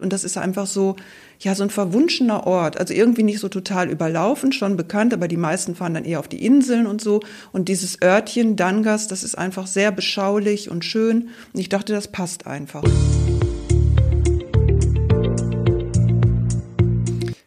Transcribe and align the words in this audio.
Und 0.00 0.12
das 0.12 0.24
ist 0.24 0.38
einfach 0.38 0.66
so, 0.66 0.96
ja, 1.40 1.54
so 1.54 1.62
ein 1.62 1.70
verwunschener 1.70 2.46
Ort. 2.46 2.78
Also 2.78 2.94
irgendwie 2.94 3.22
nicht 3.22 3.38
so 3.38 3.48
total 3.48 3.90
überlaufen, 3.90 4.52
schon 4.52 4.76
bekannt, 4.76 5.12
aber 5.12 5.28
die 5.28 5.36
meisten 5.36 5.74
fahren 5.74 5.94
dann 5.94 6.04
eher 6.04 6.20
auf 6.20 6.28
die 6.28 6.44
Inseln 6.44 6.86
und 6.86 7.00
so. 7.00 7.20
Und 7.52 7.68
dieses 7.68 8.00
Örtchen 8.02 8.56
Dangas, 8.56 9.08
das 9.08 9.22
ist 9.22 9.36
einfach 9.36 9.66
sehr 9.66 9.92
beschaulich 9.92 10.70
und 10.70 10.84
schön. 10.84 11.28
Und 11.52 11.60
ich 11.60 11.68
dachte, 11.68 11.92
das 11.92 12.08
passt 12.08 12.46
einfach. 12.46 12.82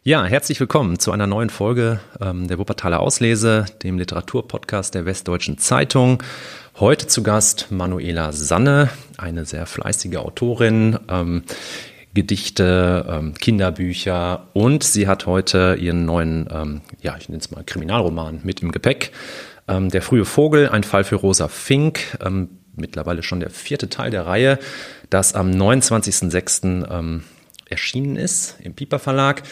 Ja, 0.05 0.25
herzlich 0.25 0.59
willkommen 0.59 0.99
zu 0.99 1.11
einer 1.11 1.27
neuen 1.27 1.49
Folge 1.49 2.01
ähm, 2.19 2.49
der 2.49 2.59
Wuppertaler 2.59 2.99
Auslese, 2.99 3.65
dem 3.83 3.97
Literaturpodcast 3.97 4.93
der 4.93 5.05
Westdeutschen 5.05 5.57
Zeitung. 5.57 6.21
Heute 6.77 7.07
zu 7.07 7.23
Gast 7.23 7.67
Manuela 7.71 8.33
Sanne, 8.33 8.89
eine 9.17 9.45
sehr 9.45 9.65
fleißige 9.65 10.17
Autorin. 10.17 10.99
Ähm, 11.07 11.43
Gedichte, 12.13 13.05
ähm, 13.09 13.33
Kinderbücher 13.33 14.47
und 14.53 14.83
sie 14.83 15.07
hat 15.07 15.25
heute 15.25 15.77
ihren 15.79 16.05
neuen, 16.05 16.47
ähm, 16.51 16.81
ja, 17.01 17.15
ich 17.17 17.29
nenne 17.29 17.39
es 17.41 17.51
mal 17.51 17.63
Kriminalroman 17.63 18.41
mit 18.43 18.61
im 18.61 18.71
Gepäck. 18.71 19.11
Ähm, 19.67 19.89
der 19.89 20.01
frühe 20.01 20.25
Vogel, 20.25 20.69
ein 20.69 20.83
Fall 20.83 21.03
für 21.03 21.15
Rosa 21.15 21.47
Fink, 21.47 22.17
ähm, 22.23 22.49
mittlerweile 22.75 23.23
schon 23.23 23.39
der 23.39 23.49
vierte 23.49 23.89
Teil 23.89 24.11
der 24.11 24.25
Reihe, 24.25 24.59
das 25.09 25.33
am 25.33 25.51
29.06. 25.51 26.85
Ähm, 26.91 27.23
erschienen 27.69 28.15
ist 28.15 28.57
im 28.61 28.73
Piper 28.73 28.99
Verlag. 28.99 29.43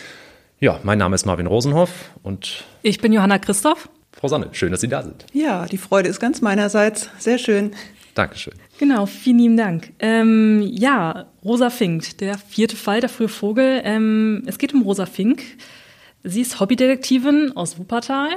Ja, 0.59 0.79
mein 0.83 0.99
Name 0.99 1.15
ist 1.15 1.25
Marvin 1.25 1.47
Rosenhoff 1.47 2.11
und 2.21 2.63
ich 2.83 2.99
bin 2.99 3.13
Johanna 3.13 3.39
Christoph. 3.39 3.89
Frau 4.11 4.27
Sanne, 4.27 4.49
schön, 4.51 4.71
dass 4.71 4.81
Sie 4.81 4.87
da 4.87 5.01
sind. 5.01 5.25
Ja, 5.33 5.65
die 5.65 5.77
Freude 5.77 6.09
ist 6.09 6.19
ganz 6.19 6.41
meinerseits. 6.41 7.09
Sehr 7.17 7.39
schön. 7.39 7.71
Dankeschön. 8.13 8.53
Genau, 8.81 9.05
vielen 9.05 9.37
lieben 9.37 9.57
Dank. 9.57 9.93
Ähm, 9.99 10.67
ja, 10.73 11.27
Rosa 11.45 11.69
Fink, 11.69 12.17
der 12.17 12.39
vierte 12.39 12.75
Fall, 12.75 12.99
der 12.99 13.09
frühe 13.09 13.27
Vogel. 13.27 13.79
Ähm, 13.83 14.41
es 14.47 14.57
geht 14.57 14.73
um 14.73 14.81
Rosa 14.81 15.05
Fink. 15.05 15.43
Sie 16.23 16.41
ist 16.41 16.59
Hobbydetektivin 16.59 17.55
aus 17.55 17.77
Wuppertal 17.77 18.29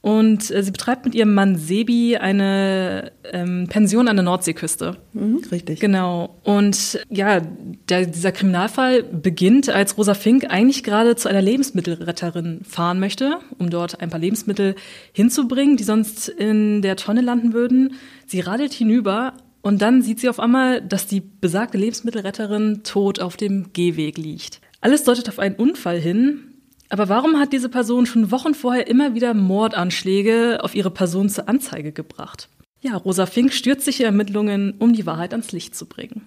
und 0.00 0.52
äh, 0.52 0.62
sie 0.62 0.70
betreibt 0.70 1.04
mit 1.04 1.16
ihrem 1.16 1.34
Mann 1.34 1.56
Sebi 1.56 2.16
eine 2.16 3.10
ähm, 3.32 3.66
Pension 3.68 4.06
an 4.06 4.14
der 4.14 4.22
Nordseeküste. 4.22 4.98
Mhm, 5.14 5.42
richtig. 5.50 5.80
Genau. 5.80 6.38
Und 6.44 7.00
ja, 7.10 7.40
der, 7.88 8.06
dieser 8.06 8.30
Kriminalfall 8.30 9.02
beginnt, 9.02 9.68
als 9.68 9.98
Rosa 9.98 10.14
Fink 10.14 10.44
eigentlich 10.48 10.84
gerade 10.84 11.16
zu 11.16 11.28
einer 11.28 11.42
Lebensmittelretterin 11.42 12.60
fahren 12.62 13.00
möchte, 13.00 13.40
um 13.58 13.68
dort 13.68 14.00
ein 14.00 14.10
paar 14.10 14.20
Lebensmittel 14.20 14.76
hinzubringen, 15.12 15.76
die 15.76 15.82
sonst 15.82 16.28
in 16.28 16.82
der 16.82 16.94
Tonne 16.94 17.20
landen 17.20 17.52
würden. 17.52 17.96
Sie 18.28 18.38
radelt 18.38 18.72
hinüber 18.72 19.34
und 19.62 19.80
dann 19.80 20.02
sieht 20.02 20.20
sie 20.20 20.28
auf 20.28 20.40
einmal, 20.40 20.82
dass 20.82 21.06
die 21.06 21.20
besagte 21.20 21.78
Lebensmittelretterin 21.78 22.82
tot 22.84 23.20
auf 23.20 23.36
dem 23.36 23.72
Gehweg 23.72 24.18
liegt. 24.18 24.60
Alles 24.80 25.04
deutet 25.04 25.28
auf 25.28 25.38
einen 25.38 25.54
Unfall 25.54 25.98
hin, 25.98 26.52
aber 26.88 27.08
warum 27.08 27.38
hat 27.38 27.52
diese 27.52 27.68
Person 27.68 28.04
schon 28.04 28.30
Wochen 28.30 28.54
vorher 28.54 28.86
immer 28.88 29.14
wieder 29.14 29.32
Mordanschläge 29.32 30.58
auf 30.62 30.74
ihre 30.74 30.90
Person 30.90 31.30
zur 31.30 31.48
Anzeige 31.48 31.92
gebracht? 31.92 32.48
Ja, 32.82 32.96
Rosa 32.96 33.26
Fink 33.26 33.52
stürzt 33.52 33.84
sich 33.84 34.00
in 34.00 34.06
Ermittlungen, 34.06 34.74
um 34.78 34.92
die 34.92 35.06
Wahrheit 35.06 35.32
ans 35.32 35.52
Licht 35.52 35.76
zu 35.76 35.86
bringen. 35.86 36.26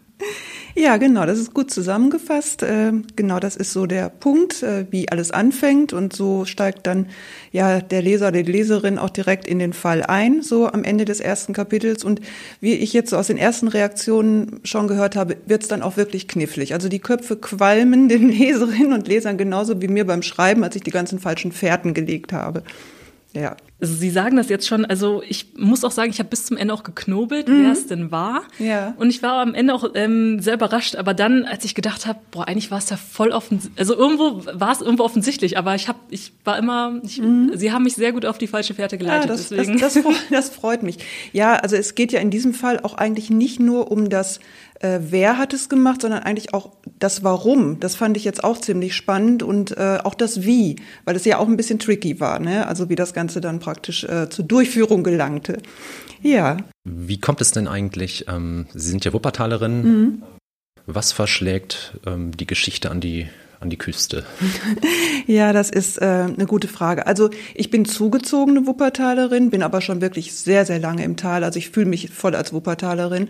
Ja, 0.78 0.98
genau, 0.98 1.26
das 1.26 1.40
ist 1.40 1.54
gut 1.54 1.72
zusammengefasst. 1.72 2.62
Ähm, 2.62 3.06
genau, 3.16 3.40
das 3.40 3.56
ist 3.56 3.72
so 3.72 3.86
der 3.86 4.10
Punkt, 4.10 4.62
äh, 4.62 4.86
wie 4.92 5.08
alles 5.08 5.32
anfängt 5.32 5.94
und 5.94 6.12
so 6.12 6.44
steigt 6.44 6.86
dann 6.86 7.08
ja 7.54 7.80
der 7.80 8.02
Leser 8.02 8.28
oder 8.28 8.44
die 8.44 8.52
Leserin 8.52 8.98
auch 8.98 9.10
direkt 9.10 9.48
in 9.48 9.58
den 9.58 9.72
Fall 9.72 10.04
ein, 10.04 10.42
so 10.42 10.68
am 10.68 10.84
Ende 10.84 11.06
des 11.06 11.22
ersten 11.22 11.54
Kapitels. 11.54 12.04
Und 12.04 12.20
wie 12.60 12.74
ich 12.74 12.92
jetzt 12.92 13.12
so 13.12 13.18
aus 13.18 13.28
den 13.28 13.38
ersten 13.38 13.70
Reaktionen 13.70 14.60
schon 14.66 14.90
gehört 14.90 15.16
habe, 15.16 15.38
wird 15.46 15.64
es 15.64 15.70
dann 15.70 15.82
auch 15.82 15.96
wirklich 15.96 16.28
knifflig. 16.28 16.74
Also 16.74 16.90
die 16.90 17.00
Köpfe 17.00 17.38
qualmen 17.38 18.10
den 18.10 18.28
Leserinnen 18.28 18.92
und 18.92 19.08
Lesern 19.08 19.38
genauso 19.38 19.82
wie 19.82 19.88
mir 19.88 20.06
beim 20.06 20.24
Schreiben, 20.24 20.62
als 20.66 20.76
ich 20.76 20.84
die 20.84 20.92
ganzen 20.92 21.20
falschen 21.20 21.54
Fährten 21.54 21.94
gelegt 21.94 22.34
habe. 22.34 22.64
Ja. 23.34 23.56
Also 23.82 23.94
Sie 23.94 24.10
sagen 24.10 24.38
das 24.38 24.48
jetzt 24.48 24.68
schon, 24.68 24.86
also 24.86 25.22
ich 25.28 25.48
muss 25.58 25.84
auch 25.84 25.92
sagen, 25.92 26.10
ich 26.10 26.20
habe 26.20 26.30
bis 26.30 26.46
zum 26.46 26.56
Ende 26.56 26.74
auch 26.74 26.84
geknobelt, 26.84 27.50
mhm. 27.50 27.64
wer 27.64 27.72
es 27.74 27.88
denn 27.88 28.10
war. 28.10 28.44
Ja. 28.58 28.94
Und 28.98 29.10
ich 29.10 29.22
war 29.22 29.42
am 29.42 29.54
Ende 29.54 29.74
auch 29.74 29.90
ähm, 29.96 30.40
sehr 30.40 30.54
überrascht, 30.54 30.96
aber 30.96 31.14
dann, 31.14 31.44
als 31.44 31.66
ich 31.66 31.76
gedacht 31.76 32.08
habe, 32.08 32.20
boah, 32.32 32.48
eigentlich 32.48 32.72
war 32.72 32.78
es 32.78 32.90
ja 32.90 32.96
voll 32.96 33.32
offensichtlich, 33.32 33.78
also 33.78 33.96
irgendwo 33.96 34.46
war 34.54 34.72
es 34.72 34.80
irgendwo 34.80 35.04
offensichtlich, 35.04 35.58
aber 35.58 35.76
ich 35.76 35.90
habe, 35.90 36.00
ich 36.10 36.32
war 36.46 36.58
immer, 36.58 37.02
ich, 37.04 37.20
mhm. 37.20 37.52
Sie 37.54 37.74
haben 37.74 37.84
mich 37.84 37.96
sehr 37.96 38.14
gut 38.14 38.26
auf 38.26 38.38
die 38.38 38.48
falsche 38.48 38.74
Fährte 38.74 38.98
geleitet. 38.98 39.30
Ja, 39.30 39.36
das, 39.36 39.50
deswegen. 39.50 39.78
Das, 39.78 39.96
das, 39.96 40.04
das 40.32 40.50
freut 40.50 40.82
mich. 40.82 41.00
Ja, 41.34 41.56
also 41.56 41.76
es 41.76 41.96
geht 41.96 42.14
ja 42.14 42.22
in 42.22 42.30
diesem 42.30 42.54
Fall 42.54 42.80
auch 42.80 42.94
eigentlich 42.94 43.30
nicht 43.30 43.60
nur 43.60 43.92
um 43.92 44.10
das 44.10 44.40
äh, 44.80 45.00
wer 45.02 45.38
hat 45.38 45.54
es 45.54 45.70
gemacht, 45.70 46.02
sondern 46.02 46.24
eigentlich 46.24 46.54
auch 46.54 46.72
das 47.00 47.24
Warum. 47.24 47.80
Das 47.80 47.96
fand 47.96 48.18
ich 48.18 48.24
jetzt 48.24 48.44
auch 48.44 48.58
ziemlich 48.60 48.96
spannend 48.96 49.44
und 49.44 49.76
äh, 49.78 50.00
auch 50.04 50.16
das 50.16 50.44
Wie, 50.44 50.78
weil 51.06 51.16
es 51.16 51.26
ja 51.26 51.38
auch 51.40 51.48
ein 51.48 51.58
bisschen 51.58 51.80
tricky 51.80 52.20
war, 52.20 52.40
ne? 52.40 52.68
also 52.68 52.90
wie 52.90 52.96
das 52.96 53.14
Ganze 53.14 53.42
dann 53.42 53.60
praktisch 53.60 53.75
äh, 53.78 54.30
zur 54.30 54.46
Durchführung 54.46 55.04
gelangte. 55.04 55.62
Ja. 56.22 56.58
Wie 56.84 57.20
kommt 57.20 57.42
es 57.42 57.52
denn 57.52 57.68
eigentlich, 57.68 58.26
ähm, 58.28 58.68
Sie 58.74 58.90
sind 58.90 59.06
ja 59.06 59.14
Wuppertalerin, 59.14 59.84
mhm. 59.84 60.24
was 60.86 61.12
verschlägt 61.12 62.00
ähm, 62.06 62.36
die 62.36 62.48
Geschichte 62.48 62.92
an 62.92 63.02
die 63.02 63.28
an 63.60 63.70
die 63.70 63.78
Küste? 63.78 64.26
Ja, 65.28 65.54
das 65.54 65.72
ist 65.72 66.00
äh, 66.00 66.06
eine 66.06 66.46
gute 66.46 66.68
Frage. 66.68 67.08
Also 67.08 67.32
ich 67.56 67.72
bin 67.72 67.86
zugezogene 67.86 68.68
Wuppertalerin, 68.68 69.50
bin 69.50 69.64
aber 69.64 69.82
schon 69.82 70.00
wirklich 70.00 70.36
sehr, 70.36 70.68
sehr 70.68 70.78
lange 70.78 71.04
im 71.04 71.18
Tal. 71.18 71.44
Also 71.44 71.58
ich 71.58 71.72
fühle 71.72 71.88
mich 71.88 72.12
voll 72.12 72.36
als 72.36 72.54
Wuppertalerin 72.54 73.30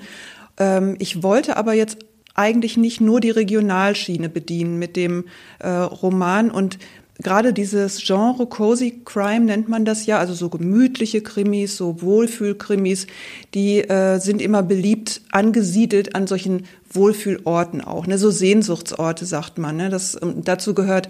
ähm, 0.58 0.96
ich 1.00 1.24
wollte 1.24 1.58
aber 1.58 1.74
jetzt 1.74 1.98
eigentlich 2.34 2.76
nicht 2.78 3.00
nur 3.00 3.22
die 3.22 3.30
Regionalschiene 3.30 4.30
bedienen 4.30 4.78
mit 4.78 4.96
dem 4.96 5.26
äh, 5.60 5.70
Roman 5.70 6.52
und 6.52 6.78
gerade 7.22 7.54
dieses 7.54 8.04
Genre 8.04 8.46
Cozy 8.48 9.02
Crime 9.06 9.46
nennt 9.46 9.70
man 9.70 9.86
das 9.86 10.06
ja, 10.06 10.20
also 10.20 10.34
so 10.34 10.50
gemütliche 10.50 11.22
Krimis, 11.22 11.78
so 11.78 12.02
Wohlfühlkrimis, 12.02 13.08
die 13.54 13.80
äh, 13.80 14.20
sind 14.20 14.42
immer 14.42 14.64
beliebt 14.64 15.22
angesiedelt 15.32 16.16
an 16.16 16.28
solchen 16.28 16.66
Wohlfühlorten 16.92 17.82
auch, 17.82 18.08
ne, 18.08 18.18
so 18.18 18.32
Sehnsuchtsorte 18.32 19.26
sagt 19.26 19.58
man. 19.58 19.78
Ne, 19.78 19.90
das 19.90 20.18
ähm, 20.22 20.44
dazu 20.44 20.74
gehört 20.74 21.10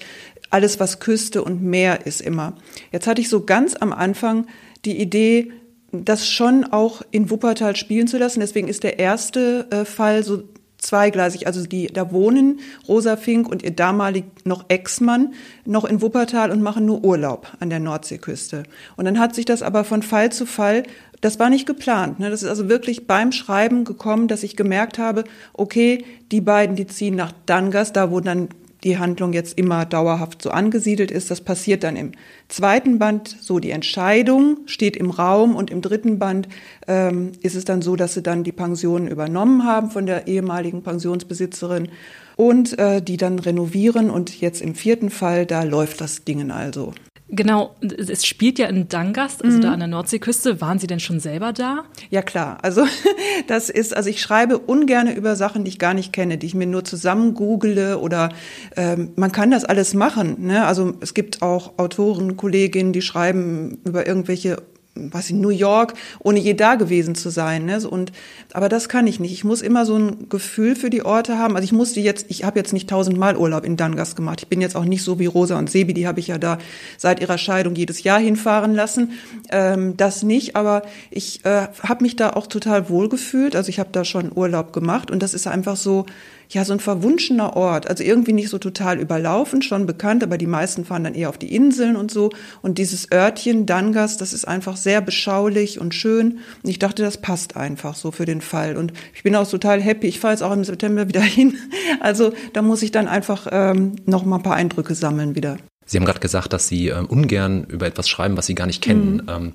alles, 0.49 0.79
was 0.79 0.99
Küste 0.99 1.43
und 1.43 1.63
Meer 1.63 2.05
ist 2.05 2.21
immer. 2.21 2.53
Jetzt 2.91 3.07
hatte 3.07 3.21
ich 3.21 3.29
so 3.29 3.41
ganz 3.41 3.75
am 3.75 3.91
Anfang 3.91 4.45
die 4.85 4.99
Idee, 4.99 5.51
das 5.91 6.27
schon 6.27 6.65
auch 6.65 7.01
in 7.11 7.29
Wuppertal 7.29 7.75
spielen 7.75 8.07
zu 8.07 8.17
lassen. 8.17 8.41
Deswegen 8.41 8.67
ist 8.67 8.83
der 8.83 8.99
erste 8.99 9.67
äh, 9.71 9.85
Fall 9.85 10.23
so 10.23 10.43
zweigleisig. 10.85 11.47
Also 11.47 11.65
die, 11.65 11.87
da 11.87 12.11
wohnen 12.11 12.59
Rosa 12.87 13.17
Fink 13.17 13.49
und 13.49 13.63
ihr 13.63 13.71
damalig 13.71 14.25
noch 14.43 14.65
Ex-Mann 14.69 15.33
noch 15.65 15.85
in 15.85 16.01
Wuppertal 16.01 16.51
und 16.51 16.61
machen 16.61 16.85
nur 16.85 17.03
Urlaub 17.03 17.47
an 17.59 17.69
der 17.69 17.79
Nordseeküste. 17.79 18.63
Und 18.95 19.05
dann 19.05 19.19
hat 19.19 19.35
sich 19.35 19.45
das 19.45 19.61
aber 19.61 19.83
von 19.83 20.03
Fall 20.03 20.31
zu 20.31 20.45
Fall, 20.45 20.83
das 21.21 21.39
war 21.39 21.49
nicht 21.49 21.65
geplant. 21.65 22.19
Ne? 22.19 22.29
Das 22.29 22.43
ist 22.43 22.49
also 22.49 22.69
wirklich 22.69 23.07
beim 23.07 23.31
Schreiben 23.31 23.83
gekommen, 23.83 24.27
dass 24.27 24.43
ich 24.43 24.55
gemerkt 24.55 24.99
habe, 24.99 25.23
okay, 25.53 26.05
die 26.31 26.41
beiden, 26.41 26.75
die 26.75 26.87
ziehen 26.87 27.15
nach 27.15 27.31
Dangas, 27.45 27.93
da 27.93 28.11
wo 28.11 28.19
dann 28.19 28.49
die 28.85 28.97
Handlung 28.99 29.33
jetzt 29.33 29.57
immer 29.57 29.85
dauerhaft 29.85 30.41
so 30.41 30.51
angesiedelt 30.51 31.11
ist. 31.11 31.31
Das 31.31 31.41
passiert 31.41 31.83
dann 31.83 31.95
im 31.95 32.11
zweiten 32.47 32.99
Band 32.99 33.35
so 33.41 33.59
die 33.59 33.71
Entscheidung 33.71 34.59
steht 34.67 34.95
im 34.95 35.09
Raum 35.09 35.55
und 35.55 35.71
im 35.71 35.81
dritten 35.81 36.19
Band 36.19 36.47
ähm, 36.87 37.33
ist 37.41 37.55
es 37.55 37.65
dann 37.65 37.81
so, 37.81 37.95
dass 37.95 38.13
sie 38.13 38.21
dann 38.21 38.43
die 38.43 38.51
Pensionen 38.51 39.07
übernommen 39.07 39.65
haben 39.65 39.89
von 39.89 40.05
der 40.05 40.27
ehemaligen 40.27 40.83
Pensionsbesitzerin 40.83 41.89
und 42.35 42.77
äh, 42.77 43.01
die 43.01 43.17
dann 43.17 43.39
renovieren 43.39 44.09
und 44.09 44.39
jetzt 44.39 44.61
im 44.61 44.75
vierten 44.75 45.09
Fall, 45.09 45.45
da 45.45 45.63
läuft 45.63 45.99
das 45.99 46.23
Dingen 46.23 46.51
also. 46.51 46.93
Genau, 47.27 47.75
es 47.81 48.23
spielt 48.23 48.59
ja 48.59 48.67
in 48.67 48.87
Dangast, 48.87 49.43
also 49.43 49.57
mhm. 49.57 49.61
da 49.61 49.71
an 49.71 49.79
der 49.79 49.87
Nordseeküste. 49.87 50.61
Waren 50.61 50.77
Sie 50.77 50.85
denn 50.85 50.99
schon 50.99 51.19
selber 51.19 51.53
da? 51.53 51.85
Ja 52.11 52.21
klar, 52.21 52.59
also 52.61 52.85
das 53.47 53.71
ist, 53.71 53.95
also 53.95 54.09
ich 54.09 54.21
schreibe 54.21 54.59
ungern 54.59 55.07
über 55.07 55.35
Sachen, 55.35 55.63
die 55.63 55.69
ich 55.69 55.79
gar 55.79 55.95
nicht 55.95 56.13
kenne, 56.13 56.37
die 56.37 56.45
ich 56.45 56.53
mir 56.53 56.67
nur 56.67 56.83
zusammen 56.83 57.33
google 57.33 57.95
oder 57.95 58.29
ähm, 58.75 59.13
man 59.15 59.31
kann 59.31 59.49
das 59.49 59.65
alles 59.65 59.95
machen. 59.95 60.45
Ne? 60.45 60.67
Also 60.67 60.93
es 61.01 61.15
gibt 61.15 61.41
auch 61.41 61.79
Autoren, 61.79 62.37
Kolleginnen, 62.37 62.93
die 62.93 63.01
schreiben 63.01 63.79
über 63.83 64.05
irgendwelche 64.05 64.57
was 64.95 65.29
in 65.29 65.41
New 65.41 65.49
York, 65.49 65.93
ohne 66.19 66.39
je 66.39 66.53
da 66.53 66.75
gewesen 66.75 67.15
zu 67.15 67.29
sein. 67.29 67.65
Ne? 67.65 67.87
Und 67.87 68.13
aber 68.53 68.69
das 68.69 68.87
kann 68.87 69.07
ich 69.07 69.19
nicht. 69.19 69.33
Ich 69.33 69.43
muss 69.43 69.61
immer 69.61 69.85
so 69.85 69.97
ein 69.97 70.29
Gefühl 70.29 70.75
für 70.75 70.89
die 70.89 71.03
Orte 71.03 71.37
haben. 71.37 71.55
Also 71.55 71.65
ich 71.65 71.73
musste 71.73 71.99
jetzt, 71.99 72.27
ich 72.29 72.45
habe 72.45 72.57
jetzt 72.57 72.71
nicht 72.71 72.89
tausendmal 72.89 73.35
Urlaub 73.35 73.65
in 73.65 73.75
Dangas 73.75 74.15
gemacht. 74.15 74.41
Ich 74.43 74.47
bin 74.47 74.61
jetzt 74.61 74.75
auch 74.75 74.85
nicht 74.85 75.03
so 75.03 75.19
wie 75.19 75.25
Rosa 75.25 75.57
und 75.59 75.69
Sebi, 75.69 75.93
die 75.93 76.07
habe 76.07 76.21
ich 76.21 76.27
ja 76.27 76.37
da 76.37 76.57
seit 76.97 77.19
ihrer 77.19 77.37
Scheidung 77.37 77.75
jedes 77.75 78.03
Jahr 78.03 78.19
hinfahren 78.19 78.73
lassen. 78.73 79.11
Ähm, 79.49 79.97
das 79.97 80.23
nicht, 80.23 80.55
aber 80.55 80.83
ich 81.11 81.43
äh, 81.43 81.67
habe 81.83 82.03
mich 82.03 82.15
da 82.15 82.31
auch 82.31 82.47
total 82.47 82.89
wohl 82.89 83.09
gefühlt. 83.09 83.55
Also 83.55 83.69
ich 83.69 83.79
habe 83.79 83.89
da 83.91 84.05
schon 84.05 84.31
Urlaub 84.33 84.71
gemacht 84.71 85.11
und 85.11 85.21
das 85.21 85.33
ist 85.33 85.47
einfach 85.47 85.75
so, 85.75 86.05
ja, 86.49 86.65
so 86.65 86.73
ein 86.73 86.79
verwunschener 86.79 87.55
Ort. 87.55 87.89
Also 87.89 88.03
irgendwie 88.03 88.33
nicht 88.33 88.49
so 88.49 88.57
total 88.57 88.99
überlaufen, 88.99 89.61
schon 89.61 89.85
bekannt, 89.85 90.23
aber 90.23 90.37
die 90.37 90.47
meisten 90.47 90.85
fahren 90.85 91.03
dann 91.03 91.15
eher 91.15 91.29
auf 91.29 91.37
die 91.37 91.53
Inseln 91.55 91.95
und 91.95 92.11
so. 92.11 92.29
Und 92.61 92.77
dieses 92.77 93.11
Örtchen 93.11 93.65
Dangas, 93.65 94.17
das 94.17 94.33
ist 94.33 94.47
einfach 94.47 94.77
sehr 94.77 95.01
beschaulich 95.01 95.79
und 95.79 95.93
schön. 95.93 96.39
Und 96.63 96.69
ich 96.69 96.79
dachte, 96.79 97.03
das 97.03 97.17
passt 97.17 97.57
einfach 97.57 97.95
so 97.95 98.11
für 98.11 98.25
den 98.25 98.41
Fall. 98.41 98.77
Und 98.77 98.93
ich 99.13 99.23
bin 99.23 99.35
auch 99.35 99.49
total 99.49 99.81
happy. 99.81 100.07
Ich 100.07 100.19
fahre 100.19 100.33
jetzt 100.33 100.41
auch 100.41 100.53
im 100.53 100.63
September 100.63 101.07
wieder 101.07 101.21
hin. 101.21 101.57
Also 101.99 102.33
da 102.53 102.61
muss 102.61 102.81
ich 102.81 102.91
dann 102.91 103.07
einfach 103.07 103.47
ähm, 103.51 103.95
noch 104.05 104.25
mal 104.25 104.37
ein 104.37 104.43
paar 104.43 104.55
Eindrücke 104.55 104.95
sammeln 104.95 105.35
wieder. 105.35 105.57
Sie 105.85 105.97
haben 105.97 106.05
gerade 106.05 106.19
gesagt, 106.19 106.51
dass 106.51 106.67
Sie 106.67 106.89
äh, 106.89 106.99
ungern 106.99 107.65
über 107.65 107.85
etwas 107.85 108.09
schreiben, 108.09 108.37
was 108.37 108.47
Sie 108.47 108.55
gar 108.55 108.65
nicht 108.65 108.81
kennen. 108.81 109.17
Mhm. 109.17 109.29
Ähm, 109.29 109.53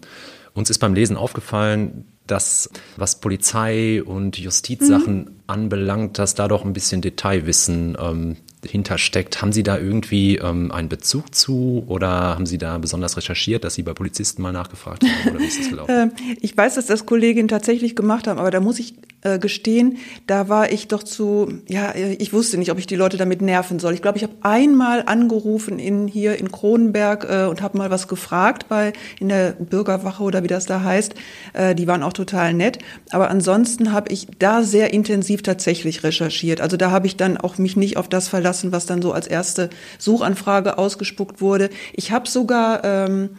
uns 0.55 0.71
ist 0.71 0.79
beim 0.79 0.95
Lesen 0.95 1.17
aufgefallen, 1.17 2.07
dass 2.27 2.71
was 2.97 3.21
Polizei 3.21 4.03
und 4.03 4.39
Justizsachen 4.39 5.17
mhm. 5.17 5.31
anbelangt, 5.47 6.19
dass 6.19 6.35
da 6.35 6.49
doch 6.49 6.65
ein 6.65 6.73
bisschen 6.73 7.01
Detailwissen 7.01 7.97
ähm, 8.01 8.37
hintersteckt. 8.65 9.41
Haben 9.41 9.53
Sie 9.53 9.63
da 9.63 9.79
irgendwie 9.79 10.37
ähm, 10.37 10.71
einen 10.71 10.89
Bezug 10.89 11.35
zu 11.35 11.85
oder 11.87 12.09
haben 12.11 12.47
Sie 12.47 12.59
da 12.59 12.79
besonders 12.79 13.17
recherchiert, 13.17 13.65
dass 13.65 13.75
Sie 13.75 13.83
bei 13.83 13.95
Polizisten 13.95 14.43
mal 14.43 14.53
nachgefragt 14.53 15.05
haben? 15.05 15.31
Oder 15.31 15.41
wie 15.41 15.47
ist 15.47 15.59
das 15.59 15.71
gelaufen? 15.71 15.93
Ähm, 15.93 16.13
ich 16.41 16.57
weiß, 16.57 16.75
dass 16.75 16.87
das 16.87 17.07
Kolleginnen 17.07 17.49
tatsächlich 17.49 17.97
gemacht 17.97 18.27
haben, 18.27 18.39
aber 18.39 18.51
da 18.51 18.61
muss 18.61 18.79
ich 18.79 18.95
äh, 19.23 19.39
gestehen, 19.39 19.99
da 20.27 20.49
war 20.49 20.73
ich 20.73 20.89
doch 20.89 21.03
zu, 21.03 21.53
ja, 21.69 21.95
ich 21.95 22.33
wusste 22.33 22.57
nicht, 22.57 22.71
ob 22.71 22.79
ich 22.79 22.87
die 22.87 22.97
Leute 22.97 23.17
damit 23.17 23.43
nerven 23.43 23.79
soll. 23.79 23.95
Ich 23.95 24.03
glaube, 24.03 24.17
ich 24.19 24.25
habe 24.25 24.35
einmal 24.43 25.03
angerufen 25.05 25.79
in, 25.79 26.09
hier 26.09 26.39
in 26.39 26.51
Kronenberg 26.51 27.27
äh, 27.29 27.45
und 27.45 27.61
habe 27.61 27.77
mal 27.77 27.91
was 27.91 28.09
gefragt 28.09 28.67
bei 28.69 28.93
in 29.19 29.29
der 29.29 29.53
Bürgerwache 29.53 30.23
oder 30.23 30.43
wie 30.43 30.49
das 30.49 30.67
da 30.67 30.83
heißt. 30.83 31.15
Äh, 31.53 31.75
die 31.75 31.87
waren 31.87 32.03
auch 32.03 32.13
total 32.13 32.55
nett. 32.55 32.79
Aber 33.11 33.31
ansonsten 33.31 33.93
habe 33.93 34.11
ich 34.13 34.27
da 34.39 34.63
sehr 34.63 34.93
intensiv 34.93 35.43
tatsächlich 35.43 36.03
recherchiert. 36.03 36.61
Also 36.61 36.77
da 36.77 36.91
habe 36.91 37.07
ich 37.07 37.17
dann 37.17 37.37
auch 37.37 37.59
mich 37.59 37.77
nicht 37.77 37.97
auf 37.97 38.09
das 38.09 38.29
verlassen, 38.29 38.73
was 38.73 38.87
dann 38.87 39.03
so 39.03 39.13
als 39.13 39.27
erste 39.27 39.71
Suchanfrage 39.99 40.79
ausgespuckt 40.79 41.41
wurde. 41.41 41.71
Ich 41.93 42.11
habe 42.11 42.29
sogar 42.29 42.85
ähm, 42.85 43.31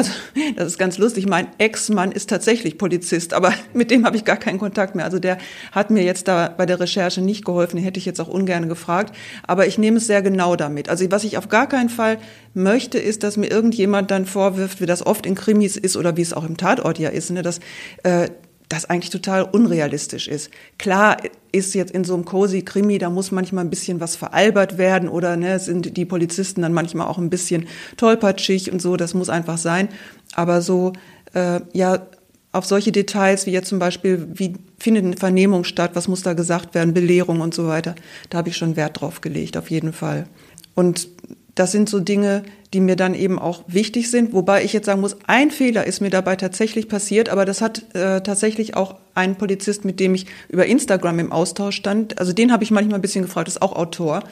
also 0.00 0.12
das 0.56 0.66
ist 0.66 0.78
ganz 0.78 0.96
lustig, 0.96 1.26
mein 1.26 1.48
Ex-Mann 1.58 2.10
ist 2.10 2.30
tatsächlich 2.30 2.78
Polizist, 2.78 3.34
aber 3.34 3.52
mit 3.74 3.90
dem 3.90 4.06
habe 4.06 4.16
ich 4.16 4.24
gar 4.24 4.38
keinen 4.38 4.58
Kontakt 4.58 4.94
mehr. 4.94 5.04
Also 5.04 5.18
der 5.18 5.36
hat 5.72 5.90
mir 5.90 6.02
jetzt 6.02 6.26
da 6.26 6.48
bei 6.48 6.64
der 6.64 6.80
Recherche 6.80 7.20
nicht 7.20 7.44
geholfen, 7.44 7.76
den 7.76 7.84
hätte 7.84 7.98
ich 7.98 8.06
jetzt 8.06 8.20
auch 8.20 8.28
ungern 8.28 8.68
gefragt, 8.68 9.14
aber 9.46 9.66
ich 9.66 9.76
nehme 9.76 9.98
es 9.98 10.06
sehr 10.06 10.22
genau 10.22 10.56
damit. 10.56 10.88
Also 10.88 11.04
was 11.10 11.24
ich 11.24 11.36
auf 11.36 11.48
gar 11.48 11.68
keinen 11.68 11.90
Fall 11.90 12.18
möchte, 12.54 12.98
ist, 12.98 13.22
dass 13.22 13.36
mir 13.36 13.48
irgendjemand 13.48 14.10
dann 14.10 14.24
vorwirft, 14.24 14.80
wie 14.80 14.86
das 14.86 15.04
oft 15.04 15.26
in 15.26 15.34
Krimis 15.34 15.76
ist 15.76 15.96
oder 15.96 16.16
wie 16.16 16.22
es 16.22 16.32
auch 16.32 16.44
im 16.44 16.56
Tatort 16.56 16.98
ja 16.98 17.10
ist, 17.10 17.30
ne, 17.30 17.42
dass 17.42 17.60
äh, 18.02 18.30
das 18.70 18.84
eigentlich 18.84 19.10
total 19.10 19.42
unrealistisch 19.42 20.28
ist. 20.28 20.48
Klar 20.78 21.18
ist 21.52 21.74
jetzt 21.74 21.92
in 21.92 22.04
so 22.04 22.14
einem 22.14 22.24
cozy 22.24 22.62
Krimi, 22.62 22.98
da 22.98 23.10
muss 23.10 23.32
manchmal 23.32 23.64
ein 23.64 23.70
bisschen 23.70 24.00
was 24.00 24.14
veralbert 24.14 24.78
werden 24.78 25.08
oder 25.08 25.36
ne, 25.36 25.58
sind 25.58 25.96
die 25.96 26.04
Polizisten 26.04 26.62
dann 26.62 26.72
manchmal 26.72 27.08
auch 27.08 27.18
ein 27.18 27.30
bisschen 27.30 27.66
tollpatschig 27.96 28.72
und 28.72 28.80
so, 28.80 28.96
das 28.96 29.12
muss 29.12 29.28
einfach 29.28 29.58
sein. 29.58 29.88
Aber 30.34 30.62
so, 30.62 30.92
äh, 31.34 31.60
ja, 31.72 32.06
auf 32.52 32.64
solche 32.64 32.92
Details 32.92 33.44
wie 33.46 33.50
jetzt 33.50 33.68
zum 33.68 33.80
Beispiel, 33.80 34.28
wie 34.34 34.54
findet 34.78 35.04
eine 35.04 35.16
Vernehmung 35.16 35.64
statt, 35.64 35.90
was 35.94 36.06
muss 36.06 36.22
da 36.22 36.34
gesagt 36.34 36.74
werden, 36.74 36.94
Belehrung 36.94 37.40
und 37.40 37.52
so 37.52 37.66
weiter, 37.66 37.96
da 38.30 38.38
habe 38.38 38.50
ich 38.50 38.56
schon 38.56 38.76
Wert 38.76 39.00
drauf 39.00 39.20
gelegt, 39.20 39.56
auf 39.56 39.70
jeden 39.70 39.92
Fall. 39.92 40.26
Und 40.76 41.08
das 41.54 41.72
sind 41.72 41.88
so 41.88 42.00
Dinge, 42.00 42.42
die 42.72 42.80
mir 42.80 42.96
dann 42.96 43.14
eben 43.14 43.38
auch 43.38 43.64
wichtig 43.66 44.10
sind. 44.10 44.32
Wobei 44.32 44.64
ich 44.64 44.72
jetzt 44.72 44.86
sagen 44.86 45.00
muss, 45.00 45.16
ein 45.26 45.50
Fehler 45.50 45.86
ist 45.86 46.00
mir 46.00 46.10
dabei 46.10 46.36
tatsächlich 46.36 46.88
passiert, 46.88 47.28
aber 47.28 47.44
das 47.44 47.60
hat 47.60 47.94
äh, 47.94 48.20
tatsächlich 48.20 48.76
auch 48.76 48.96
ein 49.14 49.36
Polizist, 49.36 49.84
mit 49.84 50.00
dem 50.00 50.14
ich 50.14 50.26
über 50.48 50.66
Instagram 50.66 51.18
im 51.18 51.32
Austausch 51.32 51.76
stand. 51.76 52.18
Also 52.18 52.32
den 52.32 52.52
habe 52.52 52.62
ich 52.62 52.70
manchmal 52.70 52.98
ein 52.98 53.02
bisschen 53.02 53.22
gefragt, 53.22 53.48
ist 53.48 53.62
auch 53.62 53.74
Autor 53.74 54.22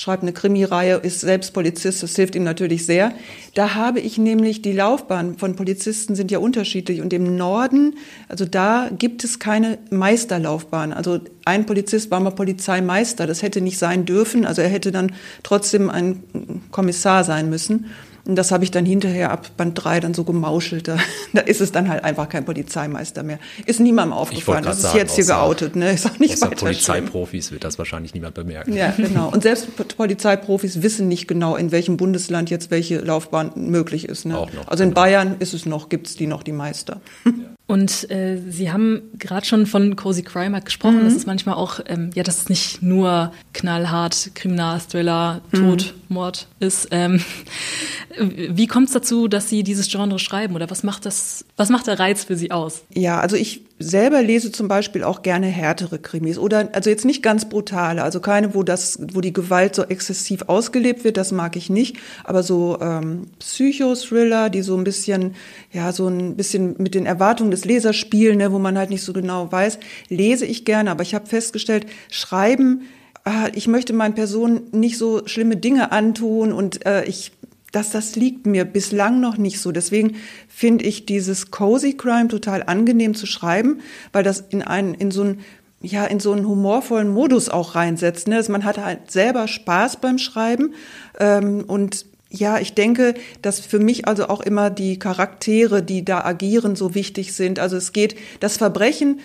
schreibt 0.00 0.22
eine 0.22 0.32
Krimireihe, 0.32 0.96
ist 0.96 1.20
selbst 1.20 1.52
Polizist, 1.52 2.02
das 2.02 2.16
hilft 2.16 2.34
ihm 2.34 2.42
natürlich 2.42 2.86
sehr. 2.86 3.12
Da 3.54 3.74
habe 3.74 4.00
ich 4.00 4.16
nämlich 4.16 4.62
die 4.62 4.72
Laufbahn 4.72 5.36
von 5.36 5.56
Polizisten 5.56 6.14
sind 6.14 6.30
ja 6.30 6.38
unterschiedlich 6.38 7.02
und 7.02 7.12
im 7.12 7.36
Norden, 7.36 7.96
also 8.26 8.46
da 8.46 8.88
gibt 8.96 9.24
es 9.24 9.38
keine 9.38 9.76
Meisterlaufbahn. 9.90 10.94
Also 10.94 11.20
ein 11.44 11.66
Polizist 11.66 12.10
war 12.10 12.18
mal 12.20 12.30
Polizeimeister, 12.30 13.26
das 13.26 13.42
hätte 13.42 13.60
nicht 13.60 13.78
sein 13.78 14.06
dürfen, 14.06 14.46
also 14.46 14.62
er 14.62 14.68
hätte 14.68 14.90
dann 14.90 15.12
trotzdem 15.42 15.90
ein 15.90 16.22
Kommissar 16.70 17.22
sein 17.22 17.50
müssen. 17.50 17.86
Und 18.24 18.36
das 18.36 18.52
habe 18.52 18.64
ich 18.64 18.70
dann 18.70 18.84
hinterher 18.84 19.30
ab 19.30 19.56
Band 19.56 19.82
3 19.82 20.00
dann 20.00 20.14
so 20.14 20.24
gemauschelt. 20.24 20.88
Da, 20.88 20.98
da 21.32 21.40
ist 21.40 21.60
es 21.60 21.72
dann 21.72 21.88
halt 21.88 22.04
einfach 22.04 22.28
kein 22.28 22.44
Polizeimeister 22.44 23.22
mehr. 23.22 23.38
Ist 23.66 23.80
niemandem 23.80 24.16
aufgefallen. 24.16 24.64
Das 24.64 24.76
ist 24.76 24.82
sagen, 24.82 24.98
jetzt 24.98 25.14
hier 25.16 25.24
geoutet. 25.24 25.76
Ne? 25.76 25.92
Ist 25.92 26.06
auch 26.06 26.18
nicht 26.18 26.34
außer 26.34 26.46
weiter 26.46 26.56
Polizeiprofis 26.56 27.46
schlimm. 27.46 27.54
wird 27.54 27.64
das 27.64 27.78
wahrscheinlich 27.78 28.14
niemand 28.14 28.34
bemerken. 28.34 28.72
Ja, 28.72 28.90
genau. 28.96 29.30
Und 29.30 29.42
selbst 29.42 29.68
Polizeiprofis 29.96 30.82
wissen 30.82 31.08
nicht 31.08 31.28
genau, 31.28 31.56
in 31.56 31.72
welchem 31.72 31.96
Bundesland 31.96 32.50
jetzt 32.50 32.70
welche 32.70 32.98
Laufbahn 32.98 33.52
möglich 33.56 34.08
ist. 34.08 34.26
Ne? 34.26 34.38
Auch 34.38 34.52
noch, 34.52 34.68
also 34.68 34.82
in 34.82 34.90
genau. 34.90 35.00
Bayern 35.00 35.36
ist 35.38 35.54
es 35.54 35.66
noch, 35.66 35.88
gibt 35.88 36.06
es 36.06 36.16
die 36.16 36.26
noch, 36.26 36.42
die 36.42 36.52
Meister. 36.52 37.00
Ja. 37.24 37.32
Und 37.70 38.10
äh, 38.10 38.36
Sie 38.48 38.72
haben 38.72 39.00
gerade 39.16 39.46
schon 39.46 39.64
von 39.64 39.94
Cozy 39.94 40.24
Crime 40.24 40.60
gesprochen. 40.60 41.02
Mhm. 41.02 41.04
Das 41.04 41.14
ist 41.14 41.28
manchmal 41.28 41.54
auch, 41.54 41.78
ähm, 41.86 42.10
ja, 42.14 42.24
dass 42.24 42.38
es 42.38 42.48
nicht 42.48 42.82
nur 42.82 43.32
knallhart 43.52 44.32
Kriminalthriller, 44.34 45.40
Tod, 45.52 45.94
mhm. 46.08 46.14
Mord 46.14 46.48
ist. 46.58 46.88
Ähm, 46.90 47.22
wie 48.18 48.66
kommt 48.66 48.88
es 48.88 48.94
dazu, 48.94 49.28
dass 49.28 49.48
Sie 49.48 49.62
dieses 49.62 49.88
Genre 49.88 50.18
schreiben 50.18 50.56
oder 50.56 50.68
was 50.68 50.82
macht 50.82 51.06
das, 51.06 51.44
was 51.56 51.68
macht 51.68 51.86
der 51.86 52.00
Reiz 52.00 52.24
für 52.24 52.34
Sie 52.34 52.50
aus? 52.50 52.82
Ja, 52.92 53.20
also 53.20 53.36
ich 53.36 53.62
selber 53.80 54.22
lese 54.22 54.52
zum 54.52 54.68
Beispiel 54.68 55.02
auch 55.02 55.22
gerne 55.22 55.46
härtere 55.46 55.98
Krimis 55.98 56.38
oder 56.38 56.68
also 56.72 56.90
jetzt 56.90 57.06
nicht 57.06 57.22
ganz 57.22 57.48
brutale, 57.48 58.02
also 58.02 58.20
keine, 58.20 58.54
wo 58.54 58.62
das, 58.62 58.98
wo 59.14 59.22
die 59.22 59.32
Gewalt 59.32 59.74
so 59.74 59.82
exzessiv 59.82 60.42
ausgelebt 60.46 61.02
wird, 61.02 61.16
das 61.16 61.32
mag 61.32 61.56
ich 61.56 61.70
nicht, 61.70 61.96
aber 62.24 62.42
so 62.42 62.78
ähm, 62.80 63.28
Psychothriller, 63.38 64.50
die 64.50 64.60
so 64.60 64.76
ein 64.76 64.84
bisschen, 64.84 65.34
ja, 65.72 65.92
so 65.92 66.08
ein 66.08 66.36
bisschen 66.36 66.76
mit 66.78 66.94
den 66.94 67.06
Erwartungen 67.06 67.50
des 67.50 67.64
Lesers 67.64 67.96
spielen, 67.96 68.38
ne, 68.38 68.52
wo 68.52 68.58
man 68.58 68.76
halt 68.76 68.90
nicht 68.90 69.02
so 69.02 69.14
genau 69.14 69.50
weiß, 69.50 69.78
lese 70.10 70.44
ich 70.44 70.66
gerne, 70.66 70.90
aber 70.90 71.02
ich 71.02 71.14
habe 71.14 71.26
festgestellt, 71.26 71.86
Schreiben 72.10 72.82
ah, 73.24 73.48
ich 73.54 73.68
möchte 73.68 73.92
meinen 73.92 74.14
Personen 74.14 74.62
nicht 74.72 74.98
so 74.98 75.26
schlimme 75.26 75.56
Dinge 75.56 75.92
antun 75.92 76.52
und 76.52 76.84
äh, 76.86 77.04
ich 77.04 77.32
dass 77.72 77.90
das 77.90 78.16
liegt 78.16 78.46
mir 78.46 78.64
bislang 78.64 79.20
noch 79.20 79.36
nicht 79.36 79.60
so. 79.60 79.72
Deswegen 79.72 80.16
finde 80.48 80.84
ich 80.84 81.06
dieses 81.06 81.50
Cozy 81.50 81.94
Crime 81.94 82.28
total 82.28 82.62
angenehm 82.64 83.14
zu 83.14 83.26
schreiben, 83.26 83.80
weil 84.12 84.24
das 84.24 84.44
in 84.48 84.62
einen, 84.62 84.94
in 84.94 85.10
so 85.10 85.22
einen, 85.22 85.40
ja, 85.80 86.04
in 86.04 86.20
so 86.20 86.32
einen 86.32 86.46
humorvollen 86.46 87.12
Modus 87.12 87.48
auch 87.48 87.74
reinsetzt. 87.74 88.28
Ne? 88.28 88.36
Also 88.36 88.52
man 88.52 88.64
hat 88.64 88.78
halt 88.78 89.10
selber 89.10 89.48
Spaß 89.48 89.98
beim 89.98 90.18
Schreiben 90.18 90.74
ähm, 91.18 91.64
und 91.66 92.06
ja, 92.32 92.58
ich 92.58 92.74
denke, 92.74 93.14
dass 93.42 93.58
für 93.58 93.80
mich 93.80 94.06
also 94.06 94.28
auch 94.28 94.40
immer 94.40 94.70
die 94.70 94.98
Charaktere, 95.00 95.82
die 95.82 96.04
da 96.04 96.24
agieren, 96.24 96.76
so 96.76 96.94
wichtig 96.94 97.34
sind. 97.34 97.58
Also 97.58 97.76
es 97.76 97.92
geht, 97.92 98.14
das 98.38 98.56
Verbrechen, 98.56 99.20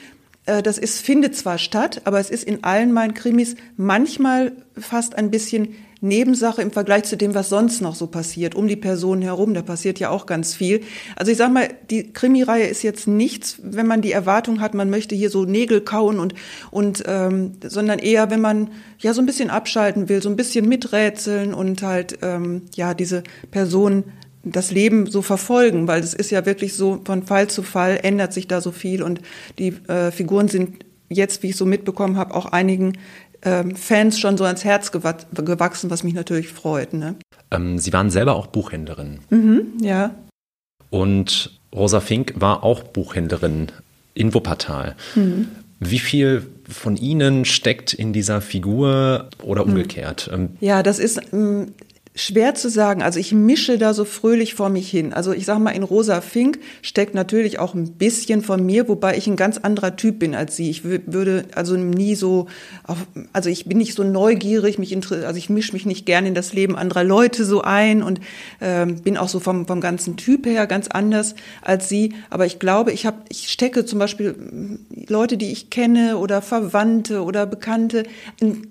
äh, 0.46 0.64
das 0.64 0.78
ist, 0.78 1.02
findet 1.02 1.36
zwar 1.36 1.58
statt, 1.58 2.02
aber 2.06 2.20
es 2.20 2.30
ist 2.30 2.44
in 2.44 2.64
allen 2.64 2.92
meinen 2.92 3.14
Krimis 3.14 3.56
manchmal 3.78 4.54
fast 4.78 5.16
ein 5.16 5.30
bisschen 5.30 5.76
Nebensache 6.02 6.62
im 6.62 6.72
Vergleich 6.72 7.04
zu 7.04 7.18
dem, 7.18 7.34
was 7.34 7.50
sonst 7.50 7.82
noch 7.82 7.96
so 7.96 8.08
passiert, 8.08 8.56
um 8.56 8.68
die 8.68 8.76
Person 8.76 9.22
herum. 9.22 9.54
Da 9.54 9.62
passiert 9.62 10.00
ja 10.00 10.10
auch 10.10 10.26
ganz 10.26 10.54
viel. 10.54 10.82
Also 11.16 11.32
ich 11.32 11.38
sag 11.38 11.52
mal, 11.52 11.70
die 11.90 12.12
Krimireihe 12.12 12.68
ist 12.68 12.84
jetzt 12.84 13.08
nichts, 13.08 13.58
wenn 13.64 13.88
man 13.88 14.02
die 14.02 14.12
Erwartung 14.12 14.62
hat, 14.62 14.74
man 14.74 14.90
möchte 14.90 15.16
hier 15.16 15.30
so 15.30 15.46
Nägel 15.46 15.82
kauen 15.82 16.20
und, 16.20 16.34
und 16.72 17.04
ähm, 17.08 17.54
sondern 17.64 18.00
eher, 18.00 18.30
wenn 18.30 18.42
man 18.42 18.70
ja 19.00 19.14
so 19.14 19.22
ein 19.22 19.26
bisschen 19.26 19.50
abschalten 19.50 20.10
will, 20.10 20.22
so 20.22 20.30
ein 20.30 20.36
bisschen 20.36 20.68
miträtseln 20.68 21.54
und 21.54 21.82
halt 21.82 22.20
ähm, 22.22 22.64
ja 22.76 22.94
diese 22.94 23.24
Person 23.52 24.04
das 24.46 24.72
Leben 24.72 25.08
so 25.08 25.22
verfolgen, 25.24 25.88
weil 25.88 26.02
es 26.02 26.14
ist 26.14 26.30
ja 26.30 26.46
wirklich 26.46 26.76
so 26.76 27.02
von 27.04 27.24
Fall 27.24 27.50
zu 27.50 27.64
Fall 27.64 28.00
ändert 28.04 28.32
sich 28.32 28.48
da 28.48 28.62
so 28.62 28.72
viel 28.72 29.02
und 29.02 29.22
die 29.58 29.70
äh, 29.88 30.12
Figuren 30.12 30.48
sind 30.48 30.86
jetzt, 31.10 31.44
wie 31.44 31.50
ich 31.50 31.56
so 31.56 31.66
mitbekommen 31.66 32.18
habe, 32.18 32.36
auch 32.36 32.46
einigen 32.48 32.94
ähm, 33.46 33.76
Fans 33.76 34.20
schon 34.20 34.38
so 34.38 34.44
ans 34.44 34.64
Herz 34.64 34.92
gewachsen, 34.92 35.90
was 35.90 36.04
mich 36.04 36.14
natürlich 36.14 36.50
freut. 36.50 36.94
Ne? 36.94 37.16
Ähm, 37.52 37.78
Sie 37.80 37.94
waren 37.94 38.10
selber 38.10 38.36
auch 38.36 38.48
Buchhändlerin. 38.48 39.20
Mhm, 39.30 39.78
ja. 39.82 40.16
Und 40.90 41.60
Rosa 41.74 42.00
Fink 42.00 42.34
war 42.38 42.64
auch 42.64 42.84
Buchhändlerin 42.84 43.68
in 44.14 44.34
Wuppertal. 44.34 44.96
Mhm. 45.16 45.48
Wie 45.80 46.00
viel 46.00 46.48
von 46.68 46.98
Ihnen 46.98 47.46
steckt 47.46 47.94
in 47.94 48.14
dieser 48.14 48.42
Figur 48.42 49.30
oder 49.44 49.64
mhm. 49.64 49.72
umgekehrt? 49.72 50.30
Mhm. 50.36 50.50
Ja, 50.60 50.84
das 50.84 51.00
ist, 51.00 51.22
ähm, 51.32 51.74
Schwer 52.18 52.56
zu 52.56 52.70
sagen. 52.70 53.04
Also 53.04 53.20
ich 53.20 53.34
mische 53.34 53.78
da 53.78 53.94
so 53.94 54.06
fröhlich 54.06 54.56
vor 54.56 54.70
mich 54.70 54.90
hin. 54.90 55.12
Also 55.12 55.34
ich 55.34 55.46
sag 55.46 55.60
mal, 55.60 55.72
in 55.72 55.84
Rosa 55.84 56.22
Fink 56.22 56.60
steckt 56.82 57.14
natürlich 57.14 57.60
auch 57.60 57.74
ein 57.74 57.92
bisschen 57.94 58.42
von 58.42 58.66
mir, 58.66 58.88
wobei 58.88 59.18
ich 59.18 59.28
ein 59.28 59.36
ganz 59.36 59.58
anderer 59.58 59.98
Typ 59.98 60.20
bin 60.20 60.34
als 60.34 60.56
sie. 60.56 60.70
Ich 60.70 60.86
würde 60.86 61.46
also 61.56 61.76
nie 61.76 62.16
so, 62.16 62.48
auf, 62.88 63.06
also 63.34 63.50
ich 63.50 63.66
bin 63.66 63.78
nicht 63.78 63.96
so 63.96 64.04
neugierig, 64.04 64.80
mich 64.80 64.96
also 64.96 65.38
ich 65.38 65.50
mische 65.50 65.74
mich 65.74 65.86
nicht 65.86 66.06
gerne 66.06 66.30
in 66.30 66.36
das 66.36 66.54
Leben 66.54 66.78
anderer 66.78 67.04
Leute 67.04 67.44
so 67.44 67.62
ein 67.62 68.02
und 68.02 68.22
ähm, 68.62 69.02
bin 69.02 69.18
auch 69.18 69.28
so 69.28 69.42
vom, 69.42 69.68
vom 69.68 69.82
ganzen 69.82 70.16
Typ 70.16 70.46
her 70.46 70.68
ganz 70.68 70.88
anders 70.88 71.36
als 71.62 71.90
sie. 71.90 72.14
Aber 72.30 72.46
ich 72.46 72.60
glaube, 72.60 72.94
ich 72.94 73.06
habe, 73.06 73.18
ich 73.28 73.50
stecke 73.50 73.86
zum 73.86 74.00
Beispiel 74.00 74.80
Leute, 75.08 75.36
die 75.36 75.52
ich 75.52 75.70
kenne 75.70 76.18
oder 76.18 76.42
Verwandte 76.42 77.24
oder 77.24 77.46
Bekannte, 77.46 78.04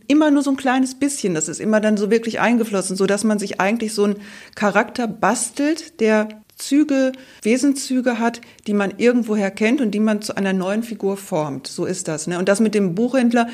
immer 0.09 0.31
nur 0.31 0.43
so 0.43 0.51
ein 0.51 0.57
kleines 0.57 0.95
bisschen. 0.95 1.35
Das 1.35 1.49
ist 1.49 1.61
immer 1.61 1.81
dann 1.81 1.99
so 1.99 2.11
wirklich 2.11 2.41
eingeflossen, 2.41 2.97
so 2.97 3.05
dass 3.05 3.23
man 3.23 3.34
man 3.35 3.39
sich 3.41 3.61
eigentlich 3.61 3.93
so 3.93 4.05
einen 4.05 4.17
Charakter 4.55 5.09
bastelt, 5.09 6.01
der 6.01 6.29
Züge, 6.57 7.11
Wesenszüge 7.43 8.21
hat, 8.21 8.41
die 8.69 8.75
man 8.75 8.95
irgendwoher 8.99 9.51
kennt 9.51 9.81
und 9.81 9.91
die 9.91 9.99
man 9.99 10.23
zu 10.23 10.37
einer 10.37 10.53
neuen 10.53 10.85
Figur 10.85 11.17
formt. 11.17 11.67
So 11.67 11.85
ist 11.85 12.07
das. 12.07 12.29
Ne? 12.29 12.39
Und 12.39 12.49
das 12.49 12.61
mit 12.61 12.77
dem 12.77 12.95
Buchhändler, 12.95 13.49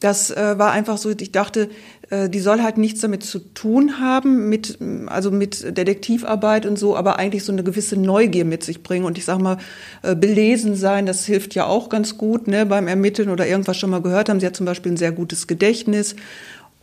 das 0.00 0.30
äh, 0.30 0.58
war 0.58 0.72
einfach 0.72 0.96
so, 0.96 1.10
ich 1.10 1.32
dachte, 1.32 1.68
äh, 2.08 2.30
die 2.30 2.40
soll 2.40 2.62
halt 2.62 2.78
nichts 2.78 3.00
damit 3.00 3.24
zu 3.24 3.38
tun 3.40 4.00
haben, 4.00 4.48
mit, 4.48 4.78
also 5.06 5.30
mit 5.30 5.76
Detektivarbeit 5.76 6.64
und 6.64 6.78
so, 6.78 6.96
aber 6.96 7.18
eigentlich 7.18 7.44
so 7.44 7.52
eine 7.52 7.62
gewisse 7.62 7.96
Neugier 7.96 8.46
mit 8.46 8.62
sich 8.62 8.82
bringen. 8.82 9.04
Und 9.04 9.18
ich 9.18 9.26
sag 9.26 9.38
mal, 9.38 9.58
äh, 10.02 10.14
belesen 10.14 10.76
sein, 10.76 11.04
das 11.04 11.26
hilft 11.26 11.54
ja 11.54 11.66
auch 11.66 11.90
ganz 11.90 12.16
gut, 12.16 12.48
ne, 12.48 12.64
beim 12.64 12.88
Ermitteln 12.88 13.28
oder 13.28 13.46
irgendwas 13.46 13.76
schon 13.76 13.90
mal 13.90 14.02
gehört 14.02 14.30
haben. 14.30 14.40
Sie 14.40 14.46
hat 14.46 14.56
zum 14.56 14.66
Beispiel 14.66 14.92
ein 14.92 14.98
sehr 14.98 15.12
gutes 15.12 15.46
Gedächtnis 15.46 16.16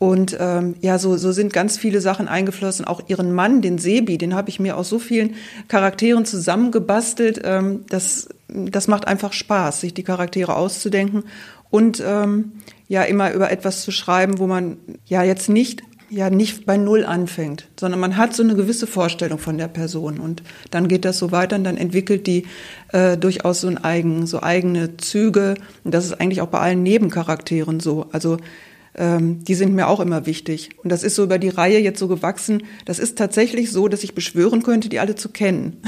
und 0.03 0.35
ähm, 0.37 0.75
ja, 0.81 0.99
so, 0.99 1.15
so 1.15 1.31
sind 1.31 1.53
ganz 1.53 1.77
viele 1.77 2.01
Sachen 2.01 2.27
eingeflossen. 2.27 2.83
Auch 2.83 3.03
ihren 3.07 3.31
Mann, 3.31 3.61
den 3.61 3.77
Sebi, 3.77 4.17
den 4.17 4.35
habe 4.35 4.49
ich 4.49 4.59
mir 4.59 4.75
aus 4.75 4.89
so 4.89 4.99
vielen 4.99 5.35
Charakteren 5.69 6.25
zusammengebastelt. 6.25 7.39
Ähm, 7.45 7.85
das, 7.87 8.27
das 8.49 8.89
macht 8.89 9.07
einfach 9.07 9.31
Spaß, 9.31 9.79
sich 9.79 9.93
die 9.93 10.03
Charaktere 10.03 10.57
auszudenken 10.57 11.23
und 11.69 12.03
ähm, 12.05 12.51
ja 12.89 13.03
immer 13.03 13.31
über 13.31 13.49
etwas 13.49 13.81
zu 13.81 13.91
schreiben, 13.91 14.39
wo 14.39 14.45
man 14.45 14.75
ja 15.05 15.23
jetzt 15.23 15.47
nicht 15.47 15.83
ja 16.09 16.29
nicht 16.29 16.65
bei 16.65 16.75
Null 16.75 17.05
anfängt, 17.05 17.69
sondern 17.79 18.01
man 18.01 18.17
hat 18.17 18.35
so 18.35 18.43
eine 18.43 18.55
gewisse 18.55 18.87
Vorstellung 18.87 19.39
von 19.39 19.57
der 19.57 19.69
Person 19.69 20.19
und 20.19 20.43
dann 20.69 20.89
geht 20.89 21.05
das 21.05 21.17
so 21.17 21.31
weiter 21.31 21.55
und 21.55 21.63
dann 21.63 21.77
entwickelt 21.77 22.27
die 22.27 22.45
äh, 22.89 23.17
durchaus 23.17 23.61
so, 23.61 23.67
ein 23.69 23.81
eigen, 23.81 24.27
so 24.27 24.43
eigene 24.43 24.97
Züge 24.97 25.55
und 25.85 25.93
das 25.93 26.03
ist 26.03 26.19
eigentlich 26.19 26.41
auch 26.41 26.49
bei 26.49 26.59
allen 26.59 26.83
Nebencharakteren 26.83 27.79
so. 27.79 28.07
Also 28.11 28.37
ähm, 28.95 29.43
die 29.43 29.55
sind 29.55 29.73
mir 29.73 29.87
auch 29.87 29.99
immer 29.99 30.25
wichtig. 30.25 30.69
Und 30.83 30.91
das 30.91 31.03
ist 31.03 31.15
so 31.15 31.23
über 31.23 31.39
die 31.39 31.49
Reihe 31.49 31.79
jetzt 31.79 31.99
so 31.99 32.07
gewachsen. 32.07 32.63
Das 32.85 32.99
ist 32.99 33.17
tatsächlich 33.17 33.71
so, 33.71 33.87
dass 33.87 34.03
ich 34.03 34.13
beschwören 34.13 34.63
könnte, 34.63 34.89
die 34.89 34.99
alle 34.99 35.15
zu 35.15 35.29
kennen. 35.29 35.77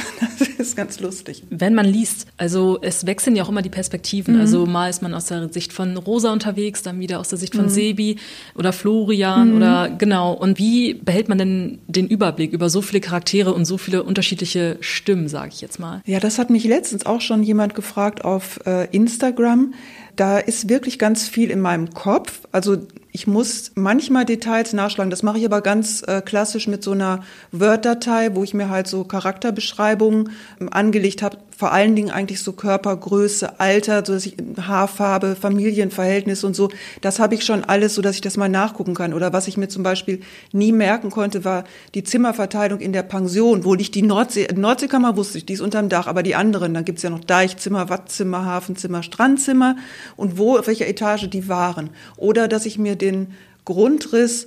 Das 0.58 0.70
ist 0.70 0.76
ganz 0.76 1.00
lustig. 1.00 1.44
Wenn 1.50 1.76
man 1.76 1.86
liest, 1.86 2.28
also 2.38 2.80
es 2.82 3.06
wechseln 3.06 3.36
ja 3.36 3.44
auch 3.44 3.50
immer 3.50 3.62
die 3.62 3.70
Perspektiven. 3.70 4.36
Mhm. 4.36 4.42
Also 4.42 4.66
mal 4.66 4.90
ist 4.90 5.02
man 5.02 5.14
aus 5.14 5.26
der 5.26 5.52
Sicht 5.52 5.72
von 5.72 5.96
Rosa 5.96 6.32
unterwegs, 6.32 6.82
dann 6.82 7.00
wieder 7.00 7.20
aus 7.20 7.30
der 7.30 7.38
Sicht 7.38 7.56
von 7.56 7.66
mhm. 7.66 7.70
Sebi 7.70 8.18
oder 8.56 8.74
Florian 8.74 9.52
mhm. 9.52 9.58
oder 9.58 9.90
genau. 9.90 10.34
Und 10.34 10.58
wie 10.58 10.94
behält 10.96 11.30
man 11.30 11.38
denn 11.38 11.80
den 11.88 12.08
Überblick 12.08 12.52
über 12.52 12.70
so 12.70 12.82
viele 12.82 13.00
Charaktere 13.00 13.54
und 13.54 13.66
so 13.66 13.78
viele 13.78 14.04
unterschiedliche 14.04 14.78
Stimmen, 14.80 15.28
sage 15.28 15.52
ich 15.54 15.62
jetzt 15.62 15.80
mal? 15.80 16.02
Ja, 16.06 16.20
das 16.20 16.40
hat 16.40 16.50
mich 16.50 16.64
letztens 16.64 17.06
auch 17.06 17.22
schon 17.22 17.44
jemand 17.44 17.76
gefragt 17.76 18.26
auf 18.26 18.60
äh, 18.66 18.88
Instagram 18.92 19.74
da 20.16 20.38
ist 20.38 20.70
wirklich 20.70 21.00
ganz 21.00 21.28
viel 21.28 21.52
in 21.52 21.60
meinem 21.62 21.94
Kopf. 21.94 22.42
Also 22.52 22.78
ich 23.16 23.28
muss 23.28 23.72
manchmal 23.76 24.26
Details 24.26 24.74
nachschlagen. 24.74 25.10
Das 25.10 25.24
mache 25.24 25.38
ich 25.38 25.46
aber 25.46 25.62
ganz 25.62 26.04
äh, 26.06 26.22
klassisch 26.22 26.68
mit 26.68 26.84
so 26.84 26.92
einer 26.92 27.24
Word-Datei, 27.54 28.36
wo 28.36 28.44
ich 28.44 28.54
mir 28.54 28.70
halt 28.70 28.88
so 28.88 29.06
Charakterbeschreibungen 29.06 30.32
ähm, 30.60 30.68
angelegt 30.70 31.22
habe. 31.22 31.38
Vor 31.58 31.72
allen 31.72 31.96
Dingen 31.96 32.12
eigentlich 32.12 32.42
so 32.42 32.52
Körpergröße, 32.52 33.62
Alter, 33.62 34.04
so 34.06 34.12
dass 34.12 34.26
ich 34.26 34.36
Haarfarbe, 34.60 35.38
Familienverhältnis 35.40 36.44
und 36.44 36.54
so. 36.54 36.70
Das 37.00 37.20
habe 37.20 37.36
ich 37.36 37.46
schon 37.46 37.64
alles, 37.64 37.96
so 37.96 38.02
dass 38.02 38.16
ich 38.16 38.22
das 38.22 38.36
mal 38.36 38.50
nachgucken 38.50 38.94
kann. 38.94 39.14
Oder 39.14 39.32
was 39.32 39.48
ich 39.48 39.56
mir 39.56 39.70
zum 39.70 39.82
Beispiel 39.82 40.20
nie 40.52 40.74
merken 40.74 41.12
konnte, 41.12 41.46
war 41.46 41.64
die 41.94 42.04
Zimmerverteilung 42.04 42.82
in 42.82 42.92
der 42.92 43.04
Pension. 43.04 43.64
Wo 43.64 43.74
liegt 43.74 43.96
die 43.96 44.02
Nordsee? 44.02 44.50
Nordseekammer 44.54 45.16
wusste 45.16 45.38
ich, 45.38 45.46
die 45.46 45.54
ist 45.54 45.62
unterm 45.62 45.88
Dach, 45.88 46.08
aber 46.08 46.24
die 46.24 46.36
anderen, 46.36 46.74
dann 46.74 46.84
gibt's 46.84 47.04
ja 47.04 47.10
noch 47.10 47.24
Deichzimmer, 47.24 47.88
Wattzimmer, 47.88 48.44
Hafenzimmer, 48.44 49.02
Strandzimmer 49.02 49.78
und 50.18 50.38
wo, 50.38 50.58
auf 50.58 50.68
welcher 50.68 50.90
Etage 50.90 51.30
die 51.30 51.48
waren. 51.48 51.90
Oder 52.18 52.50
dass 52.50 52.66
ich 52.66 52.78
mir 52.78 52.98
den 53.06 53.28
Grundriss 53.66 54.46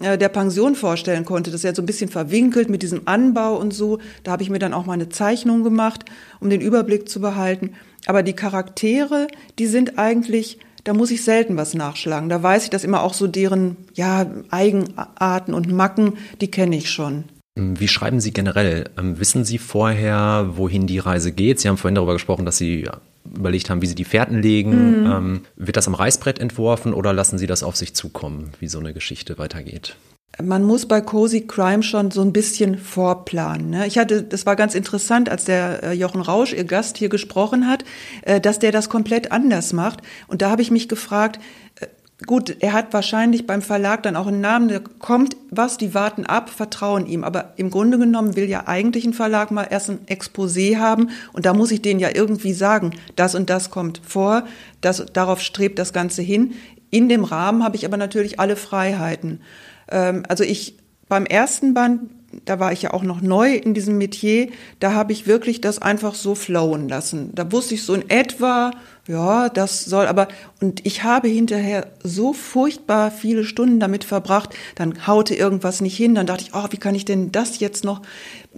äh, 0.00 0.16
der 0.18 0.28
Pension 0.28 0.74
vorstellen 0.74 1.24
konnte. 1.24 1.50
Das 1.50 1.60
ist 1.60 1.64
ja 1.64 1.74
so 1.74 1.82
ein 1.82 1.86
bisschen 1.86 2.10
verwinkelt 2.10 2.70
mit 2.70 2.82
diesem 2.82 3.02
Anbau 3.04 3.56
und 3.56 3.72
so. 3.72 3.98
Da 4.24 4.32
habe 4.32 4.42
ich 4.42 4.50
mir 4.50 4.58
dann 4.58 4.74
auch 4.74 4.86
mal 4.86 4.94
eine 4.94 5.08
Zeichnung 5.08 5.62
gemacht, 5.62 6.04
um 6.40 6.50
den 6.50 6.60
Überblick 6.60 7.08
zu 7.08 7.20
behalten. 7.20 7.74
Aber 8.06 8.22
die 8.22 8.32
Charaktere, 8.32 9.28
die 9.58 9.66
sind 9.66 9.98
eigentlich, 9.98 10.58
da 10.84 10.94
muss 10.94 11.10
ich 11.10 11.22
selten 11.22 11.56
was 11.56 11.74
nachschlagen. 11.74 12.28
Da 12.28 12.42
weiß 12.42 12.64
ich, 12.64 12.70
dass 12.70 12.84
immer 12.84 13.02
auch 13.02 13.14
so 13.14 13.26
deren 13.26 13.76
ja, 13.94 14.26
Eigenarten 14.50 15.52
und 15.52 15.70
Macken, 15.70 16.14
die 16.40 16.50
kenne 16.50 16.76
ich 16.76 16.90
schon. 16.90 17.24
Wie 17.56 17.88
schreiben 17.88 18.20
Sie 18.20 18.32
generell? 18.32 18.88
Ähm, 18.96 19.18
wissen 19.18 19.44
Sie 19.44 19.58
vorher, 19.58 20.52
wohin 20.54 20.86
die 20.86 20.98
Reise 20.98 21.32
geht? 21.32 21.60
Sie 21.60 21.68
haben 21.68 21.76
vorhin 21.76 21.96
darüber 21.96 22.14
gesprochen, 22.14 22.46
dass 22.46 22.56
Sie 22.56 22.88
überlegt 23.24 23.70
haben, 23.70 23.82
wie 23.82 23.86
sie 23.86 23.94
die 23.94 24.04
Fährten 24.04 24.40
legen. 24.40 25.02
Mhm. 25.02 25.06
Ähm, 25.06 25.40
wird 25.56 25.76
das 25.76 25.86
am 25.86 25.94
Reißbrett 25.94 26.38
entworfen 26.38 26.94
oder 26.94 27.12
lassen 27.12 27.38
Sie 27.38 27.46
das 27.46 27.62
auf 27.62 27.76
sich 27.76 27.94
zukommen, 27.94 28.52
wie 28.60 28.68
so 28.68 28.78
eine 28.78 28.92
Geschichte 28.92 29.38
weitergeht? 29.38 29.96
Man 30.40 30.62
muss 30.62 30.86
bei 30.86 31.00
Cozy 31.00 31.46
Crime 31.46 31.82
schon 31.82 32.10
so 32.10 32.22
ein 32.22 32.32
bisschen 32.32 32.78
vorplanen. 32.78 33.70
Ne? 33.70 33.86
Ich 33.86 33.98
hatte, 33.98 34.22
das 34.22 34.46
war 34.46 34.56
ganz 34.56 34.74
interessant, 34.74 35.28
als 35.28 35.44
der 35.44 35.82
äh, 35.82 35.92
Jochen 35.92 36.20
Rausch, 36.20 36.52
ihr 36.52 36.64
Gast, 36.64 36.96
hier 36.98 37.08
gesprochen 37.08 37.66
hat, 37.66 37.84
äh, 38.22 38.40
dass 38.40 38.58
der 38.58 38.72
das 38.72 38.88
komplett 38.88 39.32
anders 39.32 39.72
macht. 39.72 40.00
Und 40.28 40.40
da 40.40 40.50
habe 40.50 40.62
ich 40.62 40.70
mich 40.70 40.88
gefragt, 40.88 41.40
Gut, 42.26 42.56
er 42.60 42.74
hat 42.74 42.92
wahrscheinlich 42.92 43.46
beim 43.46 43.62
Verlag 43.62 44.02
dann 44.02 44.14
auch 44.14 44.26
einen 44.26 44.42
Namen, 44.42 44.68
da 44.68 44.78
kommt 44.78 45.36
was, 45.50 45.78
die 45.78 45.94
warten 45.94 46.26
ab, 46.26 46.50
vertrauen 46.50 47.06
ihm. 47.06 47.24
Aber 47.24 47.54
im 47.56 47.70
Grunde 47.70 47.98
genommen 47.98 48.36
will 48.36 48.48
ja 48.48 48.66
eigentlich 48.66 49.06
ein 49.06 49.14
Verlag 49.14 49.50
mal 49.50 49.66
erst 49.70 49.90
ein 49.90 50.00
Exposé 50.06 50.76
haben 50.76 51.10
und 51.32 51.46
da 51.46 51.54
muss 51.54 51.70
ich 51.70 51.80
denen 51.80 51.98
ja 51.98 52.10
irgendwie 52.14 52.52
sagen, 52.52 52.92
das 53.16 53.34
und 53.34 53.48
das 53.48 53.70
kommt 53.70 54.02
vor, 54.06 54.44
das, 54.82 55.04
darauf 55.12 55.40
strebt 55.40 55.78
das 55.78 55.94
Ganze 55.94 56.20
hin. 56.20 56.52
In 56.90 57.08
dem 57.08 57.24
Rahmen 57.24 57.64
habe 57.64 57.76
ich 57.76 57.86
aber 57.86 57.96
natürlich 57.96 58.38
alle 58.38 58.56
Freiheiten. 58.56 59.40
Ähm, 59.90 60.24
also 60.28 60.44
ich 60.44 60.76
beim 61.08 61.24
ersten 61.24 61.72
Band 61.72 62.10
da 62.44 62.60
war 62.60 62.72
ich 62.72 62.82
ja 62.82 62.92
auch 62.92 63.02
noch 63.02 63.20
neu 63.20 63.54
in 63.54 63.74
diesem 63.74 63.98
Metier, 63.98 64.48
da 64.78 64.92
habe 64.92 65.12
ich 65.12 65.26
wirklich 65.26 65.60
das 65.60 65.80
einfach 65.80 66.14
so 66.14 66.34
flowen 66.34 66.88
lassen. 66.88 67.30
Da 67.34 67.50
wusste 67.50 67.74
ich 67.74 67.82
so 67.82 67.94
in 67.94 68.08
etwa, 68.08 68.70
ja, 69.08 69.48
das 69.48 69.84
soll 69.84 70.06
aber, 70.06 70.28
und 70.60 70.86
ich 70.86 71.02
habe 71.02 71.26
hinterher 71.26 71.88
so 72.04 72.32
furchtbar 72.32 73.10
viele 73.10 73.44
Stunden 73.44 73.80
damit 73.80 74.04
verbracht, 74.04 74.54
dann 74.76 75.08
haute 75.08 75.34
irgendwas 75.34 75.80
nicht 75.80 75.96
hin, 75.96 76.14
dann 76.14 76.26
dachte 76.26 76.44
ich, 76.44 76.54
oh, 76.54 76.66
wie 76.70 76.76
kann 76.76 76.94
ich 76.94 77.04
denn 77.04 77.32
das 77.32 77.58
jetzt 77.58 77.82
noch, 77.82 78.02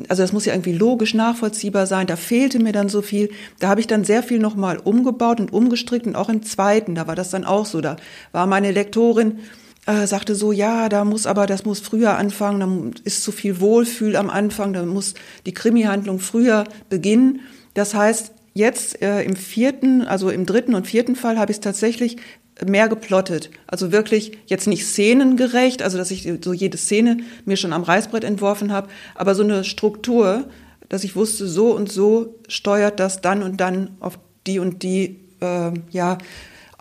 also 0.09 0.23
das 0.23 0.35
muss 0.35 0.45
ja 0.45 0.53
irgendwie 0.53 0.75
logisch 0.75 1.15
nachvollziehbar 1.15 1.87
sein, 1.87 2.07
da 2.07 2.17
fehlte 2.17 2.59
mir 2.59 2.73
dann 2.73 2.91
so 2.91 3.01
viel, 3.01 3.31
da 3.59 3.69
habe 3.69 3.81
ich 3.81 3.87
dann 3.87 4.05
sehr 4.05 4.23
viel 4.23 4.39
nochmal 4.39 4.79
umgebaut 4.79 5.41
und 5.41 5.53
umgestrickt 5.53 6.07
und 6.07 6.17
auch 6.17 6.29
im 6.29 6.43
zweiten, 6.43 6.95
da 6.95 7.07
war 7.07 7.17
das 7.17 7.31
dann 7.31 7.45
auch 7.45 7.65
so, 7.65 7.81
da 7.81 7.97
war 8.33 8.47
meine 8.47 8.71
Lektorin, 8.71 9.39
äh, 9.87 10.07
sagte 10.07 10.35
so, 10.35 10.53
ja, 10.53 10.89
da 10.89 11.05
muss 11.05 11.27
aber, 11.27 11.47
das 11.47 11.65
muss 11.65 11.81
früher 11.81 12.17
anfangen, 12.17 12.61
da 12.61 13.01
ist 13.05 13.23
zu 13.23 13.33
viel 13.33 13.61
Wohlfühl 13.61 14.17
am 14.17 14.31
Anfang, 14.31 14.73
da 14.73 14.85
muss 14.85 15.15
die 15.47 15.55
Krimi-Handlung 15.55 16.21
früher 16.21 16.65
beginnen. 16.89 17.41
Das 17.75 17.95
heißt, 17.95 18.33
Jetzt 18.55 19.01
äh, 19.01 19.23
im 19.23 19.37
vierten, 19.37 20.03
also 20.03 20.29
im 20.31 20.45
dritten 20.45 20.75
und 20.75 20.87
vierten 20.87 21.17
Fall 21.17 21.39
habe 21.39 21.51
ich 21.51 21.57
es 21.57 21.61
tatsächlich 21.61 22.19
mehr 22.65 22.89
geplottet. 22.89 23.51
Also 23.67 23.93
wirklich 23.93 24.39
jetzt 24.47 24.67
nicht 24.67 24.85
szenengerecht, 24.85 25.83
also 25.83 25.97
dass 25.97 26.11
ich 26.11 26.31
so 26.43 26.53
jede 26.53 26.77
Szene 26.77 27.19
mir 27.47 27.57
schon 27.57 27.73
am 27.73 27.83
Reißbrett 27.83 28.25
entworfen 28.25 28.73
habe, 28.73 28.89
aber 29.15 29.35
so 29.35 29.43
eine 29.43 29.65
Struktur, 29.65 30.45
dass 30.91 31.03
ich 31.03 31.17
wusste, 31.17 31.49
so 31.49 31.75
und 31.75 31.91
so 31.91 32.35
steuert 32.47 33.01
das 33.01 33.23
dann 33.23 33.43
und 33.43 33.59
dann 33.59 33.97
auf 34.01 34.19
die 34.47 34.59
und 34.59 34.83
die 34.83 35.21
äh, 35.41 35.73
ja, 35.91 36.19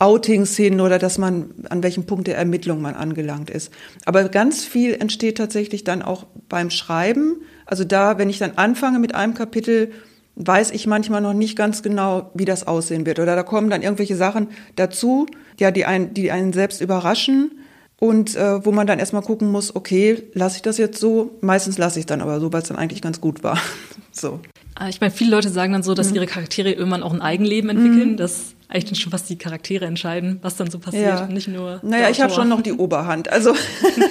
Outings 0.01 0.57
hin 0.57 0.81
oder 0.81 0.97
dass 0.97 1.19
man 1.19 1.51
an 1.69 1.83
welchem 1.83 2.05
Punkt 2.05 2.27
der 2.27 2.35
Ermittlung 2.35 2.81
man 2.81 2.95
angelangt 2.95 3.51
ist. 3.51 3.71
Aber 4.05 4.27
ganz 4.29 4.65
viel 4.65 4.95
entsteht 4.95 5.37
tatsächlich 5.37 5.83
dann 5.83 6.01
auch 6.01 6.25
beim 6.49 6.71
Schreiben. 6.71 7.41
Also 7.67 7.83
da, 7.83 8.17
wenn 8.17 8.29
ich 8.29 8.39
dann 8.39 8.53
anfange 8.55 8.97
mit 8.97 9.13
einem 9.13 9.35
Kapitel, 9.35 9.91
weiß 10.35 10.71
ich 10.71 10.87
manchmal 10.87 11.21
noch 11.21 11.33
nicht 11.33 11.55
ganz 11.55 11.83
genau, 11.83 12.31
wie 12.33 12.45
das 12.45 12.65
aussehen 12.65 13.05
wird. 13.05 13.19
Oder 13.19 13.35
da 13.35 13.43
kommen 13.43 13.69
dann 13.69 13.83
irgendwelche 13.83 14.15
Sachen 14.15 14.47
dazu, 14.75 15.27
ja, 15.59 15.69
die 15.69 15.85
einen, 15.85 16.15
die 16.15 16.31
einen 16.31 16.51
selbst 16.51 16.81
überraschen 16.81 17.51
und 17.99 18.35
äh, 18.35 18.65
wo 18.65 18.71
man 18.71 18.87
dann 18.87 18.97
erstmal 18.97 19.21
gucken 19.21 19.51
muss, 19.51 19.75
okay, 19.75 20.23
lasse 20.33 20.55
ich 20.55 20.61
das 20.63 20.79
jetzt 20.79 20.99
so? 20.99 21.37
Meistens 21.41 21.77
lasse 21.77 21.99
ich 21.99 22.03
es 22.03 22.07
dann 22.07 22.21
aber 22.21 22.39
so, 22.39 22.51
weil 22.51 22.63
es 22.63 22.67
dann 22.67 22.77
eigentlich 22.77 23.03
ganz 23.03 23.21
gut 23.21 23.43
war. 23.43 23.61
so. 24.11 24.39
Ah, 24.73 24.89
ich 24.89 24.99
meine, 24.99 25.11
viele 25.11 25.29
Leute 25.29 25.49
sagen 25.49 25.73
dann 25.73 25.83
so, 25.83 25.93
dass 25.93 26.09
mhm. 26.09 26.15
ihre 26.15 26.25
Charaktere 26.25 26.71
irgendwann 26.71 27.03
auch 27.03 27.13
ein 27.13 27.21
Eigenleben 27.21 27.69
entwickeln. 27.69 28.13
Mhm. 28.13 28.17
Das 28.17 28.55
eigentlich 28.71 28.85
dann 28.85 28.95
schon 28.95 29.11
fast 29.11 29.29
die 29.29 29.37
Charaktere 29.37 29.85
entscheiden, 29.85 30.39
was 30.41 30.55
dann 30.55 30.71
so 30.71 30.79
passiert, 30.79 31.19
ja. 31.19 31.27
nicht 31.27 31.47
nur. 31.47 31.79
Naja, 31.83 32.09
ich 32.09 32.21
habe 32.21 32.33
schon 32.33 32.49
noch 32.49 32.61
die 32.61 32.71
Oberhand. 32.81 33.31
Also 33.31 33.53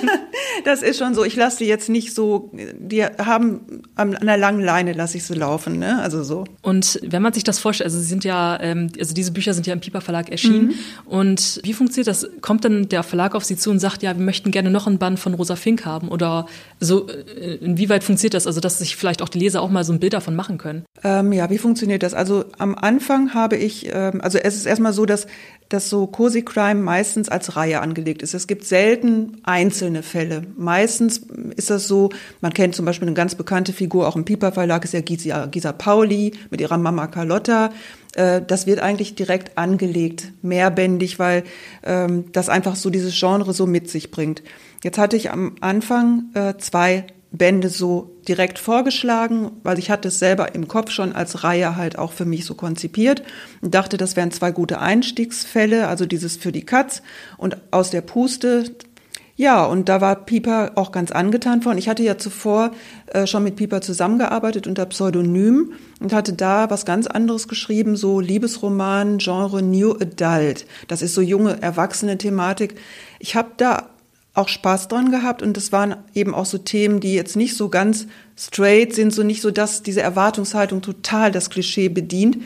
das 0.64 0.82
ist 0.82 0.98
schon 0.98 1.14
so. 1.14 1.24
Ich 1.24 1.34
lasse 1.36 1.58
die 1.58 1.64
jetzt 1.64 1.88
nicht 1.88 2.14
so, 2.14 2.50
die 2.78 3.04
haben 3.04 3.82
an 3.94 4.16
einer 4.16 4.36
langen 4.36 4.60
Leine 4.60 4.92
lasse 4.92 5.16
ich 5.16 5.24
sie 5.24 5.34
laufen, 5.34 5.78
ne? 5.78 6.00
Also 6.00 6.22
so. 6.22 6.44
Und 6.62 7.00
wenn 7.02 7.22
man 7.22 7.32
sich 7.32 7.44
das 7.44 7.58
vorstellt, 7.58 7.86
also 7.86 7.98
sie 7.98 8.06
sind 8.06 8.24
ja, 8.24 8.60
ähm, 8.60 8.90
also 8.98 9.14
diese 9.14 9.32
Bücher 9.32 9.54
sind 9.54 9.66
ja 9.66 9.72
im 9.72 9.80
Piper 9.80 10.00
Verlag 10.00 10.30
erschienen. 10.30 10.68
Mhm. 10.68 10.74
Und 11.06 11.60
wie 11.64 11.72
funktioniert 11.72 12.08
das? 12.08 12.28
Kommt 12.40 12.64
dann 12.64 12.88
der 12.88 13.02
Verlag 13.02 13.34
auf 13.34 13.44
Sie 13.44 13.56
zu 13.56 13.70
und 13.70 13.78
sagt, 13.78 14.02
ja, 14.02 14.16
wir 14.16 14.24
möchten 14.24 14.50
gerne 14.50 14.70
noch 14.70 14.86
ein 14.86 14.98
Band 14.98 15.18
von 15.18 15.34
Rosa 15.34 15.56
Fink 15.56 15.84
haben? 15.86 16.08
Oder 16.08 16.46
so, 16.78 17.08
äh, 17.08 17.56
inwieweit 17.56 18.04
funktioniert 18.04 18.34
das? 18.34 18.46
Also, 18.46 18.60
dass 18.60 18.78
sich 18.78 18.96
vielleicht 18.96 19.22
auch 19.22 19.28
die 19.28 19.38
Leser 19.38 19.62
auch 19.62 19.70
mal 19.70 19.84
so 19.84 19.92
ein 19.92 20.00
Bild 20.00 20.12
davon 20.12 20.36
machen 20.36 20.58
können? 20.58 20.84
Ähm, 21.02 21.32
ja, 21.32 21.48
wie 21.50 21.58
funktioniert 21.58 22.02
das? 22.02 22.14
Also 22.14 22.44
am 22.58 22.74
Anfang 22.74 23.34
habe 23.34 23.56
ich, 23.56 23.88
ähm, 23.92 24.20
also 24.20 24.38
es 24.54 24.60
ist 24.60 24.66
erstmal 24.66 24.92
so, 24.92 25.06
dass 25.06 25.26
dass 25.70 25.88
so 25.88 26.08
Cozy 26.08 26.42
Crime 26.42 26.82
meistens 26.82 27.28
als 27.28 27.56
Reihe 27.56 27.80
angelegt 27.80 28.22
ist. 28.22 28.34
Es 28.34 28.48
gibt 28.48 28.64
selten 28.64 29.38
einzelne 29.44 30.02
Fälle. 30.02 30.42
Meistens 30.56 31.18
ist 31.56 31.70
das 31.70 31.86
so, 31.86 32.10
man 32.40 32.52
kennt 32.52 32.74
zum 32.74 32.84
Beispiel 32.84 33.06
eine 33.06 33.14
ganz 33.14 33.36
bekannte 33.36 33.72
Figur, 33.72 34.08
auch 34.08 34.16
im 34.16 34.24
Piper 34.24 34.50
Verlag 34.50 34.84
ist 34.84 34.94
ja 34.94 35.00
Gisa, 35.00 35.46
Gisa 35.46 35.72
Pauli 35.72 36.32
mit 36.50 36.60
ihrer 36.60 36.76
Mama 36.76 37.06
Carlotta. 37.06 37.70
Äh, 38.16 38.42
das 38.44 38.66
wird 38.66 38.80
eigentlich 38.80 39.14
direkt 39.14 39.56
angelegt, 39.56 40.32
mehrbändig, 40.42 41.20
weil 41.20 41.44
ähm, 41.84 42.24
das 42.32 42.48
einfach 42.48 42.74
so 42.74 42.90
dieses 42.90 43.18
Genre 43.18 43.54
so 43.54 43.66
mit 43.66 43.88
sich 43.88 44.10
bringt. 44.10 44.42
Jetzt 44.82 44.98
hatte 44.98 45.16
ich 45.16 45.30
am 45.30 45.54
Anfang 45.60 46.30
äh, 46.34 46.54
zwei 46.58 47.06
Bände 47.32 47.68
so 47.68 48.16
direkt 48.26 48.58
vorgeschlagen, 48.58 49.52
weil 49.62 49.78
ich 49.78 49.90
hatte 49.90 50.08
es 50.08 50.18
selber 50.18 50.54
im 50.54 50.66
Kopf 50.66 50.90
schon 50.90 51.12
als 51.12 51.44
Reihe 51.44 51.76
halt 51.76 51.96
auch 51.96 52.12
für 52.12 52.24
mich 52.24 52.44
so 52.44 52.54
konzipiert 52.54 53.22
und 53.60 53.74
dachte, 53.74 53.96
das 53.96 54.16
wären 54.16 54.32
zwei 54.32 54.50
gute 54.50 54.80
Einstiegsfälle, 54.80 55.86
also 55.86 56.06
dieses 56.06 56.36
für 56.36 56.50
die 56.50 56.64
Katz 56.64 57.02
und 57.36 57.56
aus 57.70 57.90
der 57.90 58.00
Puste. 58.00 58.64
Ja, 59.36 59.64
und 59.64 59.88
da 59.88 60.02
war 60.02 60.16
Pieper 60.16 60.72
auch 60.74 60.92
ganz 60.92 61.12
angetan 61.12 61.62
von. 61.62 61.78
Ich 61.78 61.88
hatte 61.88 62.02
ja 62.02 62.18
zuvor 62.18 62.72
äh, 63.06 63.26
schon 63.26 63.44
mit 63.44 63.56
Pieper 63.56 63.80
zusammengearbeitet 63.80 64.66
unter 64.66 64.84
Pseudonym 64.84 65.72
und 65.98 66.12
hatte 66.12 66.34
da 66.34 66.68
was 66.68 66.84
ganz 66.84 67.06
anderes 67.06 67.48
geschrieben, 67.48 67.96
so 67.96 68.20
Liebesroman, 68.20 69.16
Genre 69.16 69.62
New 69.62 69.92
Adult. 69.92 70.66
Das 70.88 71.00
ist 71.00 71.14
so 71.14 71.22
junge 71.22 71.62
Erwachsene-Thematik. 71.62 72.74
Ich 73.18 73.34
habe 73.34 73.52
da 73.56 73.88
auch 74.40 74.48
Spaß 74.48 74.88
dran 74.88 75.10
gehabt 75.10 75.42
und 75.42 75.56
das 75.56 75.72
waren 75.72 75.96
eben 76.14 76.34
auch 76.34 76.46
so 76.46 76.58
Themen, 76.58 77.00
die 77.00 77.14
jetzt 77.14 77.36
nicht 77.36 77.56
so 77.56 77.68
ganz 77.68 78.06
straight 78.36 78.94
sind, 78.94 79.12
so 79.12 79.22
nicht 79.22 79.42
so, 79.42 79.50
dass 79.50 79.82
diese 79.82 80.00
Erwartungshaltung 80.00 80.82
total 80.82 81.30
das 81.30 81.50
Klischee 81.50 81.88
bedient. 81.88 82.38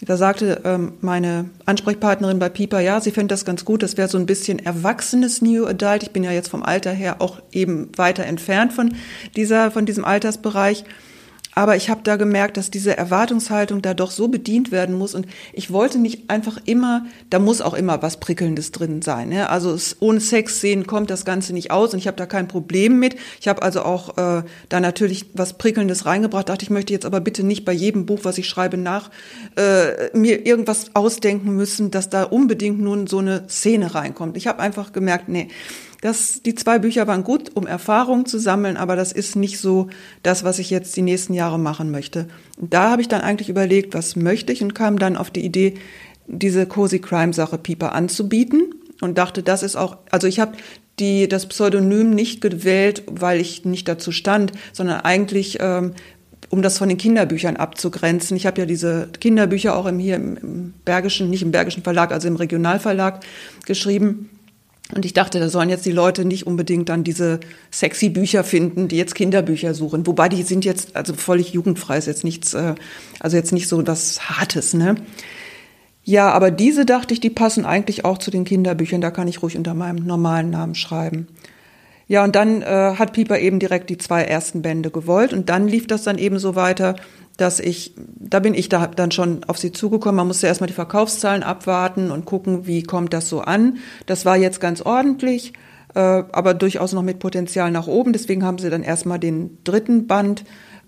Da 0.00 0.16
sagte 0.16 0.60
ähm, 0.64 0.94
meine 1.00 1.48
Ansprechpartnerin 1.66 2.38
bei 2.38 2.48
Pieper, 2.48 2.80
ja, 2.80 3.00
sie 3.00 3.10
fände 3.10 3.32
das 3.32 3.44
ganz 3.44 3.64
gut, 3.64 3.82
das 3.82 3.96
wäre 3.96 4.08
so 4.08 4.18
ein 4.18 4.26
bisschen 4.26 4.58
erwachsenes 4.58 5.40
New 5.40 5.66
Adult. 5.66 6.02
Ich 6.02 6.10
bin 6.10 6.24
ja 6.24 6.32
jetzt 6.32 6.48
vom 6.48 6.62
Alter 6.62 6.90
her 6.90 7.20
auch 7.20 7.40
eben 7.52 7.90
weiter 7.96 8.24
entfernt 8.24 8.72
von 8.72 8.94
dieser, 9.36 9.70
von 9.70 9.86
diesem 9.86 10.04
Altersbereich. 10.04 10.84
Aber 11.54 11.76
ich 11.76 11.88
habe 11.88 12.00
da 12.02 12.16
gemerkt, 12.16 12.56
dass 12.56 12.70
diese 12.70 12.96
Erwartungshaltung 12.96 13.82
da 13.82 13.94
doch 13.94 14.10
so 14.10 14.28
bedient 14.28 14.72
werden 14.72 14.96
muss. 14.96 15.14
Und 15.14 15.26
ich 15.52 15.70
wollte 15.70 15.98
nicht 15.98 16.30
einfach 16.30 16.58
immer, 16.64 17.06
da 17.30 17.38
muss 17.38 17.60
auch 17.60 17.74
immer 17.74 18.02
was 18.02 18.18
Prickelndes 18.18 18.72
drin 18.72 19.02
sein. 19.02 19.30
Ja? 19.30 19.46
Also 19.46 19.72
es, 19.72 19.96
ohne 20.00 20.20
Sexszenen 20.20 20.86
kommt 20.86 21.10
das 21.10 21.24
Ganze 21.24 21.52
nicht 21.52 21.70
aus 21.70 21.92
und 21.92 21.98
ich 21.98 22.06
habe 22.06 22.16
da 22.16 22.26
kein 22.26 22.48
Problem 22.48 22.98
mit. 22.98 23.16
Ich 23.40 23.48
habe 23.48 23.62
also 23.62 23.82
auch 23.82 24.18
äh, 24.18 24.42
da 24.68 24.80
natürlich 24.80 25.26
was 25.34 25.56
Prickelndes 25.58 26.06
reingebracht. 26.06 26.48
Dachte, 26.48 26.64
ich 26.64 26.70
möchte 26.70 26.92
jetzt 26.92 27.06
aber 27.06 27.20
bitte 27.20 27.44
nicht 27.44 27.64
bei 27.64 27.72
jedem 27.72 28.06
Buch, 28.06 28.20
was 28.22 28.38
ich 28.38 28.48
schreibe, 28.48 28.76
nach 28.76 29.10
äh, 29.56 30.16
mir 30.16 30.46
irgendwas 30.46 30.94
ausdenken 30.94 31.54
müssen, 31.54 31.90
dass 31.90 32.10
da 32.10 32.24
unbedingt 32.24 32.80
nun 32.80 33.06
so 33.06 33.18
eine 33.18 33.48
Szene 33.48 33.94
reinkommt. 33.94 34.36
Ich 34.36 34.46
habe 34.46 34.60
einfach 34.60 34.92
gemerkt, 34.92 35.28
nee, 35.28 35.48
das, 36.04 36.42
die 36.42 36.54
zwei 36.54 36.78
Bücher 36.78 37.06
waren 37.06 37.24
gut, 37.24 37.52
um 37.54 37.66
Erfahrungen 37.66 38.26
zu 38.26 38.38
sammeln, 38.38 38.76
aber 38.76 38.94
das 38.94 39.10
ist 39.10 39.36
nicht 39.36 39.58
so 39.58 39.88
das, 40.22 40.44
was 40.44 40.58
ich 40.58 40.68
jetzt 40.68 40.94
die 40.98 41.02
nächsten 41.02 41.32
Jahre 41.32 41.58
machen 41.58 41.90
möchte. 41.90 42.28
Und 42.60 42.74
da 42.74 42.90
habe 42.90 43.00
ich 43.00 43.08
dann 43.08 43.22
eigentlich 43.22 43.48
überlegt, 43.48 43.94
was 43.94 44.14
möchte 44.14 44.52
ich 44.52 44.62
und 44.62 44.74
kam 44.74 44.98
dann 44.98 45.16
auf 45.16 45.30
die 45.30 45.42
Idee, 45.42 45.78
diese 46.26 46.66
Cozy 46.66 46.98
Crime 46.98 47.32
Sache 47.32 47.56
Pieper 47.56 47.94
anzubieten 47.94 48.74
und 49.00 49.16
dachte, 49.16 49.42
das 49.42 49.62
ist 49.62 49.76
auch, 49.76 49.96
also 50.10 50.26
ich 50.26 50.40
habe 50.40 50.52
die 50.98 51.26
das 51.26 51.46
Pseudonym 51.46 52.10
nicht 52.10 52.42
gewählt, 52.42 53.04
weil 53.06 53.40
ich 53.40 53.64
nicht 53.64 53.88
dazu 53.88 54.12
stand, 54.12 54.52
sondern 54.74 55.00
eigentlich 55.00 55.56
ähm, 55.60 55.94
um 56.50 56.60
das 56.60 56.76
von 56.76 56.90
den 56.90 56.98
Kinderbüchern 56.98 57.56
abzugrenzen. 57.56 58.36
Ich 58.36 58.44
habe 58.44 58.60
ja 58.60 58.66
diese 58.66 59.08
Kinderbücher 59.20 59.74
auch 59.74 59.86
im, 59.86 59.98
hier 59.98 60.16
im, 60.16 60.36
im 60.36 60.74
Bergischen, 60.84 61.30
nicht 61.30 61.42
im 61.42 61.50
Bergischen 61.50 61.82
Verlag, 61.82 62.12
also 62.12 62.28
im 62.28 62.36
Regionalverlag 62.36 63.20
geschrieben. 63.64 64.28
Und 64.94 65.04
ich 65.04 65.12
dachte, 65.12 65.40
da 65.40 65.48
sollen 65.48 65.68
jetzt 65.68 65.86
die 65.86 65.92
Leute 65.92 66.24
nicht 66.24 66.46
unbedingt 66.46 66.88
dann 66.88 67.04
diese 67.04 67.40
sexy 67.70 68.08
Bücher 68.08 68.44
finden, 68.44 68.88
die 68.88 68.96
jetzt 68.96 69.14
Kinderbücher 69.14 69.74
suchen. 69.74 70.06
Wobei 70.06 70.28
die 70.28 70.42
sind 70.42 70.64
jetzt, 70.64 70.94
also 70.94 71.14
völlig 71.14 71.52
jugendfrei, 71.52 71.98
ist 71.98 72.06
jetzt 72.06 72.24
nichts, 72.24 72.54
äh, 72.54 72.74
also 73.20 73.36
jetzt 73.36 73.52
nicht 73.52 73.68
so 73.68 73.84
was 73.86 74.28
Hartes, 74.28 74.74
ne? 74.74 74.96
Ja, 76.04 76.30
aber 76.30 76.50
diese 76.50 76.84
dachte 76.84 77.14
ich, 77.14 77.20
die 77.20 77.30
passen 77.30 77.64
eigentlich 77.64 78.04
auch 78.04 78.18
zu 78.18 78.30
den 78.30 78.44
Kinderbüchern. 78.44 79.00
Da 79.00 79.10
kann 79.10 79.26
ich 79.26 79.42
ruhig 79.42 79.56
unter 79.56 79.72
meinem 79.72 80.06
normalen 80.06 80.50
Namen 80.50 80.74
schreiben. 80.74 81.28
Ja, 82.06 82.22
und 82.22 82.36
dann 82.36 82.60
äh, 82.60 82.66
hat 82.96 83.14
Pieper 83.14 83.38
eben 83.38 83.58
direkt 83.58 83.88
die 83.88 83.96
zwei 83.96 84.22
ersten 84.22 84.60
Bände 84.60 84.90
gewollt. 84.90 85.32
Und 85.32 85.48
dann 85.48 85.66
lief 85.66 85.86
das 85.86 86.02
dann 86.02 86.18
eben 86.18 86.38
so 86.38 86.54
weiter, 86.54 86.96
dass 87.36 87.58
ich, 87.60 87.94
da 87.96 88.40
bin 88.40 88.54
ich 88.54 88.68
da 88.68 88.86
dann 88.86 89.10
schon 89.10 89.44
auf 89.44 89.58
sie 89.58 89.72
zugekommen. 89.72 90.16
Man 90.16 90.28
musste 90.28 90.46
erstmal 90.46 90.68
die 90.68 90.74
Verkaufszahlen 90.74 91.42
abwarten 91.42 92.10
und 92.10 92.24
gucken, 92.24 92.66
wie 92.66 92.82
kommt 92.82 93.12
das 93.12 93.28
so 93.28 93.40
an. 93.40 93.78
Das 94.06 94.24
war 94.24 94.36
jetzt 94.36 94.60
ganz 94.60 94.80
ordentlich, 94.82 95.52
äh, 95.94 95.98
aber 95.98 96.54
durchaus 96.54 96.92
noch 96.92 97.02
mit 97.02 97.18
Potenzial 97.18 97.70
nach 97.70 97.86
oben. 97.86 98.12
Deswegen 98.12 98.44
haben 98.44 98.58
sie 98.58 98.70
dann 98.70 98.82
erstmal 98.82 99.18
den 99.18 99.58
dritten 99.64 100.06
Band 100.06 100.44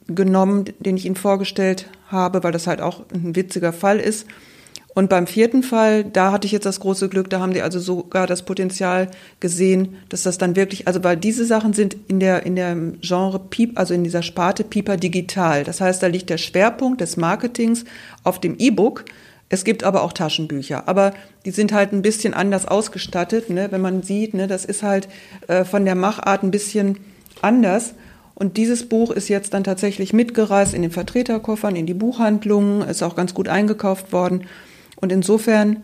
genommen, 0.09 0.67
den 0.79 0.97
ich 0.97 1.07
ihnen 1.07 1.17
vorgestellt 1.17 1.89
habe, 2.07 2.45
weil 2.45 2.53
das 2.53 2.67
halt 2.69 2.81
auch 2.81 3.05
ein 3.13 3.35
witziger 3.35 3.73
Fall 3.73 3.99
ist. 3.99 4.27
Und 4.97 5.11
beim 5.11 5.27
vierten 5.27 5.63
Fall, 5.63 6.05
da 6.05 6.33
hatte 6.33 6.47
ich 6.47 6.53
jetzt 6.53 6.65
das 6.65 6.81
große 6.81 7.11
Glück, 7.11 7.29
da 7.29 7.39
haben 7.39 7.53
die 7.53 7.61
also 7.61 7.79
sogar 7.79 8.27
das 8.27 8.47
Potenzial 8.47 9.11
gesehen, 9.41 9.99
dass 10.09 10.23
das 10.23 10.39
dann 10.39 10.57
wirklich, 10.57 10.87
also 10.87 11.05
weil 11.05 11.19
diese 11.19 11.45
Sachen 11.45 11.75
sind 11.75 11.95
in 12.09 12.19
der, 12.19 12.47
in 12.47 12.57
der 12.57 12.75
Genre 13.03 13.39
Piep, 13.39 13.79
also 13.79 13.93
in 13.93 14.05
dieser 14.05 14.23
Sparte 14.23 14.65
Pieper 14.65 14.97
digital. 14.97 15.65
Das 15.65 15.83
heißt, 15.83 16.03
da 16.03 16.07
liegt 16.07 16.31
der 16.31 16.39
Schwerpunkt 16.39 17.03
des 17.03 17.19
Marketings 17.19 17.85
auf 18.25 18.41
dem 18.41 18.57
E-Book. 18.57 19.05
Es 19.51 19.65
gibt 19.65 19.85
aber 19.85 20.03
auch 20.03 20.15
Taschenbücher, 20.15 20.89
aber 20.89 21.13
die 21.45 21.51
sind 21.51 21.75
halt 21.75 21.93
ein 21.93 22.01
bisschen 22.01 22.33
anders 22.33 22.65
ausgestattet, 22.67 23.51
ne? 23.51 23.71
wenn 23.71 23.83
man 23.83 24.03
sieht, 24.03 24.33
ne? 24.33 24.47
das 24.47 24.65
ist 24.65 24.83
halt 24.83 25.09
äh, 25.47 25.67
von 25.67 25.85
der 25.85 25.95
Machart 25.95 26.43
ein 26.43 26.51
bisschen 26.51 27.01
anders. 27.43 27.93
Und 28.35 28.57
dieses 28.57 28.89
Buch 28.89 29.11
ist 29.11 29.29
jetzt 29.29 29.53
dann 29.53 29.63
tatsächlich 29.63 30.15
mitgereist 30.15 30.73
in 30.73 30.81
den 30.81 30.91
Vertreterkoffern, 30.91 31.77
in 31.77 31.85
die 31.85 31.93
Buchhandlungen, 31.93 32.81
ist 32.89 33.03
auch 33.03 33.15
ganz 33.15 33.35
gut 33.35 33.49
eingekauft 33.49 34.15
worden. 34.15 34.47
Und 34.97 35.13
insofern 35.13 35.83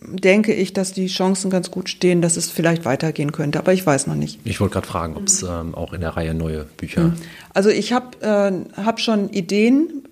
denke 0.00 0.52
ich, 0.52 0.72
dass 0.72 0.92
die 0.92 1.06
Chancen 1.06 1.50
ganz 1.50 1.70
gut 1.70 1.88
stehen, 1.88 2.20
dass 2.20 2.36
es 2.36 2.50
vielleicht 2.50 2.84
weitergehen 2.84 3.32
könnte. 3.32 3.58
Aber 3.58 3.72
ich 3.72 3.84
weiß 3.84 4.06
noch 4.06 4.14
nicht. 4.14 4.38
Ich 4.44 4.60
wollte 4.60 4.74
gerade 4.74 4.86
fragen, 4.86 5.16
ob 5.16 5.26
es 5.26 5.42
ähm, 5.42 5.74
auch 5.74 5.92
in 5.92 6.00
der 6.00 6.10
Reihe 6.10 6.34
neue 6.34 6.64
Bücher. 6.76 7.04
Hm. 7.04 7.12
Also 7.54 7.70
ich 7.70 7.92
habe 7.92 8.20
äh, 8.20 8.82
hab 8.82 9.00
schon 9.00 9.30
Ideen. 9.30 10.02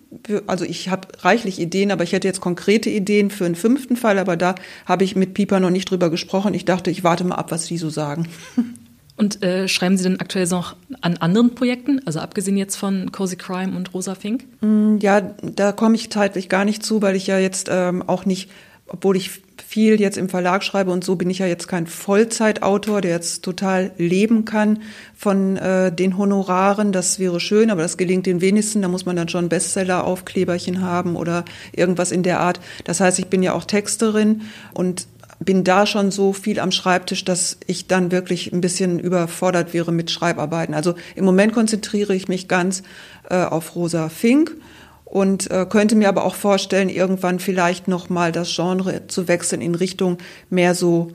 Also 0.46 0.64
ich 0.64 0.88
habe 0.88 1.08
reichlich 1.20 1.60
Ideen, 1.60 1.90
aber 1.90 2.04
ich 2.04 2.12
hätte 2.12 2.26
jetzt 2.26 2.40
konkrete 2.40 2.88
Ideen 2.88 3.30
für 3.30 3.44
einen 3.44 3.54
fünften 3.54 3.96
Fall. 3.96 4.18
Aber 4.18 4.36
da 4.36 4.54
habe 4.86 5.04
ich 5.04 5.14
mit 5.14 5.34
Pieper 5.34 5.60
noch 5.60 5.70
nicht 5.70 5.90
drüber 5.90 6.10
gesprochen. 6.10 6.54
Ich 6.54 6.64
dachte, 6.64 6.90
ich 6.90 7.04
warte 7.04 7.24
mal 7.24 7.34
ab, 7.34 7.50
was 7.50 7.66
die 7.66 7.78
so 7.78 7.90
sagen. 7.90 8.28
Und 9.16 9.42
äh, 9.42 9.66
schreiben 9.66 9.96
Sie 9.96 10.04
denn 10.04 10.20
aktuell 10.20 10.46
noch 10.48 10.76
an 11.00 11.16
anderen 11.16 11.54
Projekten, 11.54 12.02
also 12.04 12.20
abgesehen 12.20 12.56
jetzt 12.56 12.76
von 12.76 13.12
Cozy 13.12 13.36
Crime 13.36 13.74
und 13.74 13.94
Rosa 13.94 14.14
Fink? 14.14 14.44
Mm, 14.60 14.98
ja, 14.98 15.20
da 15.20 15.72
komme 15.72 15.94
ich 15.94 16.10
zeitlich 16.10 16.48
gar 16.50 16.66
nicht 16.66 16.84
zu, 16.84 17.00
weil 17.00 17.16
ich 17.16 17.26
ja 17.26 17.38
jetzt 17.38 17.68
ähm, 17.70 18.02
auch 18.06 18.26
nicht, 18.26 18.50
obwohl 18.88 19.16
ich 19.16 19.30
viel 19.66 20.00
jetzt 20.00 20.18
im 20.18 20.28
Verlag 20.28 20.62
schreibe 20.62 20.90
und 20.90 21.02
so 21.02 21.16
bin 21.16 21.30
ich 21.30 21.38
ja 21.38 21.46
jetzt 21.46 21.66
kein 21.66 21.86
Vollzeitautor, 21.86 23.00
der 23.00 23.12
jetzt 23.12 23.42
total 23.42 23.90
leben 23.96 24.44
kann 24.44 24.82
von 25.16 25.56
äh, 25.56 25.90
den 25.90 26.18
Honoraren. 26.18 26.92
Das 26.92 27.18
wäre 27.18 27.40
schön, 27.40 27.70
aber 27.70 27.82
das 27.82 27.96
gelingt 27.96 28.26
den 28.26 28.40
wenigsten. 28.40 28.82
Da 28.82 28.88
muss 28.88 29.06
man 29.06 29.16
dann 29.16 29.28
schon 29.28 29.48
Bestseller-Aufkleberchen 29.48 30.82
haben 30.82 31.16
oder 31.16 31.44
irgendwas 31.72 32.12
in 32.12 32.22
der 32.22 32.40
Art. 32.40 32.60
Das 32.84 33.00
heißt, 33.00 33.18
ich 33.18 33.26
bin 33.26 33.42
ja 33.42 33.54
auch 33.54 33.64
Texterin 33.64 34.42
und 34.74 35.06
bin 35.38 35.64
da 35.64 35.86
schon 35.86 36.10
so 36.10 36.32
viel 36.32 36.60
am 36.60 36.72
Schreibtisch, 36.72 37.24
dass 37.24 37.58
ich 37.66 37.86
dann 37.86 38.10
wirklich 38.10 38.52
ein 38.52 38.60
bisschen 38.60 38.98
überfordert 38.98 39.74
wäre 39.74 39.92
mit 39.92 40.10
Schreibarbeiten. 40.10 40.74
Also 40.74 40.94
im 41.14 41.24
Moment 41.24 41.52
konzentriere 41.52 42.14
ich 42.14 42.28
mich 42.28 42.48
ganz 42.48 42.82
äh, 43.28 43.42
auf 43.44 43.74
Rosa 43.74 44.08
Fink 44.08 44.56
und 45.04 45.50
äh, 45.50 45.66
könnte 45.68 45.94
mir 45.94 46.08
aber 46.08 46.24
auch 46.24 46.34
vorstellen, 46.34 46.88
irgendwann 46.88 47.38
vielleicht 47.38 47.88
noch 47.88 48.08
mal 48.08 48.32
das 48.32 48.54
Genre 48.54 49.06
zu 49.06 49.28
wechseln 49.28 49.60
in 49.60 49.74
Richtung 49.74 50.18
mehr 50.50 50.74
so 50.74 51.12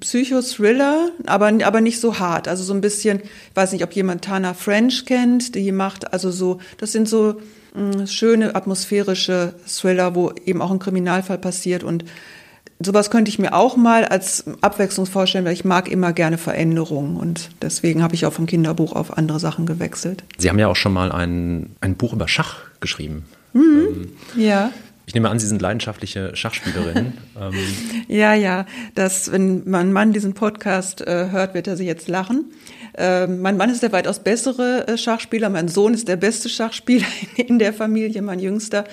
Psychothriller, 0.00 1.10
aber, 1.26 1.52
aber 1.64 1.80
nicht 1.80 2.00
so 2.00 2.18
hart. 2.18 2.48
Also 2.48 2.64
so 2.64 2.74
ein 2.74 2.80
bisschen, 2.80 3.20
ich 3.20 3.56
weiß 3.56 3.72
nicht, 3.72 3.84
ob 3.84 3.92
jemand 3.92 4.24
Tana 4.24 4.54
French 4.54 5.06
kennt, 5.06 5.54
die 5.54 5.70
macht 5.70 6.12
also 6.12 6.30
so, 6.32 6.58
das 6.78 6.90
sind 6.92 7.08
so 7.08 7.40
mh, 7.74 8.02
mm, 8.02 8.06
schöne 8.08 8.54
atmosphärische 8.56 9.54
Thriller, 9.66 10.14
wo 10.14 10.32
eben 10.44 10.60
auch 10.60 10.72
ein 10.72 10.80
Kriminalfall 10.80 11.38
passiert 11.38 11.84
und 11.84 12.04
sowas 12.80 13.10
könnte 13.10 13.28
ich 13.28 13.38
mir 13.38 13.54
auch 13.54 13.76
mal 13.76 14.04
als 14.04 14.44
Abwechslung 14.60 15.06
vorstellen, 15.06 15.44
weil 15.44 15.52
ich 15.52 15.64
mag 15.64 15.90
immer 15.90 16.12
gerne 16.12 16.38
Veränderungen 16.38 17.16
und 17.16 17.50
deswegen 17.62 18.02
habe 18.02 18.14
ich 18.14 18.26
auch 18.26 18.32
vom 18.32 18.46
Kinderbuch 18.46 18.92
auf 18.92 19.16
andere 19.16 19.40
Sachen 19.40 19.66
gewechselt. 19.66 20.24
Sie 20.38 20.48
haben 20.48 20.58
ja 20.58 20.68
auch 20.68 20.76
schon 20.76 20.92
mal 20.92 21.12
ein, 21.12 21.70
ein 21.80 21.96
Buch 21.96 22.12
über 22.12 22.28
Schach 22.28 22.58
geschrieben. 22.80 23.24
Mhm. 23.52 23.62
Ähm, 24.34 24.42
ja. 24.42 24.70
Ich 25.08 25.14
nehme 25.14 25.30
an, 25.30 25.38
Sie 25.38 25.46
sind 25.46 25.62
leidenschaftliche 25.62 26.34
Schachspielerin. 26.34 27.12
ähm. 27.40 27.54
Ja, 28.08 28.34
ja. 28.34 28.66
Das, 28.96 29.30
wenn 29.30 29.62
mein 29.64 29.92
Mann 29.92 30.12
diesen 30.12 30.34
Podcast 30.34 31.00
äh, 31.00 31.30
hört, 31.30 31.54
wird 31.54 31.68
er 31.68 31.76
sich 31.76 31.86
jetzt 31.86 32.08
lachen. 32.08 32.46
Äh, 32.98 33.28
mein 33.28 33.56
Mann 33.56 33.70
ist 33.70 33.84
der 33.84 33.92
weitaus 33.92 34.18
bessere 34.18 34.88
äh, 34.88 34.98
Schachspieler. 34.98 35.48
Mein 35.48 35.68
Sohn 35.68 35.94
ist 35.94 36.08
der 36.08 36.16
beste 36.16 36.48
Schachspieler 36.48 37.06
in 37.36 37.60
der 37.60 37.72
Familie, 37.72 38.20
mein 38.20 38.40
Jüngster. 38.40 38.84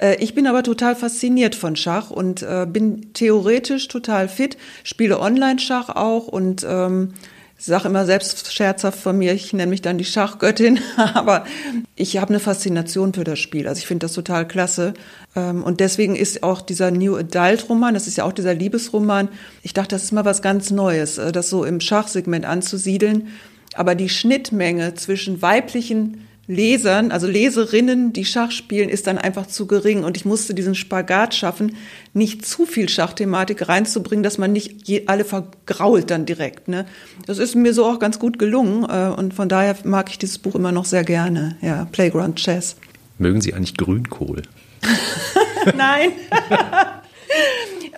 Äh, 0.00 0.22
ich 0.22 0.36
bin 0.36 0.46
aber 0.46 0.62
total 0.62 0.94
fasziniert 0.94 1.56
von 1.56 1.74
Schach 1.74 2.12
und 2.12 2.42
äh, 2.42 2.64
bin 2.70 3.12
theoretisch 3.12 3.88
total 3.88 4.28
fit, 4.28 4.56
spiele 4.84 5.18
Online-Schach 5.18 5.88
auch 5.88 6.28
und 6.28 6.64
ähm, 6.68 7.14
sage 7.64 7.88
immer 7.88 8.04
selbst 8.04 8.52
scherzhaft 8.52 9.00
von 9.00 9.16
mir, 9.16 9.32
ich 9.32 9.52
nenne 9.54 9.70
mich 9.70 9.80
dann 9.80 9.96
die 9.96 10.04
Schachgöttin, 10.04 10.78
aber 10.96 11.44
ich 11.94 12.18
habe 12.18 12.30
eine 12.30 12.40
Faszination 12.40 13.14
für 13.14 13.24
das 13.24 13.38
Spiel. 13.38 13.66
Also 13.66 13.78
ich 13.78 13.86
finde 13.86 14.04
das 14.04 14.12
total 14.12 14.46
klasse. 14.46 14.92
Ähm, 15.34 15.62
und 15.64 15.80
deswegen 15.80 16.16
ist 16.16 16.42
auch 16.42 16.60
dieser 16.60 16.90
New 16.90 17.16
Adult 17.16 17.68
Roman, 17.70 17.94
das 17.94 18.06
ist 18.06 18.16
ja 18.16 18.24
auch 18.24 18.32
dieser 18.32 18.54
Liebesroman, 18.54 19.28
ich 19.62 19.72
dachte, 19.72 19.94
das 19.94 20.04
ist 20.04 20.12
mal 20.12 20.26
was 20.26 20.42
ganz 20.42 20.70
Neues, 20.70 21.16
äh, 21.16 21.32
das 21.32 21.48
so 21.48 21.64
im 21.64 21.80
Schachsegment 21.80 22.44
anzusiedeln. 22.44 23.28
Aber 23.74 23.94
die 23.94 24.08
Schnittmenge 24.08 24.94
zwischen 24.94 25.42
weiblichen 25.42 26.25
Lesern, 26.48 27.10
also 27.10 27.26
Leserinnen, 27.26 28.12
die 28.12 28.24
Schach 28.24 28.52
spielen, 28.52 28.88
ist 28.88 29.06
dann 29.06 29.18
einfach 29.18 29.46
zu 29.46 29.66
gering. 29.66 30.04
Und 30.04 30.16
ich 30.16 30.24
musste 30.24 30.54
diesen 30.54 30.74
Spagat 30.74 31.34
schaffen, 31.34 31.76
nicht 32.12 32.46
zu 32.46 32.66
viel 32.66 32.88
Schachthematik 32.88 33.68
reinzubringen, 33.68 34.22
dass 34.22 34.38
man 34.38 34.52
nicht 34.52 34.86
je, 34.86 35.04
alle 35.06 35.24
vergrault 35.24 36.10
dann 36.10 36.24
direkt. 36.24 36.68
Ne? 36.68 36.86
Das 37.26 37.38
ist 37.38 37.56
mir 37.56 37.74
so 37.74 37.84
auch 37.84 37.98
ganz 37.98 38.18
gut 38.18 38.38
gelungen. 38.38 38.84
Äh, 38.84 39.08
und 39.16 39.34
von 39.34 39.48
daher 39.48 39.76
mag 39.84 40.10
ich 40.10 40.18
dieses 40.18 40.38
Buch 40.38 40.54
immer 40.54 40.72
noch 40.72 40.84
sehr 40.84 41.04
gerne. 41.04 41.56
Ja, 41.62 41.86
Playground 41.90 42.36
Chess. 42.36 42.76
Mögen 43.18 43.40
Sie 43.40 43.54
eigentlich 43.54 43.76
Grünkohl? 43.76 44.42
Nein. 45.76 46.12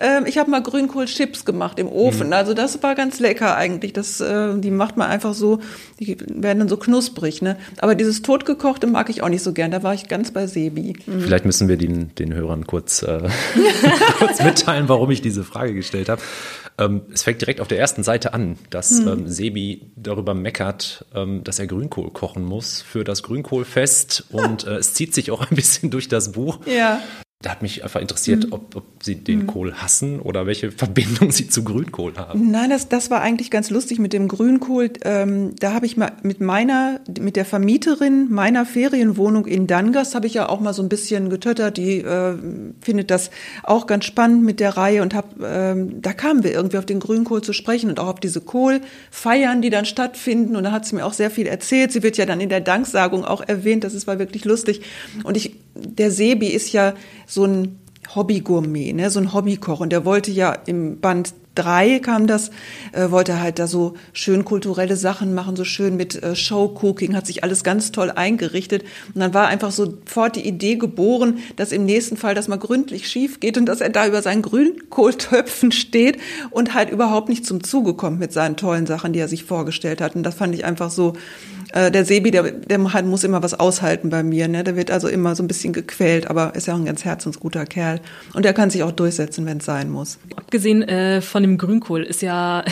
Ähm, 0.01 0.25
ich 0.25 0.37
habe 0.37 0.49
mal 0.49 0.63
Grünkohlchips 0.63 1.43
gemacht 1.43 1.77
im 1.77 1.87
Ofen. 1.87 2.27
Mhm. 2.27 2.33
Also 2.33 2.53
das 2.53 2.81
war 2.81 2.95
ganz 2.95 3.19
lecker 3.19 3.55
eigentlich. 3.57 3.91
Das, 3.91 4.21
äh, 4.21 4.57
die 4.57 4.71
macht 4.71 4.95
man 4.95 5.09
einfach 5.09 5.33
so, 5.33 5.59
die 5.99 6.17
werden 6.27 6.59
dann 6.59 6.69
so 6.69 6.77
knusprig. 6.77 7.41
Ne? 7.41 7.57
Aber 7.79 7.95
dieses 7.95 8.21
totgekochte 8.21 8.87
mag 8.87 9.09
ich 9.09 9.21
auch 9.21 9.29
nicht 9.29 9.43
so 9.43 9.51
gern. 9.51 9.71
Da 9.71 9.83
war 9.83 9.93
ich 9.93 10.07
ganz 10.07 10.31
bei 10.31 10.47
Sebi. 10.47 10.93
Mhm. 11.05 11.21
Vielleicht 11.21 11.45
müssen 11.45 11.67
wir 11.67 11.75
den, 11.75 12.15
den 12.15 12.33
Hörern 12.33 12.65
kurz, 12.65 13.03
äh, 13.03 13.27
kurz 14.19 14.41
mitteilen, 14.41 14.87
warum 14.87 15.11
ich 15.11 15.21
diese 15.21 15.43
Frage 15.43 15.73
gestellt 15.73 16.07
habe. 16.07 16.21
Ähm, 16.77 17.01
es 17.13 17.23
fängt 17.23 17.41
direkt 17.41 17.59
auf 17.59 17.67
der 17.67 17.77
ersten 17.77 18.03
Seite 18.03 18.33
an, 18.33 18.57
dass 18.69 19.01
mhm. 19.01 19.07
ähm, 19.07 19.27
Sebi 19.27 19.91
darüber 19.97 20.33
meckert, 20.33 21.05
ähm, 21.13 21.43
dass 21.43 21.59
er 21.59 21.67
Grünkohl 21.67 22.11
kochen 22.11 22.45
muss 22.45 22.81
für 22.81 23.03
das 23.03 23.21
Grünkohlfest 23.21 24.27
und 24.31 24.65
äh, 24.65 24.77
es 24.77 24.93
zieht 24.93 25.13
sich 25.13 25.29
auch 25.31 25.41
ein 25.41 25.55
bisschen 25.55 25.89
durch 25.89 26.07
das 26.07 26.31
Buch. 26.31 26.59
Ja. 26.65 27.01
Da 27.41 27.51
hat 27.51 27.61
mich 27.61 27.85
einfach 27.85 28.01
interessiert, 28.01 28.47
mhm. 28.47 28.51
ob, 28.51 28.75
ob, 28.75 28.83
Sie 29.01 29.15
den 29.15 29.43
mhm. 29.43 29.47
Kohl 29.47 29.73
hassen 29.75 30.19
oder 30.19 30.45
welche 30.45 30.71
Verbindung 30.73 31.31
Sie 31.31 31.47
zu 31.47 31.63
Grünkohl 31.63 32.17
haben. 32.17 32.51
Nein, 32.51 32.69
das, 32.69 32.89
das 32.89 33.09
war 33.09 33.21
eigentlich 33.21 33.49
ganz 33.49 33.69
lustig 33.69 33.97
mit 33.97 34.11
dem 34.11 34.27
Grünkohl. 34.27 34.91
Ähm, 35.05 35.55
da 35.57 35.73
habe 35.73 35.85
ich 35.85 35.95
mal 35.95 36.11
mit 36.21 36.41
meiner, 36.41 36.99
mit 37.17 37.37
der 37.37 37.45
Vermieterin 37.45 38.29
meiner 38.29 38.65
Ferienwohnung 38.65 39.45
in 39.45 39.67
Dangas, 39.67 40.15
habe 40.15 40.27
ich 40.27 40.33
ja 40.33 40.49
auch 40.49 40.59
mal 40.59 40.73
so 40.73 40.83
ein 40.83 40.89
bisschen 40.89 41.29
getöttert. 41.29 41.77
Die 41.77 41.99
äh, 41.99 42.33
findet 42.81 43.09
das 43.09 43.31
auch 43.63 43.87
ganz 43.87 44.03
spannend 44.03 44.43
mit 44.43 44.59
der 44.59 44.75
Reihe 44.75 45.01
und 45.01 45.13
hab, 45.13 45.41
ähm, 45.41 46.01
da 46.01 46.11
kamen 46.11 46.43
wir 46.43 46.51
irgendwie 46.51 46.77
auf 46.77 46.85
den 46.85 46.99
Grünkohl 46.99 47.41
zu 47.41 47.53
sprechen 47.53 47.89
und 47.89 48.01
auch 48.01 48.07
auf 48.07 48.19
diese 48.19 48.41
Kohlfeiern, 48.41 49.61
die 49.61 49.69
dann 49.69 49.85
stattfinden. 49.85 50.57
Und 50.57 50.65
da 50.65 50.73
hat 50.73 50.85
sie 50.85 50.95
mir 50.95 51.05
auch 51.05 51.13
sehr 51.13 51.31
viel 51.31 51.47
erzählt. 51.47 51.93
Sie 51.93 52.03
wird 52.03 52.17
ja 52.17 52.25
dann 52.25 52.41
in 52.41 52.49
der 52.49 52.59
Danksagung 52.59 53.23
auch 53.23 53.39
erwähnt. 53.39 53.85
Das 53.85 53.93
ist 53.93 54.07
war 54.07 54.19
wirklich 54.19 54.43
lustig. 54.43 54.81
Und 55.23 55.37
ich, 55.37 55.55
der 55.79 56.11
Sebi 56.11 56.47
ist 56.47 56.71
ja 56.71 56.93
so 57.25 57.45
ein 57.45 57.79
Hobbygourmet, 58.15 58.95
ne, 58.95 59.09
so 59.09 59.19
ein 59.19 59.33
Hobbykoch. 59.33 59.79
Und 59.79 59.91
der 59.91 60.05
wollte 60.05 60.31
ja 60.31 60.53
im 60.65 60.99
Band 60.99 61.33
drei 61.55 61.99
kam 61.99 62.25
das, 62.25 62.51
äh, 62.93 63.11
wollte 63.11 63.41
halt 63.41 63.59
da 63.59 63.67
so 63.67 63.95
schön 64.13 64.45
kulturelle 64.45 64.95
Sachen 64.95 65.33
machen, 65.33 65.55
so 65.55 65.65
schön 65.65 65.97
mit 65.97 66.21
äh, 66.21 66.35
Showcooking, 66.35 67.15
hat 67.15 67.27
sich 67.27 67.43
alles 67.43 67.63
ganz 67.63 67.91
toll 67.91 68.11
eingerichtet. 68.11 68.83
Und 69.13 69.19
dann 69.19 69.33
war 69.33 69.47
einfach 69.47 69.71
sofort 69.71 70.37
die 70.37 70.47
Idee 70.47 70.77
geboren, 70.77 71.39
dass 71.57 71.71
im 71.71 71.85
nächsten 71.85 72.17
Fall 72.17 72.33
das 72.33 72.47
mal 72.47 72.57
gründlich 72.57 73.09
schief 73.09 73.39
geht 73.39 73.57
und 73.57 73.65
dass 73.65 73.81
er 73.81 73.89
da 73.89 74.07
über 74.07 74.21
seinen 74.21 74.41
Grünkohltöpfen 74.41 75.71
steht 75.71 76.17
und 76.51 76.73
halt 76.73 76.89
überhaupt 76.89 77.29
nicht 77.29 77.45
zum 77.45 77.63
Zuge 77.63 77.93
kommt 77.93 78.19
mit 78.19 78.31
seinen 78.31 78.55
tollen 78.55 78.85
Sachen, 78.85 79.11
die 79.11 79.19
er 79.19 79.27
sich 79.27 79.43
vorgestellt 79.43 80.01
hat. 80.01 80.15
Und 80.15 80.23
das 80.23 80.35
fand 80.35 80.55
ich 80.55 80.63
einfach 80.63 80.89
so, 80.89 81.13
äh, 81.73 81.91
der 81.91 82.05
Sebi, 82.05 82.31
der, 82.31 82.43
der 82.51 82.93
hat, 82.93 83.05
muss 83.05 83.23
immer 83.23 83.43
was 83.43 83.59
aushalten 83.59 84.09
bei 84.09 84.23
mir. 84.23 84.47
Ne? 84.47 84.63
Der 84.63 84.75
wird 84.75 84.91
also 84.91 85.07
immer 85.07 85.35
so 85.35 85.43
ein 85.43 85.47
bisschen 85.47 85.73
gequält, 85.73 86.29
aber 86.29 86.55
ist 86.55 86.67
ja 86.67 86.73
auch 86.73 86.79
ein 86.79 86.85
ganz 86.85 87.05
herzensguter 87.05 87.65
Kerl. 87.65 87.99
Und 88.33 88.45
der 88.45 88.53
kann 88.53 88.69
sich 88.69 88.83
auch 88.83 88.91
durchsetzen, 88.91 89.45
wenn 89.45 89.57
es 89.57 89.65
sein 89.65 89.89
muss. 89.89 90.17
Abgesehen 90.35 90.81
äh, 90.83 91.21
von 91.21 91.43
dem 91.43 91.57
Grünkohl 91.57 92.03
ist 92.03 92.21
ja 92.21 92.63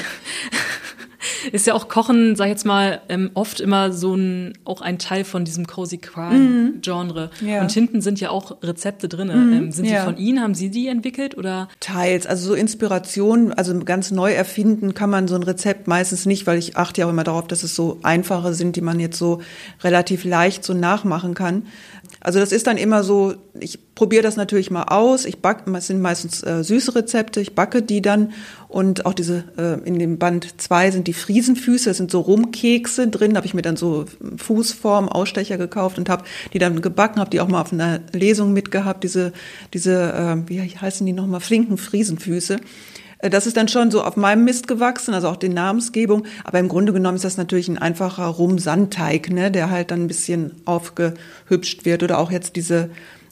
ist 1.52 1.68
ja 1.68 1.74
auch 1.74 1.88
Kochen, 1.88 2.36
sag 2.36 2.46
ich 2.46 2.52
jetzt 2.52 2.66
mal, 2.66 3.02
ähm, 3.10 3.32
oft 3.34 3.60
immer 3.60 3.92
so 3.92 4.16
ein, 4.16 4.54
auch 4.66 4.82
ein 4.82 5.00
Teil 5.00 5.24
von 5.24 5.46
diesem 5.46 5.68
Cozy 5.68 5.98
Crime-Genre. 5.98 7.30
Mhm. 7.42 7.48
Ja. 7.48 7.62
Und 7.62 7.72
hinten 7.72 8.02
sind 8.02 8.20
ja 8.20 8.30
auch 8.30 8.58
Rezepte 8.64 9.08
drin. 9.08 9.28
Mhm. 9.28 9.54
Ähm, 9.54 9.72
sind 9.72 9.86
ja. 9.86 10.00
die 10.00 10.06
von 10.06 10.18
Ihnen? 10.18 10.42
Haben 10.42 10.56
Sie 10.56 10.70
die 10.70 10.88
entwickelt 10.88 11.38
oder? 11.38 11.68
Teils. 11.80 12.28
Also 12.28 12.48
so 12.48 12.54
Inspiration, 12.54 13.54
also 13.54 13.78
ganz 13.80 14.12
neu 14.12 14.32
erfinden 14.34 14.94
kann 14.94 15.10
man 15.10 15.28
so 15.28 15.36
ein 15.36 15.44
Rezept 15.44 15.88
meistens 15.88 16.26
nicht, 16.26 16.48
weil 16.48 16.58
ich 16.58 16.78
achte 16.78 17.02
ja 17.02 17.08
auch 17.08 17.12
immer 17.12 17.24
darauf, 17.24 17.48
dass 17.48 17.64
es 17.64 17.76
so 17.76 18.00
einfache 18.04 18.54
sind, 18.54 18.76
die 18.76 18.82
man 18.82 19.00
jetzt 19.00 19.18
so 19.18 19.42
relativ 19.84 20.24
leicht 20.24 20.64
so 20.64 20.74
nachmachen 20.74 21.34
kann. 21.34 21.64
Also 22.22 22.40
das 22.40 22.52
ist 22.52 22.68
dann 22.68 22.78
immer 22.78 23.04
so, 23.04 23.36
ich 23.60 23.94
probiere 23.96 24.24
das 24.24 24.36
natürlich 24.36 24.72
mal 24.72 24.84
aus. 24.84 25.26
Ich 25.26 25.40
backe, 25.40 25.72
es 25.76 25.88
sind 25.88 26.02
meistens 26.02 26.44
äh, 26.44 26.64
süße 26.64 26.96
Rezepte, 26.96 27.42
ich 27.42 27.56
backe 27.56 27.82
die 27.82 28.02
dann. 28.02 28.34
Und 28.68 29.06
auch 29.06 29.14
diese, 29.14 29.44
äh, 29.58 29.88
in 29.88 29.98
dem 30.00 30.18
Band 30.18 30.60
zwei 30.60 30.92
sind 30.92 31.08
die 31.08 31.14
Friesenfüße, 31.14 31.90
das 31.90 31.98
sind 31.98 32.12
so 32.12 32.20
Rumkekse 32.20 33.08
drin, 33.08 33.32
da 33.32 33.38
habe 33.38 33.48
ich 33.48 33.54
mir 33.54 33.62
dann 33.62 33.78
so 33.78 34.06
Fußform, 34.38 35.08
Ausstecher 35.10 35.58
gekauft 35.58 35.98
und 35.98 36.10
habe 36.10 36.24
die 36.54 36.60
dann 36.60 36.82
gebacken, 36.82 37.20
habe 37.20 37.30
die 37.30 37.40
auch 37.40 37.48
mal 37.48 37.62
auf 37.62 37.72
einer 37.72 38.02
Lesung 38.14 38.54
mitgehabt, 38.54 39.04
diese, 39.04 39.32
diese, 39.74 40.14
äh, 40.14 40.50
wie 40.50 40.62
heißen 40.62 41.06
die 41.06 41.14
nochmal, 41.14 41.40
flinken 41.40 41.78
Friesenfüße. 41.78 42.58
Äh, 43.20 43.30
das 43.30 43.48
ist 43.48 43.58
dann 43.58 43.68
schon 43.68 43.92
so 43.92 44.04
auf 44.04 44.16
meinem 44.16 44.44
Mist 44.46 44.68
gewachsen, 44.68 45.14
also 45.14 45.30
auch 45.30 45.36
die 45.36 45.50
Namensgebung. 45.50 46.26
Aber 46.44 46.60
im 46.60 46.68
Grunde 46.68 46.94
genommen 46.94 47.16
ist 47.16 47.26
das 47.26 47.38
natürlich 47.38 47.68
ein 47.68 47.78
einfacher 47.78 48.26
Rum-Sandteig, 48.26 49.30
ne, 49.30 49.52
der 49.52 49.70
halt 49.70 49.92
dann 49.92 50.04
ein 50.04 50.08
bisschen 50.08 50.52
aufgehübscht 50.66 51.86
wird. 51.86 52.04
Oder 52.04 52.20
auch 52.20 52.32
jetzt 52.32 52.56
diese 52.56 52.90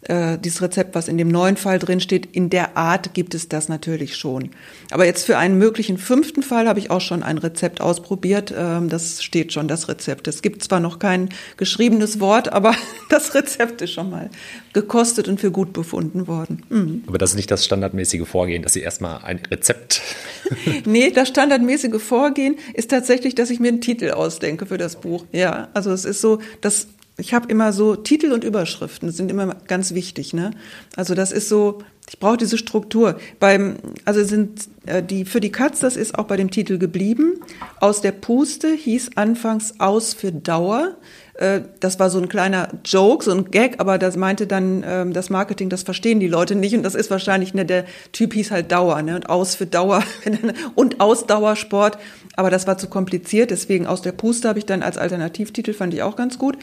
äh, 0.08 0.38
dieses 0.38 0.62
Rezept, 0.62 0.94
was 0.94 1.08
in 1.08 1.18
dem 1.18 1.30
neuen 1.30 1.58
Fall 1.58 1.80
drin 1.80 2.00
steht, 2.00 2.28
in 2.36 2.50
der 2.50 2.78
Art 2.78 3.14
gibt 3.14 3.34
es 3.34 3.50
das 3.50 3.70
natürlich 3.70 4.16
schon. 4.16 4.52
Aber 4.92 5.06
jetzt 5.06 5.26
für 5.26 5.38
einen 5.38 5.58
möglichen 5.58 5.98
fünften 5.98 6.44
Fall 6.44 6.68
habe 6.68 6.80
ich 6.80 6.92
auch 6.92 7.02
schon 7.02 7.24
ein 7.24 7.38
Rezept 7.38 7.82
ausprobiert. 7.82 8.54
Ähm, 8.56 8.90
das 8.90 9.24
steht 9.24 9.52
schon, 9.52 9.68
das 9.68 9.88
Rezept. 9.90 10.28
Es 10.28 10.42
gibt 10.42 10.64
zwar 10.64 10.80
noch 10.80 11.00
kein 11.00 11.30
geschriebenes 11.58 12.20
Wort, 12.20 12.54
aber 12.54 12.76
das 13.10 13.34
Rezept 13.34 13.82
ist 13.82 13.94
schon 13.94 14.12
mal 14.12 14.30
gekostet 14.74 15.28
und 15.28 15.40
für 15.40 15.52
gut 15.52 15.74
befunden 15.74 16.28
worden. 16.28 16.64
Mhm. 16.70 17.04
Aber 17.08 17.18
das 17.18 17.32
ist 17.32 17.38
nicht 17.38 17.50
das 17.50 17.66
standardmäßige 17.66 18.28
Vorgehen, 18.28 18.62
dass 18.62 18.74
Sie 18.74 18.82
erstmal 18.82 19.24
ein 19.24 19.40
Rezept. 19.50 20.02
nee, 20.86 21.10
das 21.10 21.30
standardmäßige 21.30 22.02
Vorgehen 22.02 22.58
ist 22.74 22.92
tatsächlich, 22.92 23.34
dass 23.34 23.50
ich 23.50 23.60
mir 23.60 23.70
einen 23.70 23.82
Titel 23.82 24.12
ausdenke 24.12 24.68
für 24.68 24.78
das 24.78 24.98
Buch. 24.98 25.26
Ja, 25.32 25.70
also 25.74 25.92
es 25.92 26.06
ist 26.06 26.22
so, 26.22 26.40
dass 26.62 26.88
ich 27.18 27.34
habe 27.34 27.48
immer 27.50 27.72
so 27.72 27.96
Titel 27.96 28.32
und 28.34 28.44
Überschriften 28.44 29.12
sind 29.12 29.32
immer 29.32 29.56
ganz 29.68 29.94
wichtig, 29.94 30.34
ne? 30.34 30.52
Also 30.96 31.16
das 31.16 31.32
ist 31.32 31.48
so, 31.48 31.80
ich 32.10 32.20
brauche 32.20 32.38
diese 32.38 32.58
Struktur. 32.58 33.18
Beim 33.40 33.78
also 34.04 34.24
sind 34.24 34.68
äh, 34.86 35.02
die 35.02 35.24
für 35.24 35.40
die 35.40 35.52
Katz, 35.52 35.80
das 35.80 35.96
ist 35.96 36.18
auch 36.20 36.26
bei 36.26 36.36
dem 36.36 36.52
Titel 36.52 36.78
geblieben. 36.78 37.40
Aus 37.80 38.02
der 38.02 38.12
Puste 38.12 38.68
hieß 38.68 39.12
anfangs 39.16 39.80
aus 39.80 40.14
für 40.14 40.34
Dauer. 40.34 40.98
Äh, 41.36 41.62
das 41.80 42.00
war 42.00 42.10
so 42.10 42.20
ein 42.20 42.28
kleiner 42.28 42.70
Joke, 42.84 43.24
so 43.24 43.32
ein 43.32 43.50
Gag, 43.50 43.80
aber 43.80 43.98
das 43.98 44.18
meinte 44.18 44.46
dann 44.46 44.84
ähm, 44.86 45.14
das 45.14 45.30
Marketing, 45.30 45.70
das 45.70 45.84
verstehen 45.84 46.20
die 46.20 46.28
Leute 46.28 46.56
nicht 46.56 46.76
und 46.76 46.84
das 46.84 46.96
ist 46.96 47.10
wahrscheinlich 47.12 47.54
ne, 47.54 47.66
der 47.66 47.86
Typ 48.12 48.34
hieß 48.34 48.52
halt 48.52 48.72
Dauer, 48.74 49.02
ne? 49.02 49.16
Und 49.16 49.30
aus 49.30 49.56
für 49.56 49.66
Dauer 49.66 50.04
und 50.76 51.00
Ausdauersport, 51.00 51.98
aber 52.36 52.50
das 52.50 52.68
war 52.68 52.78
zu 52.78 52.88
kompliziert, 52.88 53.52
deswegen 53.52 53.88
aus 53.88 54.02
der 54.02 54.12
Puste 54.12 54.50
habe 54.50 54.60
ich 54.60 54.66
dann 54.66 54.84
als 54.84 54.98
Alternativtitel 54.98 55.74
fand 55.74 55.94
ich 55.94 56.04
auch 56.04 56.18
ganz 56.18 56.38
gut. 56.38 56.58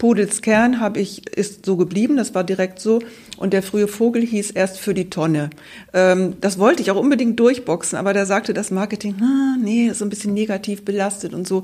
Pudels 0.00 0.40
Kern 0.40 0.80
habe 0.80 0.98
ich, 0.98 1.28
ist 1.36 1.66
so 1.66 1.76
geblieben, 1.76 2.16
das 2.16 2.34
war 2.34 2.42
direkt 2.42 2.80
so. 2.80 3.00
Und 3.36 3.52
der 3.52 3.62
frühe 3.62 3.86
Vogel 3.86 4.22
hieß 4.22 4.50
erst 4.50 4.78
für 4.78 4.94
die 4.94 5.10
Tonne. 5.10 5.50
Ähm, 5.92 6.36
das 6.40 6.58
wollte 6.58 6.80
ich 6.80 6.90
auch 6.90 6.96
unbedingt 6.96 7.38
durchboxen, 7.38 7.98
aber 7.98 8.14
da 8.14 8.24
sagte 8.24 8.54
das 8.54 8.70
Marketing, 8.70 9.16
ah, 9.20 9.56
nee, 9.62 9.88
ist 9.88 9.98
so 9.98 10.06
ein 10.06 10.08
bisschen 10.08 10.32
negativ 10.32 10.86
belastet 10.86 11.34
und 11.34 11.46
so. 11.46 11.62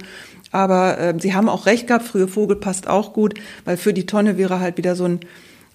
Aber 0.53 0.99
äh, 0.99 1.15
sie 1.19 1.35
haben 1.35 1.49
auch 1.49 1.65
recht 1.65 1.87
gehabt, 1.87 2.05
frühe 2.05 2.29
Vogel 2.29 2.57
passt 2.57 2.89
auch 2.89 3.15
gut, 3.15 3.41
weil 3.65 3.79
für 3.79 3.95
die 3.95 4.05
Tonne 4.05 4.37
wäre 4.37 4.61
halt 4.61 4.77
wieder 4.77 4.97
so 4.97 5.05
ein 5.05 5.21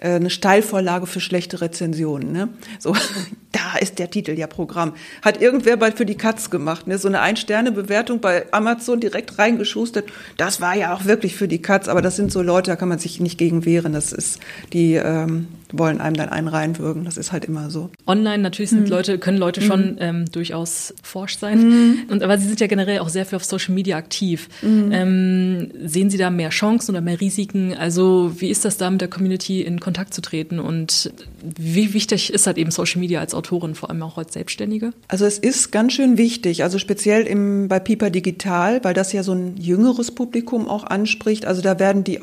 eine 0.08 0.30
Steilvorlage 0.30 1.06
für 1.06 1.20
schlechte 1.20 1.62
Rezensionen. 1.62 2.32
Ne? 2.32 2.50
So, 2.80 2.96
da 3.52 3.78
ist 3.80 4.00
der 4.00 4.10
Titel 4.10 4.32
ja 4.32 4.48
Programm. 4.48 4.94
Hat 5.22 5.42
irgendwer 5.42 5.78
bald 5.78 5.98
für 5.98 6.06
die 6.06 6.16
Katz 6.16 6.50
gemacht. 6.50 6.88
Ne? 6.88 6.98
So 6.98 7.08
eine 7.08 7.22
Ein-Sterne-Bewertung 7.22 8.20
bei 8.20 8.46
Amazon 8.52 9.00
direkt 9.00 9.38
reingeschustert. 9.38 10.06
Das 10.38 10.62
war 10.62 10.76
ja 10.76 10.94
auch 10.94 11.06
wirklich 11.06 11.36
für 11.36 11.48
die 11.48 11.62
Katz, 11.62 11.88
aber 11.88 12.02
das 12.02 12.16
sind 12.16 12.32
so 12.32 12.42
Leute, 12.42 12.72
da 12.72 12.76
kann 12.76 12.90
man 12.90 13.00
sich 13.00 13.20
nicht 13.20 13.38
gegen 13.38 13.66
wehren. 13.66 13.94
Das 13.94 14.12
ist 14.12 14.40
die 14.74 14.96
ähm, 14.96 15.48
wollen 15.74 16.02
einem 16.02 16.16
dann 16.16 16.30
einen 16.30 16.48
reinwürgen. 16.48 17.06
Das 17.06 17.18
ist 17.18 17.32
halt 17.32 17.46
immer 17.46 17.70
so. 17.70 17.90
Online 18.08 18.42
natürlich 18.42 18.70
sind 18.70 18.84
mhm. 18.84 18.90
Leute, 18.90 19.18
können 19.18 19.38
Leute 19.38 19.62
schon 19.62 19.94
mhm. 19.94 19.98
ähm, 20.00 20.32
durchaus 20.32 20.94
forscht 21.04 21.40
sein. 21.40 21.60
Mhm. 21.60 22.00
Und, 22.10 22.24
aber 22.24 22.38
Sie 22.38 22.48
sind 22.48 22.60
ja 22.60 22.68
generell 22.68 23.00
auch 23.00 23.10
sehr 23.10 23.26
viel 23.26 23.36
auf 23.36 23.44
Social 23.44 23.74
Media 23.74 23.98
aktiv. 23.98 24.50
Mhm. 24.62 24.90
Ähm, 24.92 25.72
sehen 25.84 26.10
Sie 26.10 26.18
da 26.18 26.30
mehr 26.30 26.50
Chancen 26.50 26.92
oder 26.92 27.02
mehr 27.02 27.20
Risiken? 27.20 27.74
Also 27.74 28.34
wie 28.38 28.50
ist 28.50 28.66
das 28.66 28.78
da 28.78 28.90
mit 28.90 29.02
der 29.02 29.10
Community 29.10 29.62
in 29.62 29.80
Kontakt 29.80 30.14
zu 30.14 30.22
treten? 30.22 30.60
Und 30.60 31.12
wie 31.44 31.94
wichtig 31.94 32.34
ist 32.34 32.48
halt 32.48 32.58
eben 32.58 32.72
Social 32.72 33.00
Media 33.00 33.20
als 33.20 33.34
Autorin, 33.34 33.76
vor 33.76 33.90
allem 33.90 34.02
auch 34.04 34.18
als 34.18 34.34
Selbstständige? 34.34 34.92
Also 35.08 35.26
es 35.26 35.38
ist 35.38 35.72
ganz 35.72 35.94
schön 35.94 36.18
wichtig, 36.18 36.64
also 36.64 36.80
speziell 36.80 37.24
im, 37.24 37.68
bei 37.68 37.80
Piper 37.80 38.10
Digital, 38.10 38.84
weil 38.84 38.94
das 38.94 39.14
ja 39.14 39.24
so 39.24 39.34
ein 39.34 39.58
jüngeres 39.58 40.12
Publikum 40.12 40.68
auch 40.68 40.84
anspricht. 40.84 41.46
Also 41.46 41.62
da 41.62 41.80
werden 41.80 42.04
die 42.04 42.22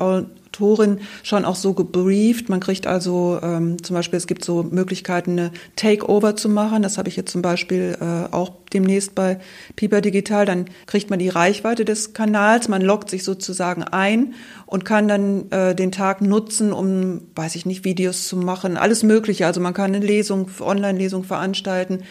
Autorin 0.59 0.99
schon 1.23 1.45
auch 1.45 1.55
so 1.55 1.73
gebrieft. 1.73 2.49
Man 2.49 2.59
kriegt 2.59 2.85
also 2.85 3.39
ähm, 3.41 3.81
zum 3.81 3.95
Beispiel, 3.95 4.17
es 4.17 4.27
gibt 4.27 4.43
so 4.43 4.63
Möglichkeiten, 4.63 5.31
eine 5.31 5.51
Takeover 5.75 6.35
zu 6.35 6.49
machen. 6.49 6.83
Das 6.83 6.97
habe 6.97 7.09
ich 7.09 7.15
jetzt 7.15 7.31
zum 7.31 7.41
Beispiel 7.41 7.97
äh, 7.99 8.33
auch 8.33 8.51
demnächst 8.73 9.15
bei 9.15 9.39
Piper 9.75 10.01
Digital. 10.01 10.45
Dann 10.45 10.65
kriegt 10.85 11.09
man 11.09 11.19
die 11.19 11.29
Reichweite 11.29 11.85
des 11.85 12.13
Kanals, 12.13 12.67
man 12.67 12.81
loggt 12.81 13.09
sich 13.09 13.23
sozusagen 13.23 13.83
ein 13.83 14.33
und 14.65 14.85
kann 14.85 15.07
dann 15.07 15.49
äh, 15.51 15.73
den 15.73 15.91
Tag 15.91 16.21
nutzen, 16.21 16.73
um, 16.73 17.21
weiß 17.35 17.55
ich 17.55 17.65
nicht, 17.65 17.85
Videos 17.85 18.27
zu 18.27 18.37
machen, 18.37 18.77
alles 18.77 19.03
Mögliche. 19.03 19.45
Also 19.47 19.61
man 19.61 19.73
kann 19.73 19.95
eine 19.95 20.05
Lesung, 20.05 20.49
Online-Lesung 20.59 21.23
veranstalten. 21.23 22.03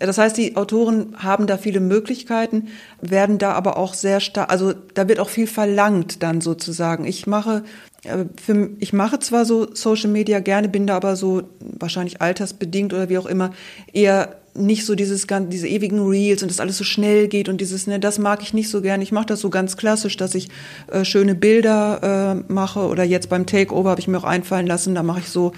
Das 0.00 0.16
heißt, 0.16 0.36
die 0.36 0.56
Autoren 0.56 1.14
haben 1.18 1.46
da 1.46 1.58
viele 1.58 1.80
Möglichkeiten, 1.80 2.68
werden 3.02 3.38
da 3.38 3.52
aber 3.52 3.76
auch 3.76 3.92
sehr 3.92 4.20
stark, 4.20 4.50
also 4.50 4.72
da 4.94 5.08
wird 5.08 5.20
auch 5.20 5.28
viel 5.28 5.46
verlangt 5.46 6.22
dann 6.22 6.40
sozusagen. 6.40 7.04
Ich 7.04 7.26
mache 7.26 7.62
äh, 8.04 8.24
für, 8.42 8.70
ich 8.78 8.94
mache 8.94 9.18
zwar 9.18 9.44
so 9.44 9.74
Social 9.74 10.10
Media 10.10 10.40
gerne, 10.40 10.70
bin 10.70 10.86
da 10.86 10.96
aber 10.96 11.16
so 11.16 11.42
wahrscheinlich 11.60 12.22
altersbedingt 12.22 12.94
oder 12.94 13.10
wie 13.10 13.18
auch 13.18 13.26
immer 13.26 13.52
eher 13.92 14.36
nicht 14.54 14.84
so 14.84 14.94
dieses 14.94 15.26
diese 15.48 15.68
ewigen 15.68 16.04
Reels 16.08 16.42
und 16.42 16.50
das 16.50 16.58
alles 16.60 16.76
so 16.76 16.82
schnell 16.82 17.28
geht 17.28 17.48
und 17.48 17.60
dieses 17.60 17.86
ne 17.86 18.00
das 18.00 18.18
mag 18.18 18.42
ich 18.42 18.52
nicht 18.52 18.68
so 18.68 18.82
gern 18.82 19.00
ich 19.00 19.12
mache 19.12 19.26
das 19.26 19.40
so 19.40 19.48
ganz 19.48 19.76
klassisch 19.76 20.16
dass 20.16 20.34
ich 20.34 20.48
äh, 20.90 21.04
schöne 21.04 21.36
Bilder 21.36 22.42
äh, 22.48 22.52
mache 22.52 22.80
oder 22.80 23.04
jetzt 23.04 23.28
beim 23.28 23.46
Takeover 23.46 23.90
habe 23.90 24.00
ich 24.00 24.08
mir 24.08 24.18
auch 24.18 24.24
einfallen 24.24 24.66
lassen 24.66 24.96
da 24.96 25.04
mache 25.04 25.20
ich 25.20 25.28
so 25.28 25.52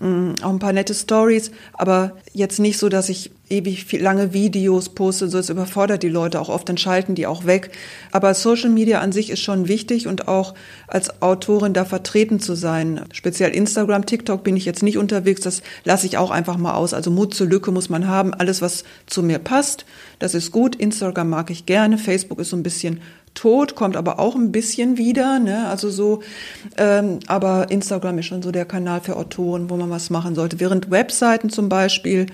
mh, 0.00 0.34
auch 0.42 0.50
ein 0.50 0.58
paar 0.58 0.72
nette 0.72 0.94
Stories 0.94 1.50
aber 1.72 2.12
jetzt 2.32 2.58
nicht 2.58 2.78
so 2.78 2.88
dass 2.88 3.08
ich 3.08 3.30
ewig 3.50 3.84
viel, 3.84 4.02
lange 4.02 4.32
Videos 4.32 4.90
poste, 4.90 5.28
so 5.28 5.38
es 5.38 5.50
überfordert 5.50 6.02
die 6.02 6.08
Leute 6.08 6.40
auch 6.40 6.48
oft, 6.48 6.68
dann 6.68 6.76
schalten 6.76 7.14
die 7.14 7.26
auch 7.26 7.46
weg. 7.46 7.70
Aber 8.12 8.34
Social 8.34 8.70
Media 8.70 9.00
an 9.00 9.12
sich 9.12 9.30
ist 9.30 9.40
schon 9.40 9.68
wichtig 9.68 10.06
und 10.06 10.28
auch 10.28 10.54
als 10.86 11.22
Autorin 11.22 11.72
da 11.72 11.84
vertreten 11.84 12.40
zu 12.40 12.54
sein. 12.54 13.02
Speziell 13.12 13.50
Instagram, 13.50 14.06
TikTok 14.06 14.44
bin 14.44 14.56
ich 14.56 14.64
jetzt 14.64 14.82
nicht 14.82 14.98
unterwegs, 14.98 15.40
das 15.40 15.62
lasse 15.84 16.06
ich 16.06 16.18
auch 16.18 16.30
einfach 16.30 16.56
mal 16.56 16.74
aus. 16.74 16.94
Also 16.94 17.10
Mut 17.10 17.34
zur 17.34 17.46
Lücke 17.46 17.70
muss 17.70 17.88
man 17.88 18.06
haben. 18.08 18.34
Alles, 18.34 18.62
was 18.62 18.84
zu 19.06 19.22
mir 19.22 19.38
passt, 19.38 19.84
das 20.18 20.34
ist 20.34 20.52
gut. 20.52 20.76
Instagram 20.76 21.28
mag 21.28 21.50
ich 21.50 21.66
gerne. 21.66 21.98
Facebook 21.98 22.38
ist 22.38 22.50
so 22.50 22.56
ein 22.56 22.62
bisschen 22.62 23.00
tot, 23.38 23.74
kommt 23.74 23.96
aber 23.96 24.18
auch 24.18 24.34
ein 24.34 24.50
bisschen 24.50 24.98
wieder. 24.98 25.38
Ne? 25.38 25.68
Also 25.68 25.90
so, 25.90 26.22
ähm, 26.76 27.20
aber 27.26 27.70
Instagram 27.70 28.18
ist 28.18 28.26
schon 28.26 28.42
so 28.42 28.50
der 28.50 28.64
Kanal 28.64 29.00
für 29.00 29.16
Autoren, 29.16 29.70
wo 29.70 29.76
man 29.76 29.90
was 29.90 30.10
machen 30.10 30.34
sollte. 30.34 30.60
Während 30.60 30.90
Webseiten 30.90 31.48
zum 31.48 31.68
Beispiel 31.68 32.26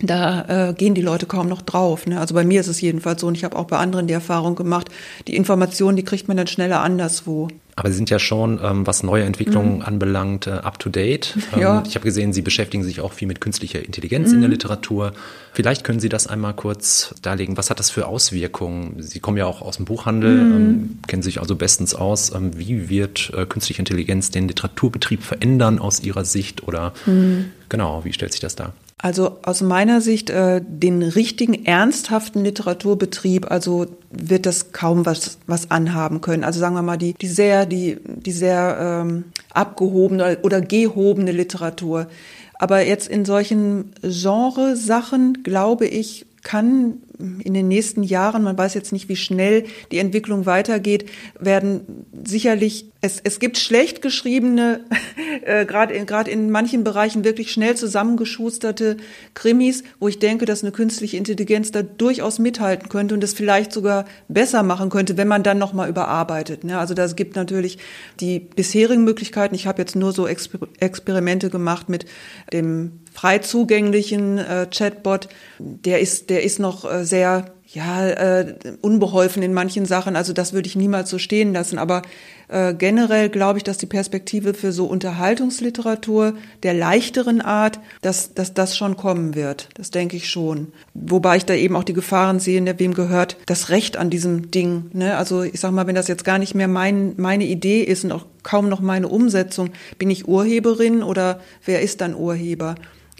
da 0.00 0.68
äh, 0.68 0.74
gehen 0.74 0.94
die 0.94 1.02
Leute 1.02 1.26
kaum 1.26 1.48
noch 1.48 1.62
drauf. 1.62 2.06
Ne? 2.06 2.20
Also 2.20 2.34
bei 2.34 2.44
mir 2.44 2.60
ist 2.60 2.68
es 2.68 2.80
jedenfalls 2.80 3.20
so 3.20 3.26
und 3.26 3.36
ich 3.36 3.44
habe 3.44 3.56
auch 3.56 3.64
bei 3.64 3.78
anderen 3.78 4.06
die 4.06 4.14
Erfahrung 4.14 4.54
gemacht, 4.54 4.88
die 5.26 5.36
Informationen, 5.36 5.96
die 5.96 6.04
kriegt 6.04 6.28
man 6.28 6.36
dann 6.36 6.46
schneller 6.46 6.80
anderswo. 6.80 7.48
Aber 7.78 7.90
Sie 7.90 7.96
sind 7.96 8.08
ja 8.08 8.18
schon, 8.18 8.58
ähm, 8.62 8.86
was 8.86 9.02
neue 9.02 9.24
Entwicklungen 9.24 9.76
mhm. 9.76 9.82
anbelangt, 9.82 10.46
äh, 10.46 10.50
up-to-date. 10.50 11.36
Ähm, 11.52 11.60
ja. 11.60 11.82
Ich 11.86 11.94
habe 11.94 12.04
gesehen, 12.04 12.32
Sie 12.32 12.40
beschäftigen 12.40 12.82
sich 12.82 13.02
auch 13.02 13.12
viel 13.12 13.28
mit 13.28 13.42
künstlicher 13.42 13.84
Intelligenz 13.84 14.30
mhm. 14.30 14.36
in 14.36 14.40
der 14.40 14.48
mhm. 14.48 14.52
Literatur. 14.54 15.12
Vielleicht 15.52 15.84
können 15.84 16.00
Sie 16.00 16.08
das 16.08 16.26
einmal 16.26 16.54
kurz 16.54 17.14
darlegen. 17.20 17.58
Was 17.58 17.68
hat 17.68 17.78
das 17.78 17.90
für 17.90 18.06
Auswirkungen? 18.06 19.02
Sie 19.02 19.20
kommen 19.20 19.36
ja 19.36 19.44
auch 19.44 19.60
aus 19.60 19.76
dem 19.76 19.84
Buchhandel, 19.84 20.42
mhm. 20.42 20.56
ähm, 20.56 20.98
kennen 21.06 21.22
sich 21.22 21.40
also 21.40 21.54
bestens 21.54 21.94
aus. 21.94 22.34
Ähm, 22.34 22.58
wie 22.58 22.88
wird 22.88 23.30
äh, 23.36 23.44
künstliche 23.44 23.82
Intelligenz 23.82 24.30
den 24.30 24.48
Literaturbetrieb 24.48 25.22
verändern 25.22 25.78
aus 25.78 26.00
Ihrer 26.00 26.24
Sicht? 26.24 26.66
Oder 26.66 26.94
mhm. 27.04 27.52
genau, 27.68 28.04
wie 28.04 28.12
stellt 28.14 28.32
sich 28.32 28.40
das 28.40 28.56
dar? 28.56 28.72
Also 29.02 29.38
aus 29.42 29.60
meiner 29.60 30.00
Sicht 30.00 30.30
äh, 30.30 30.62
den 30.66 31.02
richtigen 31.02 31.66
ernsthaften 31.66 32.42
Literaturbetrieb, 32.42 33.50
also 33.50 33.86
wird 34.10 34.46
das 34.46 34.72
kaum 34.72 35.04
was 35.04 35.38
was 35.46 35.70
anhaben 35.70 36.22
können. 36.22 36.44
Also 36.44 36.60
sagen 36.60 36.74
wir 36.74 36.82
mal 36.82 36.96
die 36.96 37.12
die 37.12 37.28
sehr 37.28 37.66
die 37.66 37.98
die 38.04 38.32
sehr 38.32 39.02
ähm, 39.04 39.24
abgehobene 39.52 40.38
oder 40.42 40.62
gehobene 40.62 41.32
Literatur. 41.32 42.06
Aber 42.54 42.86
jetzt 42.86 43.08
in 43.08 43.26
solchen 43.26 43.92
Genresachen 44.00 45.42
glaube 45.42 45.86
ich 45.86 46.24
kann 46.42 47.02
in 47.18 47.54
den 47.54 47.68
nächsten 47.68 48.02
Jahren, 48.02 48.42
man 48.42 48.58
weiß 48.58 48.74
jetzt 48.74 48.92
nicht, 48.92 49.08
wie 49.08 49.16
schnell 49.16 49.64
die 49.90 49.98
Entwicklung 49.98 50.44
weitergeht, 50.44 51.08
werden 51.38 52.06
sicherlich, 52.24 52.90
es, 53.00 53.20
es 53.24 53.38
gibt 53.38 53.56
schlecht 53.56 54.02
geschriebene, 54.02 54.80
äh, 55.42 55.64
gerade 55.64 55.94
in, 55.94 56.06
gerade 56.06 56.30
in 56.30 56.50
manchen 56.50 56.84
Bereichen 56.84 57.24
wirklich 57.24 57.52
schnell 57.52 57.74
zusammengeschusterte 57.74 58.98
Krimis, 59.34 59.82
wo 59.98 60.08
ich 60.08 60.18
denke, 60.18 60.44
dass 60.44 60.62
eine 60.62 60.72
künstliche 60.72 61.16
Intelligenz 61.16 61.70
da 61.70 61.82
durchaus 61.82 62.38
mithalten 62.38 62.88
könnte 62.88 63.14
und 63.14 63.22
das 63.22 63.32
vielleicht 63.32 63.72
sogar 63.72 64.04
besser 64.28 64.62
machen 64.62 64.90
könnte, 64.90 65.16
wenn 65.16 65.28
man 65.28 65.42
dann 65.42 65.58
nochmal 65.58 65.88
überarbeitet. 65.88 66.64
Ne? 66.64 66.78
Also 66.78 66.92
das 66.94 67.16
gibt 67.16 67.36
natürlich 67.36 67.78
die 68.20 68.40
bisherigen 68.40 69.04
Möglichkeiten. 69.04 69.54
Ich 69.54 69.66
habe 69.66 69.80
jetzt 69.80 69.96
nur 69.96 70.12
so 70.12 70.26
Exper 70.26 70.66
Experimente 70.80 71.50
gemacht 71.50 71.88
mit 71.88 72.06
dem 72.52 73.00
frei 73.16 73.38
zugänglichen 73.38 74.38
äh, 74.38 74.66
Chatbot. 74.70 75.28
Der 75.58 76.00
ist, 76.00 76.28
der 76.28 76.42
ist 76.42 76.58
noch 76.58 76.84
äh, 76.84 77.04
sehr 77.06 77.46
ja, 77.68 78.08
äh, 78.08 78.54
unbeholfen 78.80 79.42
in 79.42 79.52
manchen 79.52 79.86
Sachen. 79.86 80.14
Also 80.14 80.32
das 80.32 80.52
würde 80.52 80.68
ich 80.68 80.76
niemals 80.76 81.10
so 81.10 81.18
stehen 81.18 81.52
lassen. 81.52 81.78
Aber 81.78 82.02
äh, 82.48 82.74
generell 82.74 83.28
glaube 83.28 83.58
ich, 83.58 83.64
dass 83.64 83.76
die 83.76 83.86
Perspektive 83.86 84.54
für 84.54 84.70
so 84.70 84.86
Unterhaltungsliteratur 84.86 86.34
der 86.62 86.74
leichteren 86.74 87.40
Art, 87.40 87.80
dass, 88.02 88.34
dass 88.34 88.54
das 88.54 88.76
schon 88.76 88.96
kommen 88.96 89.34
wird. 89.34 89.68
Das 89.74 89.90
denke 89.90 90.16
ich 90.16 90.28
schon. 90.28 90.68
Wobei 90.94 91.38
ich 91.38 91.44
da 91.44 91.54
eben 91.54 91.74
auch 91.74 91.84
die 91.84 91.92
Gefahren 91.92 92.38
sehe, 92.38 92.62
ne, 92.62 92.78
wem 92.78 92.94
gehört 92.94 93.36
das 93.46 93.68
Recht 93.68 93.96
an 93.96 94.10
diesem 94.10 94.52
Ding. 94.52 94.90
Ne? 94.92 95.16
Also 95.16 95.42
ich 95.42 95.58
sag 95.58 95.72
mal, 95.72 95.88
wenn 95.88 95.96
das 95.96 96.08
jetzt 96.08 96.24
gar 96.24 96.38
nicht 96.38 96.54
mehr 96.54 96.68
mein, 96.68 97.14
meine 97.16 97.44
Idee 97.44 97.82
ist 97.82 98.04
und 98.04 98.12
auch 98.12 98.26
kaum 98.44 98.68
noch 98.68 98.80
meine 98.80 99.08
Umsetzung, 99.08 99.70
bin 99.98 100.08
ich 100.08 100.28
Urheberin 100.28 101.02
oder 101.02 101.40
wer 101.64 101.82
ist 101.82 102.00
dann 102.00 102.14
Urheber? 102.14 102.76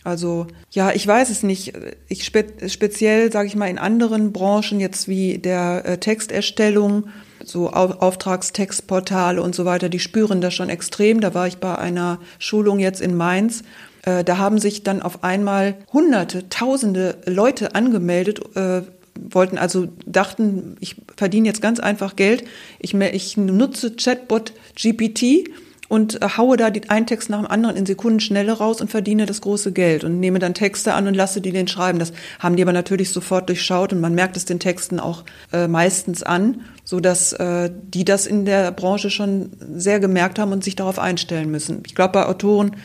Also 0.06 0.46
ja, 0.70 0.92
ich 0.92 1.04
weiß 1.04 1.30
es 1.30 1.42
nicht. 1.42 1.72
Ich 2.08 2.24
spe 2.24 2.46
speziell, 2.68 3.32
sage 3.32 3.48
ich 3.48 3.56
mal, 3.56 3.68
in 3.68 3.78
anderen 3.78 4.32
Branchen 4.32 4.78
jetzt 4.78 5.08
wie 5.08 5.38
der 5.38 5.82
äh, 5.84 5.98
Texterstellung, 5.98 7.08
so 7.44 7.72
Au 7.72 7.86
Auftragstextportale 7.86 9.42
und 9.42 9.56
so 9.56 9.64
weiter, 9.64 9.88
die 9.88 9.98
spüren 9.98 10.40
das 10.40 10.54
schon 10.54 10.68
extrem. 10.68 11.20
Da 11.20 11.34
war 11.34 11.48
ich 11.48 11.56
bei 11.58 11.76
einer 11.76 12.20
Schulung 12.38 12.78
jetzt 12.78 13.00
in 13.00 13.16
Mainz. 13.16 13.64
Äh, 14.02 14.22
da 14.22 14.38
haben 14.38 14.60
sich 14.60 14.84
dann 14.84 15.02
auf 15.02 15.24
einmal 15.24 15.74
Hunderte, 15.92 16.48
Tausende 16.50 17.16
Leute 17.26 17.74
angemeldet. 17.74 18.56
Äh, 18.56 18.82
wollten 19.18 19.58
also 19.58 19.88
dachten, 20.06 20.76
ich 20.78 20.94
verdiene 21.16 21.48
jetzt 21.48 21.62
ganz 21.62 21.80
einfach 21.80 22.14
Geld. 22.14 22.44
Ich, 22.78 22.94
ich 22.94 23.36
nutze 23.36 23.96
Chatbot 23.96 24.52
GPT 24.80 25.48
und 25.88 26.22
äh, 26.22 26.28
haue 26.36 26.56
da 26.56 26.70
die, 26.70 26.88
einen 26.90 27.06
Text 27.06 27.30
nach 27.30 27.38
dem 27.38 27.50
anderen 27.50 27.76
in 27.76 27.86
Sekundenschnelle 27.86 28.52
raus 28.52 28.80
und 28.80 28.90
verdiene 28.90 29.26
das 29.26 29.40
große 29.40 29.72
Geld 29.72 30.04
und 30.04 30.20
nehme 30.20 30.38
dann 30.38 30.54
Texte 30.54 30.94
an 30.94 31.06
und 31.06 31.14
lasse 31.14 31.40
die 31.40 31.52
den 31.52 31.68
schreiben. 31.68 31.98
Das 31.98 32.12
haben 32.38 32.56
die 32.56 32.62
aber 32.62 32.72
natürlich 32.72 33.10
sofort 33.10 33.48
durchschaut 33.48 33.92
und 33.92 34.00
man 34.00 34.14
merkt 34.14 34.36
es 34.36 34.44
den 34.44 34.60
Texten 34.60 35.00
auch 35.00 35.24
äh, 35.52 35.68
meistens 35.68 36.22
an, 36.22 36.62
so 36.84 37.00
dass 37.00 37.32
äh, 37.34 37.70
die 37.72 38.04
das 38.04 38.26
in 38.26 38.44
der 38.44 38.72
Branche 38.72 39.10
schon 39.10 39.50
sehr 39.76 40.00
gemerkt 40.00 40.38
haben 40.38 40.52
und 40.52 40.64
sich 40.64 40.76
darauf 40.76 40.98
einstellen 40.98 41.50
müssen. 41.50 41.82
Ich 41.86 41.94
glaube, 41.94 42.12
bei 42.12 42.26
Autoren 42.26 42.76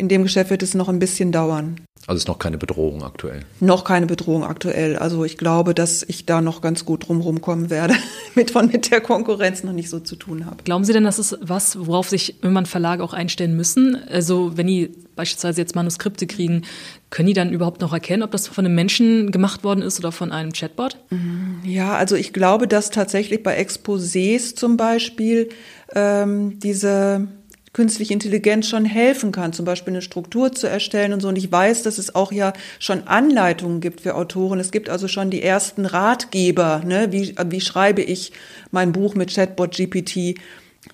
in 0.00 0.08
dem 0.08 0.22
Geschäft 0.24 0.50
wird 0.50 0.62
es 0.62 0.74
noch 0.74 0.88
ein 0.88 0.98
bisschen 0.98 1.30
dauern. 1.30 1.76
Also 2.06 2.16
ist 2.16 2.28
noch 2.28 2.38
keine 2.38 2.56
Bedrohung 2.56 3.04
aktuell? 3.04 3.44
Noch 3.60 3.84
keine 3.84 4.06
Bedrohung 4.06 4.42
aktuell. 4.42 4.96
Also 4.96 5.24
ich 5.24 5.36
glaube, 5.36 5.74
dass 5.74 6.02
ich 6.02 6.24
da 6.24 6.40
noch 6.40 6.62
ganz 6.62 6.86
gut 6.86 7.06
drumherum 7.06 7.42
kommen 7.42 7.68
werde, 7.68 7.94
mit 8.34 8.50
von 8.50 8.68
mit 8.68 8.90
der 8.90 9.02
Konkurrenz 9.02 9.62
noch 9.62 9.74
nicht 9.74 9.90
so 9.90 10.00
zu 10.00 10.16
tun 10.16 10.46
habe. 10.46 10.64
Glauben 10.64 10.84
Sie 10.84 10.94
denn, 10.94 11.04
das 11.04 11.18
ist 11.18 11.38
was, 11.42 11.78
worauf 11.86 12.08
sich 12.08 12.42
irgendwann 12.42 12.64
Verlage 12.64 13.04
auch 13.04 13.12
einstellen 13.12 13.54
müssen? 13.54 13.98
Also 14.08 14.56
wenn 14.56 14.66
die 14.66 14.90
beispielsweise 15.14 15.60
jetzt 15.60 15.74
Manuskripte 15.74 16.26
kriegen, 16.26 16.62
können 17.10 17.26
die 17.26 17.34
dann 17.34 17.52
überhaupt 17.52 17.82
noch 17.82 17.92
erkennen, 17.92 18.22
ob 18.22 18.30
das 18.30 18.48
von 18.48 18.64
einem 18.64 18.74
Menschen 18.74 19.30
gemacht 19.30 19.62
worden 19.62 19.82
ist 19.82 19.98
oder 19.98 20.10
von 20.10 20.32
einem 20.32 20.52
Chatbot? 20.52 20.96
Mhm. 21.10 21.60
Ja, 21.64 21.94
also 21.96 22.16
ich 22.16 22.32
glaube, 22.32 22.66
dass 22.66 22.90
tatsächlich 22.90 23.42
bei 23.42 23.60
Exposés 23.60 24.56
zum 24.56 24.78
Beispiel 24.78 25.50
ähm, 25.94 26.58
diese 26.60 27.28
künstliche 27.72 28.12
Intelligenz 28.12 28.68
schon 28.68 28.84
helfen 28.84 29.30
kann, 29.30 29.52
zum 29.52 29.64
Beispiel 29.64 29.92
eine 29.92 30.02
Struktur 30.02 30.52
zu 30.52 30.66
erstellen 30.66 31.12
und 31.12 31.20
so. 31.20 31.28
Und 31.28 31.36
ich 31.36 31.50
weiß, 31.50 31.84
dass 31.84 31.98
es 31.98 32.14
auch 32.14 32.32
ja 32.32 32.52
schon 32.80 33.06
Anleitungen 33.06 33.80
gibt 33.80 34.00
für 34.00 34.16
Autoren. 34.16 34.58
Es 34.58 34.72
gibt 34.72 34.88
also 34.88 35.06
schon 35.06 35.30
die 35.30 35.42
ersten 35.42 35.86
Ratgeber, 35.86 36.82
ne? 36.84 37.12
wie, 37.12 37.34
wie 37.46 37.60
schreibe 37.60 38.02
ich 38.02 38.32
mein 38.72 38.92
Buch 38.92 39.14
mit 39.14 39.32
Chatbot 39.32 39.76
GPT. 39.76 40.38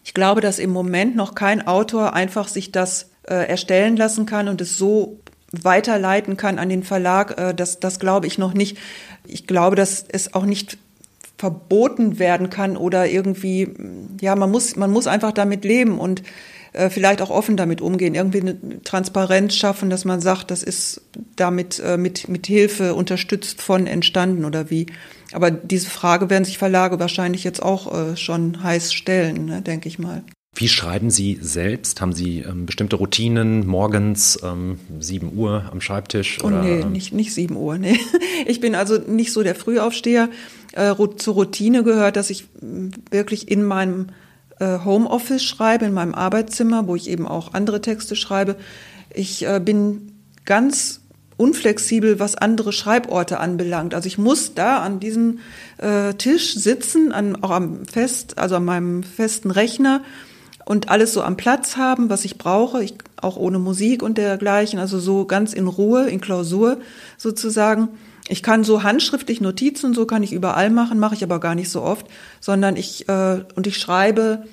Ich 0.04 0.14
glaube, 0.14 0.40
dass 0.40 0.58
im 0.58 0.70
Moment 0.70 1.16
noch 1.16 1.34
kein 1.34 1.66
Autor 1.66 2.12
einfach 2.12 2.48
sich 2.48 2.72
das 2.72 3.10
äh, 3.26 3.48
erstellen 3.48 3.96
lassen 3.96 4.26
kann 4.26 4.48
und 4.48 4.60
es 4.60 4.76
so 4.76 5.20
weiterleiten 5.52 6.36
kann 6.36 6.58
an 6.58 6.68
den 6.68 6.82
Verlag. 6.82 7.38
Äh, 7.38 7.54
das, 7.54 7.80
das 7.80 7.98
glaube 7.98 8.26
ich 8.26 8.36
noch 8.36 8.52
nicht. 8.52 8.76
Ich 9.26 9.46
glaube, 9.46 9.76
dass 9.76 10.04
es 10.06 10.34
auch 10.34 10.44
nicht 10.44 10.76
verboten 11.38 12.18
werden 12.18 12.50
kann 12.50 12.76
oder 12.76 13.06
irgendwie, 13.06 13.68
ja, 14.20 14.34
man 14.36 14.50
muss, 14.50 14.76
man 14.76 14.90
muss 14.90 15.06
einfach 15.06 15.32
damit 15.32 15.64
leben 15.64 15.98
und 15.98 16.22
äh, 16.76 16.90
vielleicht 16.90 17.22
auch 17.22 17.30
offen 17.30 17.56
damit 17.56 17.80
umgehen, 17.80 18.14
irgendwie 18.14 18.40
eine 18.40 18.82
Transparenz 18.84 19.54
schaffen, 19.54 19.90
dass 19.90 20.04
man 20.04 20.20
sagt, 20.20 20.50
das 20.50 20.62
ist 20.62 21.00
damit 21.36 21.78
äh, 21.80 21.96
mit, 21.96 22.28
mit 22.28 22.46
Hilfe 22.46 22.94
unterstützt 22.94 23.62
von 23.62 23.86
entstanden 23.86 24.44
oder 24.44 24.70
wie. 24.70 24.86
Aber 25.32 25.50
diese 25.50 25.90
Frage 25.90 26.30
werden 26.30 26.44
sich 26.44 26.58
Verlage 26.58 27.00
wahrscheinlich 27.00 27.44
jetzt 27.44 27.62
auch 27.62 27.92
äh, 27.92 28.16
schon 28.16 28.62
heiß 28.62 28.92
stellen, 28.92 29.46
ne, 29.46 29.62
denke 29.62 29.88
ich 29.88 29.98
mal. 29.98 30.22
Wie 30.54 30.68
schreiben 30.68 31.10
Sie 31.10 31.38
selbst? 31.40 32.00
Haben 32.00 32.14
Sie 32.14 32.40
ähm, 32.40 32.64
bestimmte 32.64 32.96
Routinen 32.96 33.66
morgens, 33.66 34.38
ähm, 34.42 34.78
7 35.00 35.36
Uhr 35.36 35.68
am 35.70 35.82
Schreibtisch? 35.82 36.38
Oh, 36.42 36.46
oder, 36.46 36.60
oh 36.60 36.64
nee, 36.64 36.80
ähm 36.80 36.92
nicht, 36.92 37.12
nicht 37.12 37.34
7 37.34 37.56
Uhr, 37.56 37.78
nee. 37.78 37.98
Ich 38.46 38.60
bin 38.60 38.74
also 38.74 38.98
nicht 38.98 39.32
so 39.32 39.42
der 39.42 39.54
Frühaufsteher. 39.54 40.30
Äh, 40.72 40.94
zur 41.16 41.34
Routine 41.34 41.82
gehört, 41.84 42.16
dass 42.16 42.30
ich 42.30 42.46
wirklich 43.10 43.50
in 43.50 43.64
meinem 43.64 44.08
Homeoffice 44.64 45.42
schreibe, 45.42 45.84
in 45.84 45.92
meinem 45.92 46.14
Arbeitszimmer, 46.14 46.86
wo 46.86 46.96
ich 46.96 47.08
eben 47.08 47.26
auch 47.26 47.54
andere 47.54 47.80
Texte 47.80 48.16
schreibe. 48.16 48.56
Ich 49.12 49.46
äh, 49.46 49.60
bin 49.62 50.12
ganz 50.44 51.00
unflexibel, 51.36 52.18
was 52.18 52.34
andere 52.34 52.72
Schreiborte 52.72 53.40
anbelangt. 53.40 53.94
Also 53.94 54.06
ich 54.06 54.18
muss 54.18 54.54
da 54.54 54.78
an 54.78 55.00
diesem 55.00 55.40
äh, 55.78 56.14
Tisch 56.14 56.54
sitzen, 56.54 57.12
an, 57.12 57.42
auch 57.42 57.50
am 57.50 57.84
fest, 57.84 58.38
also 58.38 58.56
an 58.56 58.64
meinem 58.64 59.02
festen 59.02 59.50
Rechner 59.50 60.02
und 60.64 60.88
alles 60.88 61.12
so 61.12 61.22
am 61.22 61.36
Platz 61.36 61.76
haben, 61.76 62.08
was 62.08 62.24
ich 62.24 62.38
brauche, 62.38 62.82
ich, 62.82 62.94
auch 63.20 63.36
ohne 63.36 63.58
Musik 63.58 64.02
und 64.02 64.18
dergleichen, 64.18 64.78
also 64.78 64.98
so 64.98 65.26
ganz 65.26 65.52
in 65.52 65.66
Ruhe, 65.66 66.08
in 66.08 66.20
Klausur 66.20 66.78
sozusagen. 67.18 67.88
Ich 68.28 68.42
kann 68.42 68.64
so 68.64 68.82
handschriftlich 68.82 69.40
Notizen, 69.40 69.94
so 69.94 70.04
kann 70.06 70.22
ich 70.22 70.32
überall 70.32 70.70
machen, 70.70 70.98
mache 70.98 71.14
ich 71.14 71.22
aber 71.22 71.38
gar 71.38 71.54
nicht 71.54 71.70
so 71.70 71.82
oft, 71.82 72.06
sondern 72.40 72.76
ich 72.76 73.08
äh, 73.08 73.44
und 73.54 73.66
ich 73.66 73.78
schreibe 73.78 74.44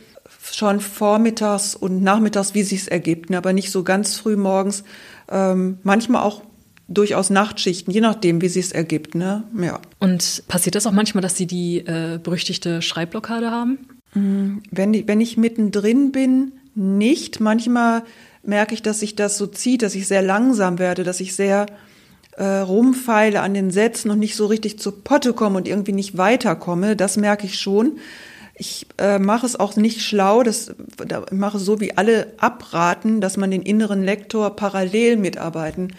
schon 0.52 0.80
vormittags 0.80 1.76
und 1.76 2.04
nachmittags, 2.04 2.54
wie 2.54 2.64
sich's 2.64 2.88
ergibt, 2.88 3.30
ne, 3.30 3.38
aber 3.38 3.54
nicht 3.54 3.72
so 3.72 3.84
ganz 3.84 4.16
früh 4.16 4.36
morgens. 4.36 4.84
Ähm, 5.30 5.80
manchmal 5.84 6.24
auch 6.24 6.44
durchaus 6.88 7.30
Nachtschichten, 7.30 7.94
je 7.94 8.02
nachdem, 8.02 8.42
wie 8.42 8.50
sich's 8.50 8.72
ergibt. 8.72 9.16
Ne? 9.16 9.44
Ja. 9.60 9.80
Und 10.00 10.44
passiert 10.48 10.76
das 10.76 10.86
auch 10.86 10.92
manchmal, 10.92 11.22
dass 11.22 11.38
Sie 11.38 11.48
die 11.48 11.80
äh, 11.80 12.20
berüchtigte 12.22 12.82
Schreibblockade 12.82 13.50
haben? 13.52 13.80
Mm, 14.14 14.58
wenn 14.70 14.94
ich, 14.94 15.08
wenn 15.08 15.22
ich 15.22 15.38
mittendrin 15.38 16.12
bin, 16.12 16.54
nicht. 16.76 17.40
Manchmal 17.40 18.04
merke 18.44 18.74
ich, 18.74 18.82
dass 18.82 19.00
sich 19.00 19.16
das 19.16 19.38
so 19.38 19.48
zieht, 19.48 19.82
dass 19.82 19.96
ich 19.96 20.08
sehr 20.08 20.22
langsam 20.22 20.80
werde, 20.80 21.04
dass 21.04 21.20
ich 21.20 21.36
sehr 21.36 21.68
äh, 22.38 22.43
rumfeile 22.43 23.41
an 23.41 23.54
den 23.54 23.72
Sätzen 23.72 24.12
und 24.12 24.19
nicht 24.19 24.36
so 24.36 24.46
richtig 24.46 24.80
zur 24.80 25.04
Potte 25.04 25.34
komme 25.34 25.58
und 25.58 25.67
irgendwie 25.67 25.91
nicht 25.91 26.17
weiterkomme. 26.17 26.96
Das 26.96 27.17
merke 27.17 27.46
ich 27.46 27.60
schon. 27.60 27.98
Ich 28.56 28.88
äh, 29.00 29.19
mache 29.19 29.46
es 29.46 29.60
auch 29.60 29.76
nicht 29.76 30.02
schlau, 30.02 30.43
das 30.43 30.76
da 31.08 31.26
mache 31.32 31.58
so 31.58 31.80
wie 31.80 31.98
alle 31.98 32.34
abraten, 32.38 33.19
dass 33.19 33.38
man 33.38 33.52
den 33.52 33.63
inneren 33.63 34.04
Lektor 34.04 34.56
parallel 34.56 35.17
mitarbeiten 35.17 35.93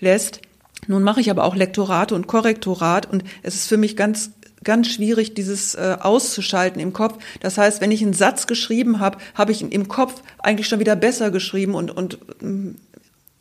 lässt. 0.00 0.40
Nun 0.86 1.02
mache 1.02 1.20
ich 1.20 1.30
aber 1.30 1.44
auch 1.44 1.56
Lektorate 1.56 2.14
und 2.14 2.26
Korrektorat 2.26 3.10
und 3.10 3.24
es 3.42 3.54
ist 3.54 3.68
für 3.68 3.78
mich 3.78 3.96
ganz 3.96 4.32
ganz 4.64 4.88
schwierig, 4.88 5.34
dieses 5.34 5.74
äh, 5.74 5.96
auszuschalten 6.00 6.80
im 6.80 6.92
Kopf. 6.92 7.22
Das 7.40 7.58
heißt, 7.58 7.80
wenn 7.80 7.92
ich 7.92 8.02
einen 8.02 8.14
Satz 8.14 8.46
geschrieben 8.46 8.98
habe, 8.98 9.18
habe 9.34 9.52
ich 9.52 9.60
ihn 9.60 9.68
im 9.70 9.88
Kopf 9.88 10.22
eigentlich 10.38 10.66
schon 10.68 10.80
wieder 10.80 10.96
besser 10.96 11.30
geschrieben 11.30 11.74
und, 11.74 11.90
und 11.90 12.18
ähm, 12.42 12.76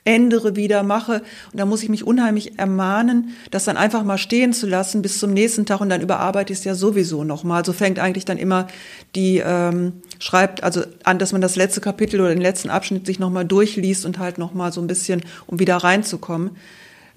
ändere 0.06 0.56
wieder, 0.56 0.84
mache. 0.84 1.22
Und 1.52 1.60
da 1.60 1.66
muss 1.66 1.84
ich 1.84 1.90
mich 1.90 2.06
unheimlich 2.06 2.60
ermahnen, 2.60 3.36
das 3.52 3.66
dann 3.66 3.78
einfach 3.78 4.04
mal 4.04 4.18
stehen 4.18 4.54
zu 4.54 4.68
lassen 4.68 5.02
bis 5.02 5.20
zum 5.20 5.34
nächsten 5.34 5.66
Tag 5.66 5.82
und 5.82 5.90
dann 5.90 6.02
überarbeite 6.02 6.52
ich 6.52 6.60
es 6.60 6.66
ja 6.66 6.76
sowieso 6.76 7.24
nochmal. 7.24 7.64
So 7.66 7.74
fängt 7.74 8.00
eigentlich 8.00 8.26
dann 8.26 8.38
immer 8.38 8.68
die, 9.16 9.42
ähm, 9.46 9.94
schreibt 10.20 10.64
also 10.64 10.84
an, 11.04 11.20
dass 11.20 11.32
man 11.32 11.42
das 11.42 11.56
letzte 11.56 11.82
Kapitel 11.82 12.20
oder 12.20 12.30
den 12.30 12.42
letzten 12.42 12.70
Abschnitt 12.70 13.06
sich 13.06 13.20
nochmal 13.20 13.46
durchliest 13.46 14.06
und 14.06 14.20
halt 14.20 14.38
nochmal 14.38 14.74
so 14.74 14.82
ein 14.82 14.88
bisschen, 14.88 15.22
um 15.48 15.60
wieder 15.60 15.78
reinzukommen. 15.78 16.52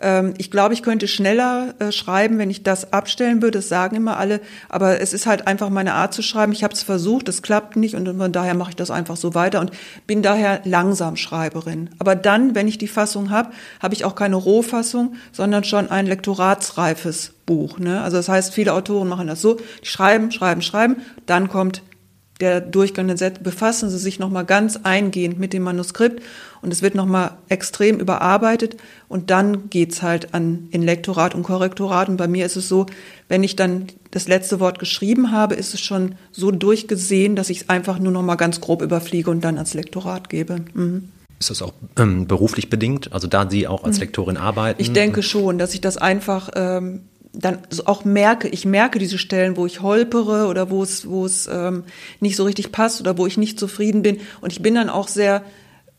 Ähm, 0.00 0.34
ich 0.38 0.50
glaube, 0.50 0.74
ich 0.74 0.82
könnte 0.82 1.08
schneller 1.08 1.74
äh, 1.78 1.92
schreiben, 1.92 2.38
wenn 2.38 2.50
ich 2.50 2.62
das 2.62 2.92
abstellen 2.92 3.42
würde. 3.42 3.58
Das 3.58 3.68
sagen 3.68 3.96
immer 3.96 4.18
alle. 4.18 4.40
Aber 4.68 5.00
es 5.00 5.12
ist 5.12 5.26
halt 5.26 5.46
einfach 5.46 5.70
meine 5.70 5.94
Art 5.94 6.14
zu 6.14 6.22
schreiben. 6.22 6.52
Ich 6.52 6.64
habe 6.64 6.74
es 6.74 6.82
versucht, 6.82 7.28
es 7.28 7.42
klappt 7.42 7.76
nicht 7.76 7.94
und 7.94 8.06
von 8.16 8.32
daher 8.32 8.54
mache 8.54 8.70
ich 8.70 8.76
das 8.76 8.90
einfach 8.90 9.16
so 9.16 9.34
weiter 9.34 9.60
und 9.60 9.70
bin 10.06 10.22
daher 10.22 10.60
langsam 10.64 11.16
Schreiberin. 11.16 11.90
Aber 11.98 12.14
dann, 12.14 12.54
wenn 12.54 12.68
ich 12.68 12.78
die 12.78 12.88
Fassung 12.88 13.30
habe, 13.30 13.50
habe 13.80 13.94
ich 13.94 14.04
auch 14.04 14.14
keine 14.14 14.36
Rohfassung, 14.36 15.14
sondern 15.32 15.64
schon 15.64 15.90
ein 15.90 16.06
lektoratsreifes 16.06 17.32
Buch. 17.46 17.78
Ne? 17.78 18.02
Also 18.02 18.16
das 18.16 18.28
heißt, 18.28 18.52
viele 18.52 18.74
Autoren 18.74 19.08
machen 19.08 19.28
das 19.28 19.40
so, 19.40 19.54
die 19.82 19.86
schreiben, 19.86 20.32
schreiben, 20.32 20.62
schreiben, 20.62 20.96
dann 21.26 21.48
kommt 21.48 21.82
der 22.40 22.60
Durchgang 22.60 23.06
der 23.06 23.16
Sätze, 23.16 23.42
befassen 23.42 23.88
Sie 23.88 23.98
sich 23.98 24.18
nochmal 24.18 24.44
ganz 24.44 24.78
eingehend 24.82 25.38
mit 25.38 25.52
dem 25.52 25.62
Manuskript 25.62 26.22
und 26.62 26.72
es 26.72 26.82
wird 26.82 26.94
nochmal 26.94 27.32
extrem 27.48 27.98
überarbeitet 27.98 28.76
und 29.08 29.30
dann 29.30 29.70
geht's 29.70 30.02
halt 30.02 30.34
an 30.34 30.68
in 30.70 30.82
Lektorat 30.82 31.34
und 31.34 31.44
Korrektorat 31.44 32.08
und 32.08 32.16
bei 32.16 32.28
mir 32.28 32.44
ist 32.44 32.56
es 32.56 32.68
so, 32.68 32.86
wenn 33.28 33.42
ich 33.42 33.56
dann 33.56 33.86
das 34.10 34.28
letzte 34.28 34.60
Wort 34.60 34.78
geschrieben 34.78 35.32
habe, 35.32 35.54
ist 35.54 35.74
es 35.74 35.80
schon 35.80 36.14
so 36.30 36.50
durchgesehen, 36.50 37.36
dass 37.36 37.50
ich 37.50 37.62
es 37.62 37.68
einfach 37.68 37.98
nur 37.98 38.12
nochmal 38.12 38.36
ganz 38.36 38.60
grob 38.60 38.82
überfliege 38.82 39.30
und 39.30 39.42
dann 39.42 39.56
ans 39.56 39.74
Lektorat 39.74 40.28
gebe. 40.28 40.56
Mhm. 40.74 41.08
Ist 41.38 41.50
das 41.50 41.60
auch 41.60 41.74
ähm, 41.98 42.26
beruflich 42.26 42.70
bedingt? 42.70 43.12
Also 43.12 43.26
da 43.26 43.48
Sie 43.50 43.66
auch 43.66 43.84
als 43.84 43.96
mhm. 43.96 44.04
Lektorin 44.04 44.36
arbeiten? 44.38 44.80
Ich 44.80 44.92
denke 44.92 45.22
schon, 45.22 45.58
dass 45.58 45.74
ich 45.74 45.82
das 45.82 45.98
einfach 45.98 46.50
ähm, 46.54 47.02
dann 47.38 47.58
auch 47.84 48.04
merke, 48.04 48.48
ich 48.48 48.64
merke 48.64 48.98
diese 48.98 49.18
Stellen, 49.18 49.56
wo 49.56 49.66
ich 49.66 49.82
holpere 49.82 50.46
oder 50.46 50.70
wo 50.70 50.82
es, 50.82 51.08
wo 51.08 51.26
es 51.26 51.48
ähm, 51.52 51.84
nicht 52.20 52.36
so 52.36 52.44
richtig 52.44 52.72
passt 52.72 53.00
oder 53.00 53.18
wo 53.18 53.26
ich 53.26 53.36
nicht 53.36 53.60
zufrieden 53.60 54.02
bin. 54.02 54.20
Und 54.40 54.52
ich 54.52 54.62
bin 54.62 54.74
dann 54.74 54.88
auch 54.88 55.08
sehr, 55.08 55.42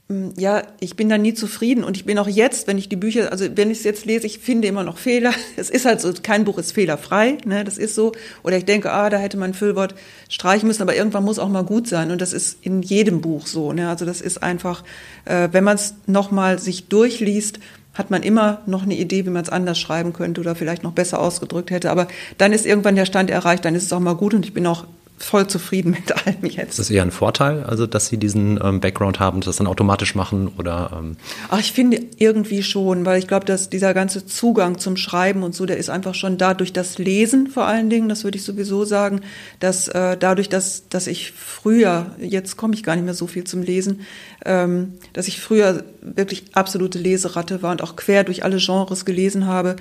ähm, 0.10 0.34
ja, 0.36 0.64
ich 0.80 0.96
bin 0.96 1.10
dann 1.10 1.22
nie 1.22 1.36
zufrieden. 1.36 1.84
Und 1.84 1.96
ich 1.96 2.06
bin 2.06 2.18
auch 2.18 2.28
jetzt, 2.28 2.68
wenn 2.68 2.78
ich 2.78 2.90
die 2.90 2.96
Bücher, 2.96 3.32
also 3.32 3.46
wenn 3.56 3.70
ich 3.70 3.80
es 3.80 3.84
jetzt 3.84 4.06
lese, 4.06 4.26
ich 4.26 4.40
finde 4.40 4.68
immer 4.68 4.84
noch 4.84 4.98
Fehler. 4.98 5.32
Es 5.58 5.70
ist 5.70 5.86
halt 5.86 6.02
so, 6.02 6.12
kein 6.22 6.44
Buch 6.44 6.58
ist 6.58 6.72
fehlerfrei, 6.72 7.38
ne, 7.46 7.64
das 7.64 7.78
ist 7.78 7.94
so. 7.94 8.14
Oder 8.44 8.58
ich 8.58 8.66
denke, 8.66 8.92
ah, 8.92 9.10
da 9.10 9.18
hätte 9.18 9.38
man 9.38 9.52
ein 9.52 9.54
Füllwort 9.54 9.94
streichen 10.30 10.68
müssen, 10.68 10.82
aber 10.82 10.96
irgendwann 10.96 11.24
muss 11.24 11.40
auch 11.40 11.50
mal 11.50 11.64
gut 11.64 11.88
sein. 11.88 12.12
Und 12.12 12.20
das 12.22 12.34
ist 12.34 12.58
in 12.62 12.82
jedem 12.82 13.22
Buch 13.22 13.46
so. 13.48 13.74
Ne? 13.74 13.90
Also 13.90 14.06
das 14.06 14.22
ist 14.22 14.42
einfach, 14.42 14.84
äh, 15.26 15.50
wenn 15.52 15.64
man 15.64 15.76
es 15.76 15.96
nochmal 16.08 16.60
sich 16.60 16.88
durchliest, 16.88 17.60
hat 17.98 18.12
man 18.12 18.24
immer 18.24 18.62
noch 18.66 18.84
eine 18.84 18.96
Idee, 18.96 19.26
wie 19.26 19.30
man 19.32 19.44
es 19.44 19.50
anders 19.50 19.80
schreiben 19.80 20.14
könnte 20.14 20.42
oder 20.42 20.56
vielleicht 20.56 20.84
noch 20.84 20.92
besser 20.92 21.20
ausgedrückt 21.20 21.72
hätte. 21.72 21.92
Aber 21.92 22.08
dann 22.38 22.54
ist 22.54 22.66
irgendwann 22.66 22.96
der 22.96 23.06
Stand 23.06 23.30
erreicht, 23.30 23.66
dann 23.66 23.76
ist 23.76 23.84
es 23.84 23.94
auch 23.94 24.00
mal 24.00 24.16
gut 24.16 24.34
und 24.34 24.46
ich 24.46 24.54
bin 24.54 24.68
auch 24.68 24.86
voll 25.18 25.48
zufrieden 25.48 25.92
mit 25.92 26.12
allem 26.12 26.44
jetzt. 26.44 26.72
Ist 26.72 26.80
das 26.80 26.90
eher 26.90 27.02
ein 27.02 27.12
Vorteil, 27.12 27.64
also 27.64 27.88
dass 27.88 28.08
Sie 28.08 28.18
diesen 28.18 28.60
ähm, 28.64 28.80
Background 28.80 29.20
haben, 29.20 29.42
das 29.42 29.58
dann 29.58 29.68
automatisch 29.68 30.16
machen 30.16 30.48
oder? 30.58 30.92
Ähm 30.98 31.18
Ach, 31.50 31.60
ich 31.60 31.72
finde 31.72 32.00
irgendwie 32.18 32.64
schon, 32.64 33.06
weil 33.06 33.20
ich 33.20 33.28
glaube, 33.28 33.46
dass 33.46 33.70
dieser 33.70 33.94
ganze 33.94 34.26
Zugang 34.26 34.78
zum 34.78 34.96
Schreiben 34.96 35.44
und 35.44 35.56
so, 35.56 35.66
der 35.66 35.78
ist 35.78 35.90
einfach 35.90 36.14
schon 36.14 36.38
da 36.38 36.54
durch 36.54 36.72
das 36.72 36.98
Lesen 36.98 37.48
vor 37.48 37.66
allen 37.66 37.90
Dingen. 37.90 38.10
Das 38.10 38.24
würde 38.24 38.38
ich 38.38 38.44
sowieso 38.44 38.86
sagen, 38.86 39.22
dass 39.60 39.88
äh, 39.88 40.18
dadurch, 40.18 40.50
dass 40.50 40.88
dass 40.90 41.08
ich 41.08 41.32
früher, 41.32 42.16
jetzt 42.20 42.58
komme 42.58 42.76
ich 42.76 42.84
gar 42.84 42.96
nicht 42.96 43.06
mehr 43.06 43.14
so 43.14 43.28
viel 43.28 43.44
zum 43.44 43.64
Lesen, 43.64 44.02
ähm, 44.46 44.94
dass 45.14 45.28
ich 45.28 45.42
früher 45.42 45.84
wirklich 46.02 46.46
absolute 46.54 47.00
Leseratte 47.00 47.62
war 47.64 47.72
und 47.72 47.82
auch 47.82 47.96
quer 47.96 48.24
durch 48.24 48.44
alle 48.44 48.58
Genres 48.58 49.06
gelesen 49.06 49.48
habe, 49.48 49.78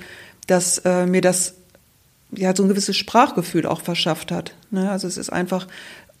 dass 0.47 0.79
äh, 0.79 1.05
mir 1.05 1.21
das 1.21 1.55
ja, 2.31 2.55
so 2.55 2.63
ein 2.63 2.69
gewisses 2.69 2.97
Sprachgefühl 2.97 3.65
auch 3.65 3.81
verschafft 3.81 4.31
hat. 4.31 4.53
Ne? 4.71 4.89
Also 4.89 5.07
es 5.07 5.17
ist 5.17 5.29
einfach 5.29 5.67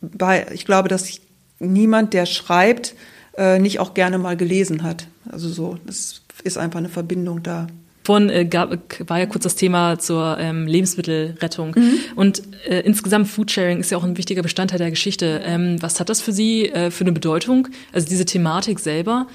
bei, 0.01 0.47
ich 0.53 0.65
glaube, 0.65 0.89
dass 0.89 1.19
niemand, 1.59 2.13
der 2.13 2.25
schreibt, 2.25 2.95
äh, 3.37 3.59
nicht 3.59 3.79
auch 3.79 3.93
gerne 3.93 4.17
mal 4.17 4.37
gelesen 4.37 4.83
hat. 4.83 5.07
Also 5.29 5.49
so, 5.49 5.77
es 5.87 6.21
ist 6.43 6.57
einfach 6.57 6.79
eine 6.79 6.89
Verbindung 6.89 7.43
da. 7.43 7.67
Vorhin 8.03 8.29
äh, 8.29 8.45
gab, 8.45 8.71
war 9.07 9.19
ja 9.19 9.25
kurz 9.25 9.43
das 9.43 9.55
Thema 9.55 9.99
zur 9.99 10.37
ähm, 10.39 10.65
Lebensmittelrettung. 10.65 11.75
Mhm. 11.75 11.99
Und 12.15 12.41
äh, 12.65 12.79
insgesamt 12.81 13.27
Foodsharing 13.27 13.79
ist 13.81 13.91
ja 13.91 13.97
auch 13.97 14.03
ein 14.03 14.17
wichtiger 14.17 14.41
Bestandteil 14.41 14.79
der 14.79 14.91
Geschichte. 14.91 15.41
Ähm, 15.43 15.81
was 15.81 15.99
hat 15.99 16.07
das 16.09 16.21
für 16.21 16.31
Sie 16.31 16.69
äh, 16.69 16.89
für 16.89 17.03
eine 17.03 17.11
Bedeutung? 17.11 17.67
Also 17.91 18.07
diese 18.07 18.23
Thematik 18.23 18.79
selber? 18.79 19.27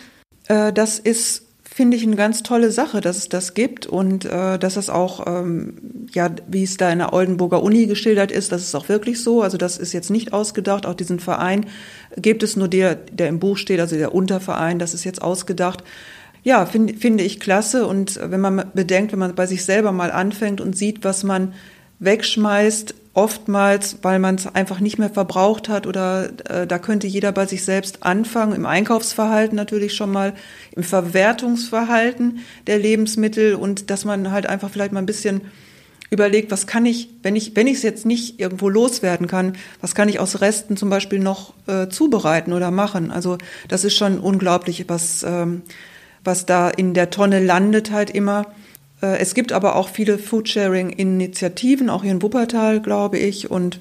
Äh, 0.48 0.72
das 0.72 0.98
ist 0.98 1.42
finde 1.74 1.96
ich 1.96 2.02
eine 2.02 2.16
ganz 2.16 2.42
tolle 2.42 2.70
Sache, 2.70 3.00
dass 3.00 3.16
es 3.16 3.28
das 3.28 3.54
gibt 3.54 3.86
und 3.86 4.26
äh, 4.26 4.58
dass 4.58 4.76
es 4.76 4.90
auch, 4.90 5.26
ähm, 5.26 6.06
ja, 6.12 6.30
wie 6.46 6.64
es 6.64 6.76
da 6.76 6.90
in 6.90 6.98
der 6.98 7.12
Oldenburger 7.12 7.62
Uni 7.62 7.86
geschildert 7.86 8.30
ist, 8.30 8.52
das 8.52 8.62
ist 8.62 8.74
auch 8.74 8.88
wirklich 8.88 9.22
so. 9.22 9.42
Also 9.42 9.56
das 9.56 9.78
ist 9.78 9.92
jetzt 9.92 10.10
nicht 10.10 10.32
ausgedacht. 10.32 10.84
Auch 10.84 10.94
diesen 10.94 11.18
Verein 11.18 11.66
gibt 12.16 12.42
es 12.42 12.56
nur 12.56 12.68
der, 12.68 12.94
der 12.94 13.28
im 13.28 13.38
Buch 13.38 13.56
steht, 13.56 13.80
also 13.80 13.96
der 13.96 14.14
Unterverein, 14.14 14.78
das 14.78 14.92
ist 14.92 15.04
jetzt 15.04 15.22
ausgedacht. 15.22 15.82
Ja, 16.42 16.66
finde 16.66 16.94
finde 16.94 17.24
ich 17.24 17.40
klasse. 17.40 17.86
Und 17.86 18.20
wenn 18.22 18.40
man 18.40 18.70
bedenkt, 18.74 19.12
wenn 19.12 19.18
man 19.18 19.34
bei 19.34 19.46
sich 19.46 19.64
selber 19.64 19.92
mal 19.92 20.10
anfängt 20.10 20.60
und 20.60 20.76
sieht, 20.76 21.04
was 21.04 21.24
man 21.24 21.54
wegschmeißt, 22.00 22.94
oftmals, 23.14 23.98
weil 24.02 24.18
man 24.18 24.36
es 24.36 24.46
einfach 24.54 24.80
nicht 24.80 24.98
mehr 24.98 25.10
verbraucht 25.10 25.68
hat 25.68 25.86
oder 25.86 26.30
äh, 26.48 26.66
da 26.66 26.78
könnte 26.78 27.06
jeder 27.06 27.32
bei 27.32 27.46
sich 27.46 27.64
selbst 27.64 28.02
anfangen, 28.04 28.54
im 28.54 28.64
Einkaufsverhalten 28.64 29.54
natürlich 29.54 29.94
schon 29.94 30.10
mal, 30.10 30.32
im 30.74 30.82
Verwertungsverhalten 30.82 32.40
der 32.66 32.78
Lebensmittel 32.78 33.54
und 33.54 33.90
dass 33.90 34.04
man 34.04 34.30
halt 34.30 34.46
einfach 34.46 34.70
vielleicht 34.70 34.92
mal 34.92 35.00
ein 35.00 35.06
bisschen 35.06 35.42
überlegt, 36.12 36.50
was 36.50 36.66
kann 36.66 36.86
ich, 36.86 37.08
wenn 37.22 37.36
ich, 37.36 37.56
wenn 37.56 37.66
ich 37.66 37.78
es 37.78 37.82
jetzt 37.82 38.06
nicht 38.06 38.38
irgendwo 38.38 38.68
loswerden 38.68 39.26
kann, 39.26 39.56
was 39.80 39.94
kann 39.94 40.08
ich 40.08 40.18
aus 40.18 40.40
Resten 40.40 40.76
zum 40.76 40.90
Beispiel 40.90 41.18
noch 41.18 41.54
äh, 41.66 41.88
zubereiten 41.88 42.52
oder 42.52 42.70
machen? 42.70 43.10
Also 43.10 43.38
das 43.68 43.84
ist 43.84 43.96
schon 43.96 44.18
unglaublich, 44.20 44.84
was, 44.88 45.22
ähm, 45.22 45.62
was 46.24 46.44
da 46.46 46.68
in 46.68 46.92
der 46.92 47.10
Tonne 47.10 47.40
landet 47.40 47.90
halt 47.90 48.10
immer. 48.10 48.46
Äh, 49.02 49.18
es 49.18 49.34
gibt 49.34 49.52
aber 49.52 49.76
auch 49.76 49.88
viele 49.88 50.18
Foodsharing-Initiativen, 50.18 51.90
auch 51.90 52.02
hier 52.02 52.12
in 52.12 52.22
Wuppertal, 52.22 52.80
glaube 52.80 53.18
ich. 53.18 53.50
Und 53.50 53.80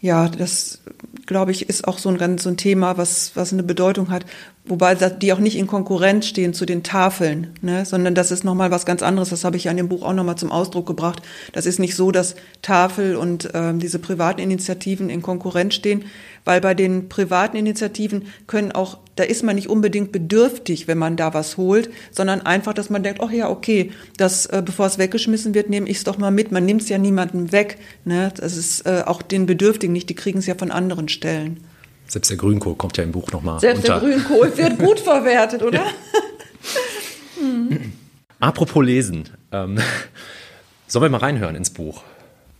ja, 0.00 0.28
das, 0.28 0.82
glaube 1.24 1.52
ich, 1.52 1.68
ist 1.68 1.88
auch 1.88 1.98
so 1.98 2.10
ein 2.10 2.38
so 2.38 2.50
ein 2.50 2.56
Thema, 2.56 2.98
was, 2.98 3.32
was 3.34 3.52
eine 3.52 3.62
Bedeutung 3.62 4.10
hat, 4.10 4.26
wobei 4.68 4.94
die 4.94 5.32
auch 5.32 5.38
nicht 5.38 5.56
in 5.56 5.66
Konkurrenz 5.66 6.26
stehen 6.26 6.52
zu 6.52 6.66
den 6.66 6.82
Tafeln, 6.82 7.54
ne? 7.62 7.84
sondern 7.84 8.14
das 8.14 8.30
ist 8.30 8.44
nochmal 8.44 8.70
was 8.70 8.86
ganz 8.86 9.02
anderes. 9.02 9.30
Das 9.30 9.44
habe 9.44 9.56
ich 9.56 9.64
ja 9.64 9.70
in 9.70 9.76
dem 9.76 9.88
Buch 9.88 10.02
auch 10.02 10.12
nochmal 10.12 10.36
zum 10.36 10.50
Ausdruck 10.50 10.86
gebracht. 10.86 11.22
Das 11.52 11.66
ist 11.66 11.78
nicht 11.78 11.94
so, 11.94 12.10
dass 12.10 12.34
Tafel 12.62 13.16
und 13.16 13.54
äh, 13.54 13.74
diese 13.74 13.98
privaten 13.98 14.40
Initiativen 14.40 15.08
in 15.08 15.22
Konkurrenz 15.22 15.74
stehen, 15.74 16.04
weil 16.44 16.60
bei 16.60 16.74
den 16.74 17.08
privaten 17.08 17.56
Initiativen 17.56 18.26
können 18.46 18.72
auch, 18.72 18.98
da 19.16 19.24
ist 19.24 19.42
man 19.42 19.56
nicht 19.56 19.68
unbedingt 19.68 20.12
bedürftig, 20.12 20.88
wenn 20.88 20.98
man 20.98 21.16
da 21.16 21.32
was 21.32 21.56
holt, 21.56 21.90
sondern 22.10 22.42
einfach, 22.42 22.74
dass 22.74 22.90
man 22.90 23.02
denkt, 23.02 23.20
ach 23.22 23.30
ja, 23.30 23.48
okay, 23.48 23.92
das, 24.16 24.46
äh, 24.46 24.62
bevor 24.64 24.86
es 24.86 24.98
weggeschmissen 24.98 25.54
wird, 25.54 25.70
nehme 25.70 25.88
ich 25.88 25.98
es 25.98 26.04
doch 26.04 26.18
mal 26.18 26.30
mit. 26.30 26.52
Man 26.52 26.64
nimmt 26.64 26.82
es 26.82 26.88
ja 26.88 26.98
niemandem 26.98 27.52
weg. 27.52 27.78
Ne? 28.04 28.32
Das 28.36 28.56
ist 28.56 28.86
äh, 28.86 29.02
auch 29.06 29.22
den 29.22 29.46
Bedürftigen 29.46 29.92
nicht, 29.92 30.08
die 30.08 30.14
kriegen 30.14 30.38
es 30.38 30.46
ja 30.46 30.54
von 30.54 30.70
anderen 30.70 31.08
Stellen. 31.08 31.60
Selbst 32.08 32.30
der 32.30 32.36
Grünkohl 32.36 32.76
kommt 32.76 32.96
ja 32.96 33.04
im 33.04 33.12
Buch 33.12 33.30
nochmal 33.32 33.60
Selbst 33.60 33.88
unter. 33.88 34.00
der 34.00 34.10
Grünkohl 34.10 34.56
wird 34.56 34.78
gut 34.78 35.00
verwertet, 35.00 35.62
oder? 35.62 35.84
hm. 37.40 37.92
Apropos 38.38 38.84
Lesen. 38.84 39.28
Ähm, 39.52 39.78
sollen 40.86 41.04
wir 41.04 41.08
mal 41.08 41.18
reinhören 41.18 41.56
ins 41.56 41.70
Buch? 41.70 42.02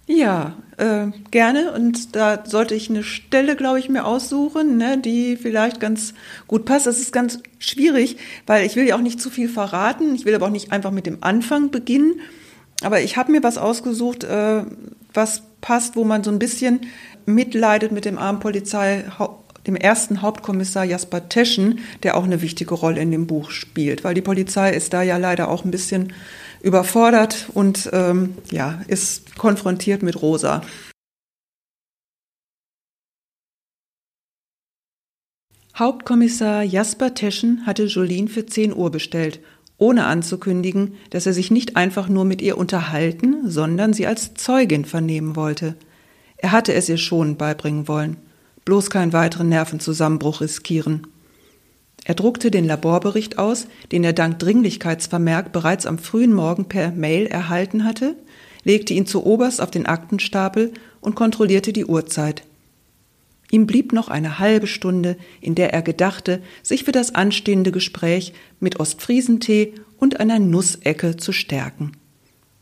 Ja, 0.09 0.55
äh, 0.77 1.07
gerne. 1.31 1.73
Und 1.73 2.15
da 2.15 2.45
sollte 2.47 2.75
ich 2.75 2.89
eine 2.89 3.03
Stelle, 3.03 3.57
glaube 3.57 3.81
ich, 3.81 3.89
mir 3.89 4.05
aussuchen, 4.05 4.77
ne, 4.77 4.99
die 4.99 5.37
vielleicht 5.37 5.81
ganz 5.81 6.15
gut 6.47 6.65
passt. 6.65 6.87
Das 6.87 6.99
ist 6.99 7.13
ganz 7.13 7.41
schwierig, 7.59 8.17
weil 8.47 8.65
ich 8.65 8.77
will 8.77 8.87
ja 8.87 8.97
auch 8.97 9.01
nicht 9.01 9.21
zu 9.21 9.31
viel 9.31 9.49
verraten. 9.49 10.15
Ich 10.15 10.25
will 10.25 10.35
aber 10.35 10.47
auch 10.47 10.51
nicht 10.51 10.71
einfach 10.71 10.93
mit 10.93 11.07
dem 11.07 11.19
Anfang 11.23 11.71
beginnen. 11.71 12.21
Aber 12.83 13.01
ich 13.01 13.17
habe 13.17 13.33
mir 13.33 13.43
was 13.43 13.59
ausgesucht, 13.59 14.23
äh, 14.23 14.63
was 15.13 15.43
passt, 15.61 15.97
wo 15.97 16.05
man 16.05 16.23
so 16.23 16.31
ein 16.31 16.39
bisschen 16.39 16.83
mitleidet 17.27 17.93
mit 17.93 18.05
dem 18.05 18.19
armen 18.19 18.41
Polizei, 18.41 19.05
dem 19.67 19.77
ersten 19.77 20.23
Hauptkommissar 20.23 20.85
Jasper 20.85 21.29
Teschen, 21.29 21.81
der 22.03 22.17
auch 22.17 22.25
eine 22.25 22.41
wichtige 22.41 22.75
Rolle 22.75 23.01
in 23.01 23.11
dem 23.11 23.27
Buch 23.27 23.51
spielt, 23.51 24.05
weil 24.05 24.15
die 24.15 24.23
Polizei 24.23 24.73
ist 24.73 24.93
da 24.93 25.03
ja 25.03 25.17
leider 25.17 25.49
auch 25.49 25.65
ein 25.65 25.71
bisschen 25.71 26.13
überfordert 26.63 27.49
und 27.53 27.91
ähm, 27.93 28.37
ja, 28.51 28.81
ist 28.87 29.37
konfrontiert 29.37 30.03
mit 30.03 30.23
Rosa. 30.23 30.63
Hauptkommissar 35.77 36.63
Jasper 36.63 37.13
Teschen 37.13 37.67
hatte 37.67 37.85
Jolien 37.85 38.29
für 38.29 38.47
10 38.47 38.75
Uhr 38.75 38.91
bestellt, 38.91 39.41
ohne 39.77 40.07
anzukündigen, 40.07 40.95
dass 41.11 41.27
er 41.27 41.35
sich 41.35 41.51
nicht 41.51 41.77
einfach 41.77 42.09
nur 42.09 42.25
mit 42.25 42.41
ihr 42.41 42.57
unterhalten, 42.57 43.51
sondern 43.51 43.93
sie 43.93 44.07
als 44.07 44.33
Zeugin 44.33 44.87
vernehmen 44.87 45.37
wollte. 45.37 45.77
Er 46.39 46.53
hatte 46.53 46.75
es 46.75 46.89
ihr 46.89 46.99
schon 46.99 47.37
beibringen 47.37 47.89
wollen. 47.89 48.17
Bloß 48.65 48.91
keinen 48.91 49.13
weiteren 49.13 49.49
Nervenzusammenbruch 49.49 50.41
riskieren. 50.41 51.07
Er 52.05 52.15
druckte 52.15 52.51
den 52.51 52.67
Laborbericht 52.67 53.39
aus, 53.39 53.67
den 53.91 54.05
er 54.05 54.13
dank 54.13 54.39
Dringlichkeitsvermerk 54.39 55.53
bereits 55.53 55.87
am 55.87 55.99
frühen 55.99 56.33
Morgen 56.33 56.67
per 56.67 56.93
Mail 56.93 57.27
erhalten 57.27 57.85
hatte, 57.85 58.17
legte 58.65 58.95
ihn 58.95 59.07
zu 59.07 59.25
oberst 59.25 59.61
auf 59.61 59.71
den 59.71 59.87
Aktenstapel 59.87 60.73
und 61.01 61.15
kontrollierte 61.15 61.73
die 61.73 61.85
Uhrzeit. 61.85 62.43
Ihm 63.51 63.67
blieb 63.67 63.93
noch 63.93 64.09
eine 64.09 64.39
halbe 64.39 64.67
Stunde, 64.67 65.17
in 65.41 65.55
der 65.55 65.73
er 65.73 65.83
gedachte, 65.83 66.43
sich 66.63 66.85
für 66.85 66.93
das 66.93 67.15
anstehende 67.15 67.71
Gespräch 67.71 68.33
mit 68.59 68.81
Ostfriesentee 68.81 69.75
und 69.99 70.19
einer 70.21 70.39
Nussecke 70.39 71.17
zu 71.17 71.33
stärken. 71.33 71.93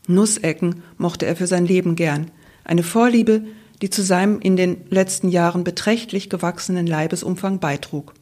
Nussecken 0.07 0.83
mochte 0.97 1.25
er 1.25 1.35
für 1.35 1.47
sein 1.47 1.65
Leben 1.65 1.95
gern, 1.95 2.29
eine 2.63 2.83
Vorliebe, 2.83 3.43
die 3.85 3.91
zu 3.91 4.01
seinem 4.01 4.39
in 4.39 4.55
den 4.55 4.77
letzten 4.89 5.29
Jahren 5.29 5.63
beträchtlich 5.63 6.31
gewachsenen 6.31 6.87
Leibesumfang 6.87 7.59
beitrug. 7.59 8.15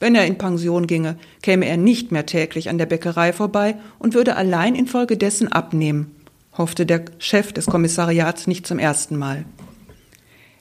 Wenn 0.00 0.16
er 0.16 0.26
in 0.26 0.36
Pension 0.36 0.88
ginge, 0.88 1.16
käme 1.42 1.66
er 1.66 1.76
nicht 1.76 2.10
mehr 2.10 2.26
täglich 2.26 2.68
an 2.68 2.78
der 2.78 2.86
Bäckerei 2.86 3.32
vorbei 3.32 3.76
und 4.00 4.14
würde 4.14 4.34
allein 4.34 4.74
infolgedessen 4.74 5.46
abnehmen, 5.46 6.10
hoffte 6.58 6.86
der 6.86 7.04
Chef 7.20 7.52
des 7.52 7.66
Kommissariats 7.66 8.48
nicht 8.48 8.66
zum 8.66 8.80
ersten 8.80 9.16
Mal. 9.16 9.44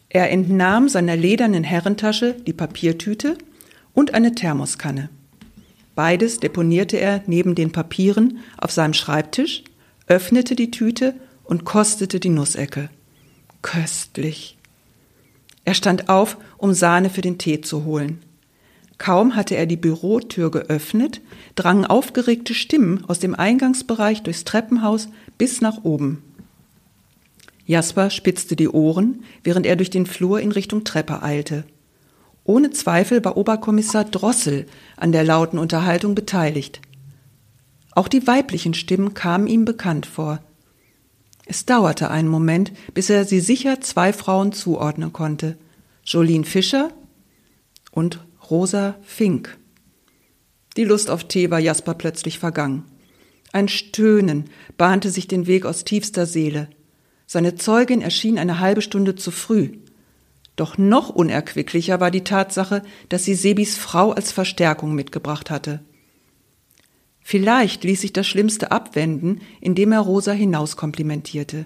Er 0.09 0.30
entnahm 0.30 0.89
seiner 0.89 1.16
ledernen 1.16 1.64
Herrentasche 1.64 2.36
die 2.45 2.53
Papiertüte 2.53 3.36
und 3.95 4.14
eine 4.14 4.36
Thermoskanne. 4.36 5.09
Beides 5.95 6.39
deponierte 6.39 6.97
er 6.97 7.24
neben 7.26 7.55
den 7.55 7.72
Papieren 7.72 8.38
auf 8.59 8.70
seinem 8.70 8.93
Schreibtisch, 8.93 9.64
öffnete 10.05 10.55
die 10.55 10.70
Tüte 10.70 11.16
und 11.45 11.66
kostete 11.66 12.20
die 12.20 12.30
Nussecke. 12.30 12.91
Köstlich. 13.64 14.55
Er 15.66 15.74
stand 15.74 16.09
auf, 16.09 16.38
um 16.57 16.74
Sahne 16.74 17.09
für 17.09 17.22
den 17.22 17.39
Tee 17.39 17.61
zu 17.61 17.86
holen. 17.86 18.22
Kaum 18.99 19.36
hatte 19.36 19.55
er 19.55 19.66
die 19.66 19.78
Bürotür 19.78 20.51
geöffnet, 20.51 21.22
drangen 21.55 21.86
aufgeregte 21.86 22.53
Stimmen 22.53 23.03
aus 23.07 23.20
dem 23.20 23.34
Eingangsbereich 23.34 24.22
durchs 24.22 24.43
Treppenhaus 24.43 25.09
bis 25.38 25.61
nach 25.61 25.84
oben. 25.84 26.22
Jasper 27.66 28.09
spitzte 28.09 28.55
die 28.55 28.70
Ohren, 28.70 29.24
während 29.43 29.66
er 29.66 29.78
durch 29.78 29.89
den 29.89 30.05
Flur 30.05 30.39
in 30.39 30.51
Richtung 30.51 30.84
Treppe 30.84 31.24
eilte. 31.24 31.64
Ohne 32.43 32.72
Zweifel 32.72 33.24
war 33.24 33.38
Oberkommissar 33.38 34.03
Drossel 34.03 34.66
an 34.97 35.14
der 35.14 35.24
lauten 35.24 35.57
Unterhaltung 35.57 36.14
beteiligt. 36.14 36.82
Auch 37.91 38.09
die 38.09 38.28
weiblichen 38.28 38.74
Stimmen 38.74 39.14
kamen 39.14 39.47
ihm 39.47 39.64
bekannt 39.64 40.05
vor. 40.05 40.39
Es 41.46 41.66
dauerte 41.66 42.10
einen 42.10 42.30
Moment, 42.30 42.72
bis 42.94 43.10
er 43.10 43.26
sie 43.26 43.39
sicher 43.39 43.82
zwei 43.82 44.14
Frauen 44.14 44.54
zuordnen 44.54 45.12
konnte. 45.12 45.58
Jolene 46.06 46.46
Fischer 46.46 46.91
und 47.91 48.20
Rosa 48.50 48.96
Fink. 49.04 49.58
Die 50.78 50.84
Lust 50.84 51.10
auf 51.10 51.26
Tee 51.26 51.52
war 51.52 51.60
Jasper 51.60 51.94
plötzlich 51.94 52.39
vergangen. 52.39 52.86
Ein 53.52 53.68
Stöhnen 53.68 54.46
bahnte 54.78 55.12
sich 55.12 55.28
den 55.28 55.46
Weg 55.46 55.66
aus 55.66 55.84
tiefster 55.84 56.26
Seele. 56.26 56.70
Seine 57.28 57.56
Zeugin 57.56 58.02
erschien 58.02 58.39
eine 58.39 58.60
halbe 58.60 58.82
Stunde 58.82 59.16
zu 59.16 59.32
früh. 59.32 59.78
Doch 60.56 60.78
noch 60.78 61.10
unerquicklicher 61.10 62.00
war 62.00 62.12
die 62.12 62.24
Tatsache, 62.24 62.84
dass 63.10 63.26
sie 63.26 63.36
Sebis 63.36 63.78
Frau 63.78 64.12
als 64.12 64.32
Verstärkung 64.32 64.96
mitgebracht 64.96 65.50
hatte. 65.50 65.82
Vielleicht 67.24 67.86
ließ 67.86 68.01
sich 68.01 68.13
das 68.13 68.28
Schlimmste 68.28 68.71
abwenden, 68.71 69.41
indem 69.61 69.93
er 69.93 70.01
Rosa 70.01 70.34
hinauskomplimentierte. 70.34 71.65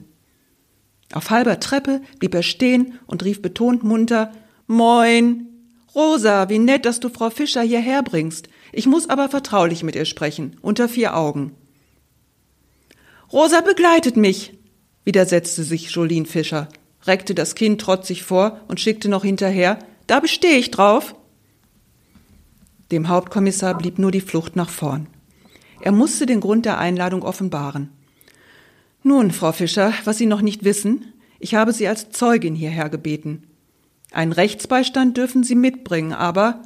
Auf 1.14 1.30
halber 1.32 1.60
Treppe 1.60 2.02
blieb 2.20 2.36
er 2.36 2.44
stehen 2.44 3.00
und 3.08 3.24
rief 3.24 3.42
betont 3.42 3.84
munter 3.84 4.32
Moin. 4.68 5.48
Rosa, 5.96 6.50
wie 6.50 6.60
nett, 6.60 6.86
dass 6.86 7.00
du 7.00 7.10
Frau 7.10 7.30
Fischer 7.30 7.62
hierher 7.62 8.04
bringst. 8.04 8.50
Ich 8.72 8.86
muss 8.86 9.10
aber 9.10 9.30
vertraulich 9.30 9.84
mit 9.84 9.96
ihr 9.96 10.06
sprechen, 10.06 10.58
unter 10.62 10.88
vier 10.88 11.16
Augen. 11.16 11.54
Rosa 13.34 13.62
begleitet 13.62 14.16
mich, 14.16 14.54
widersetzte 15.06 15.64
sich 15.64 15.90
Jolien 15.90 16.26
Fischer, 16.26 16.68
reckte 17.06 17.34
das 17.34 17.56
Kind 17.56 17.82
trotzig 17.82 18.24
vor 18.24 18.62
und 18.68 18.80
schickte 18.80 19.10
noch 19.10 19.24
hinterher, 19.24 19.80
da 20.06 20.20
bestehe 20.20 20.58
ich 20.58 20.70
drauf. 20.70 21.16
Dem 22.92 23.08
Hauptkommissar 23.08 23.78
blieb 23.78 23.98
nur 23.98 24.12
die 24.12 24.22
Flucht 24.22 24.56
nach 24.56 24.70
vorn. 24.70 25.08
Er 25.82 25.92
musste 25.92 26.26
den 26.26 26.40
Grund 26.40 26.66
der 26.66 26.78
Einladung 26.78 27.24
offenbaren. 27.24 27.90
Nun, 29.04 29.32
Frau 29.32 29.52
Fischer, 29.52 29.94
was 30.06 30.18
Sie 30.18 30.26
noch 30.26 30.42
nicht 30.42 30.64
wissen, 30.64 31.14
ich 31.40 31.56
habe 31.56 31.72
Sie 31.72 31.88
als 31.88 32.10
Zeugin 32.10 32.56
hierher 32.56 32.90
gebeten. 32.90 33.44
Einen 34.12 34.32
Rechtsbeistand 34.32 35.18
dürfen 35.18 35.44
Sie 35.44 35.56
mitbringen, 35.56 36.14
aber 36.14 36.64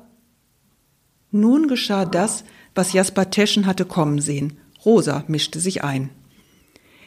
nun 1.31 1.67
geschah 1.67 2.05
das, 2.05 2.43
was 2.75 2.93
Jasper 2.93 3.29
Teschen 3.29 3.65
hatte 3.65 3.85
kommen 3.85 4.19
sehen. 4.19 4.57
Rosa 4.85 5.23
mischte 5.27 5.59
sich 5.59 5.83
ein. 5.83 6.09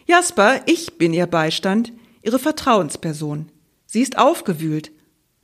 Jasper, 0.07 0.61
ich 0.67 0.99
bin 0.99 1.13
Ihr 1.13 1.27
Beistand, 1.27 1.93
Ihre 2.23 2.39
Vertrauensperson. 2.39 3.49
Sie 3.87 4.01
ist 4.01 4.19
aufgewühlt. 4.19 4.93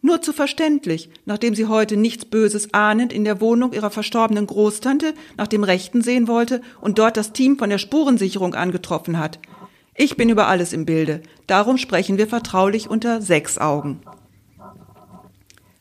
Nur 0.03 0.23
zu 0.23 0.33
verständlich, 0.33 1.11
nachdem 1.27 1.55
sie 1.55 1.67
heute 1.67 1.97
nichts 1.97 2.25
Böses 2.25 2.73
ahnend 2.73 3.13
in 3.13 3.25
der 3.25 3.41
Wohnung 3.41 3.73
ihrer 3.73 3.91
verstorbenen 3.91 4.47
Großtante 4.47 5.15
nach 5.37 5.47
dem 5.47 5.63
Rechten 5.63 6.03
sehen 6.03 6.27
wollte 6.27 6.63
und 6.81 6.99
dort 6.99 7.17
das 7.17 7.33
Team 7.33 7.59
von 7.59 7.69
der 7.69 7.79
Spurensicherung 7.79 8.55
angetroffen 8.55 9.19
hat. 9.19 9.39
Ich 9.95 10.17
bin 10.17 10.31
über 10.31 10.49
alles 10.49 10.73
im 10.73 10.87
Bilde. 10.87 11.21
Darum 11.47 11.77
sprechen 11.77 12.17
wir 12.17 12.27
vertraulich 12.27 12.89
unter 12.89 13.21
sechs 13.21 13.59
Augen. 13.59 14.01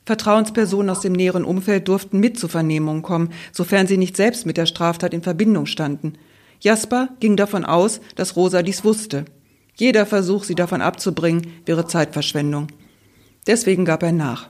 Vertrauenspersonen 0.05 0.89
aus 0.89 1.01
dem 1.01 1.13
näheren 1.13 1.45
Umfeld 1.45 1.87
durften 1.87 2.19
mit 2.19 2.37
zu 2.37 2.47
Vernehmungen 2.47 3.03
kommen, 3.03 3.31
sofern 3.53 3.87
sie 3.87 3.97
nicht 3.97 4.17
selbst 4.17 4.45
mit 4.45 4.57
der 4.57 4.65
Straftat 4.65 5.13
in 5.13 5.21
Verbindung 5.21 5.67
standen. 5.67 6.13
Jasper 6.59 7.09
ging 7.19 7.37
davon 7.37 7.63
aus, 7.63 8.01
dass 8.15 8.35
Rosa 8.35 8.63
dies 8.63 8.83
wusste. 8.83 9.25
Jeder 9.75 10.05
Versuch, 10.05 10.43
sie 10.43 10.55
davon 10.55 10.81
abzubringen, 10.81 11.53
wäre 11.65 11.87
Zeitverschwendung. 11.87 12.67
Deswegen 13.47 13.85
gab 13.85 14.03
er 14.03 14.11
nach. 14.11 14.49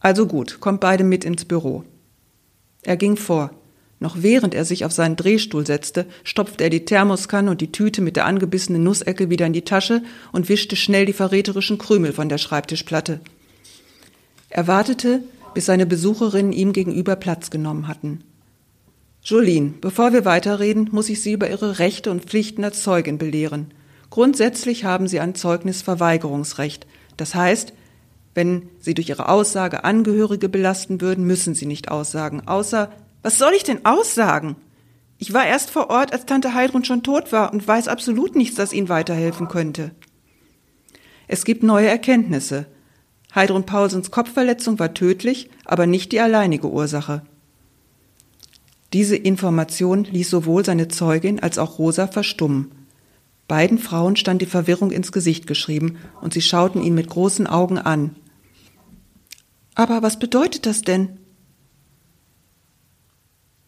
Also 0.00 0.26
gut, 0.26 0.60
kommt 0.60 0.80
beide 0.80 1.04
mit 1.04 1.24
ins 1.24 1.44
Büro. 1.44 1.84
Er 2.82 2.96
ging 2.96 3.16
vor. 3.16 3.50
Noch 4.02 4.22
während 4.22 4.54
er 4.54 4.64
sich 4.64 4.86
auf 4.86 4.92
seinen 4.92 5.16
Drehstuhl 5.16 5.66
setzte, 5.66 6.06
stopfte 6.24 6.64
er 6.64 6.70
die 6.70 6.86
Thermoskanne 6.86 7.50
und 7.50 7.60
die 7.60 7.70
Tüte 7.70 8.00
mit 8.00 8.16
der 8.16 8.24
angebissenen 8.24 8.82
Nussecke 8.82 9.28
wieder 9.28 9.44
in 9.44 9.52
die 9.52 9.62
Tasche 9.62 10.02
und 10.32 10.48
wischte 10.48 10.74
schnell 10.74 11.04
die 11.04 11.12
verräterischen 11.12 11.76
Krümel 11.76 12.14
von 12.14 12.30
der 12.30 12.38
Schreibtischplatte. 12.38 13.20
Er 14.48 14.66
wartete, 14.66 15.22
bis 15.52 15.66
seine 15.66 15.84
Besucherinnen 15.84 16.52
ihm 16.52 16.72
gegenüber 16.72 17.14
Platz 17.14 17.50
genommen 17.50 17.88
hatten. 17.88 18.24
Jolene, 19.22 19.74
bevor 19.82 20.14
wir 20.14 20.24
weiterreden, 20.24 20.88
muss 20.92 21.10
ich 21.10 21.20
Sie 21.20 21.32
über 21.32 21.50
Ihre 21.50 21.78
Rechte 21.78 22.10
und 22.10 22.24
Pflichten 22.24 22.64
als 22.64 22.82
Zeugin 22.82 23.18
belehren. 23.18 23.72
Grundsätzlich 24.08 24.84
haben 24.84 25.08
Sie 25.08 25.20
ein 25.20 25.34
Zeugnisverweigerungsrecht. 25.34 26.86
Das 27.18 27.34
heißt, 27.34 27.74
wenn 28.34 28.68
Sie 28.78 28.94
durch 28.94 29.08
Ihre 29.08 29.28
Aussage 29.28 29.84
Angehörige 29.84 30.48
belasten 30.48 31.00
würden, 31.00 31.26
müssen 31.26 31.54
Sie 31.54 31.66
nicht 31.66 31.90
aussagen, 31.90 32.46
außer 32.46 32.90
was 33.22 33.38
soll 33.38 33.52
ich 33.54 33.64
denn 33.64 33.84
aussagen? 33.84 34.56
Ich 35.18 35.34
war 35.34 35.46
erst 35.46 35.70
vor 35.70 35.90
Ort, 35.90 36.12
als 36.12 36.24
Tante 36.24 36.54
Heidrun 36.54 36.84
schon 36.84 37.02
tot 37.02 37.32
war 37.32 37.52
und 37.52 37.66
weiß 37.66 37.88
absolut 37.88 38.36
nichts, 38.36 38.56
das 38.56 38.72
Ihnen 38.72 38.88
weiterhelfen 38.88 39.48
könnte. 39.48 39.90
Es 41.28 41.44
gibt 41.44 41.62
neue 41.62 41.88
Erkenntnisse. 41.88 42.66
Heidrun 43.34 43.66
Paulsens 43.66 44.10
Kopfverletzung 44.10 44.78
war 44.78 44.94
tödlich, 44.94 45.50
aber 45.64 45.86
nicht 45.86 46.12
die 46.12 46.20
alleinige 46.20 46.70
Ursache. 46.70 47.22
Diese 48.92 49.14
Information 49.14 50.04
ließ 50.04 50.30
sowohl 50.30 50.64
seine 50.64 50.88
Zeugin 50.88 51.38
als 51.38 51.58
auch 51.58 51.78
Rosa 51.78 52.06
verstummen. 52.08 52.72
Beiden 53.50 53.78
Frauen 53.78 54.14
stand 54.14 54.40
die 54.42 54.46
Verwirrung 54.46 54.92
ins 54.92 55.10
Gesicht 55.10 55.48
geschrieben, 55.48 55.96
und 56.20 56.32
sie 56.32 56.40
schauten 56.40 56.84
ihn 56.84 56.94
mit 56.94 57.08
großen 57.08 57.48
Augen 57.48 57.78
an. 57.78 58.14
Aber 59.74 60.04
was 60.04 60.20
bedeutet 60.20 60.66
das 60.66 60.82
denn? 60.82 61.18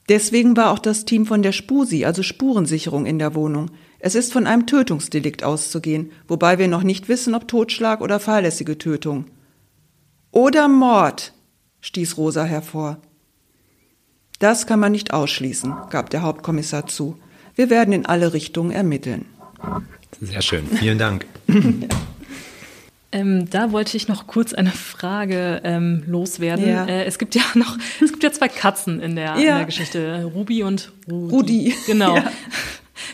Deswegen 0.09 0.57
war 0.57 0.71
auch 0.71 0.79
das 0.79 1.05
Team 1.05 1.27
von 1.27 1.43
der 1.43 1.51
Spusi, 1.51 2.05
also 2.05 2.23
Spurensicherung, 2.23 3.07
in 3.07 3.19
der 3.19 3.35
Wohnung. 3.35 3.73
Es 3.99 4.15
ist 4.15 4.33
von 4.33 4.47
einem 4.47 4.69
Tötungsdelikt 4.69 5.43
auszugehen, 5.43 6.13
wobei 6.29 6.61
wir 6.61 6.69
noch 6.69 6.85
nicht 6.85 7.09
wissen, 7.09 7.35
ob 7.35 7.49
Totschlag 7.49 8.03
oder 8.03 8.21
fahrlässige 8.21 8.79
Tötung. 8.79 9.25
Oder 10.31 10.69
Mord, 10.69 11.33
stieß 11.81 12.19
Rosa 12.19 12.45
hervor. 12.45 12.99
Das 14.39 14.69
kann 14.69 14.79
man 14.79 14.93
nicht 14.93 15.13
ausschließen, 15.13 15.75
gab 15.91 16.11
der 16.11 16.23
Hauptkommissar 16.23 16.87
zu. 16.87 17.19
Wir 17.57 17.69
werden 17.69 17.93
in 17.93 18.07
alle 18.07 18.33
Richtungen 18.33 18.71
ermitteln. 18.71 19.27
Sehr 20.21 20.43
schön, 20.43 20.67
vielen 20.67 20.99
Dank. 20.99 21.27
ja. 21.49 21.61
Ähm, 23.15 23.51
da 23.51 23.73
wollte 23.73 23.95
ich 23.99 24.09
noch 24.09 24.27
kurz 24.27 24.55
eine 24.55 24.71
Frage 24.71 25.61
ähm, 25.65 26.03
loswerden. 26.07 26.67
Ja. 26.67 26.87
Äh, 26.87 27.05
es 27.05 27.19
gibt 27.19 27.35
ja 27.35 27.43
noch, 27.55 27.77
es 28.03 28.11
gibt 28.11 28.25
ja 28.25 28.33
zwei 28.33 28.49
Katzen 28.49 29.01
in 29.01 29.17
der, 29.17 29.37
ja. 29.37 29.37
in 29.37 29.45
der 29.45 29.65
Geschichte, 29.67 30.25
Ruby 30.35 30.63
und 30.63 30.93
Rudi. 31.11 31.35
Rudi. 31.35 31.75
Genau. 31.87 32.17
Ja. 32.23 32.31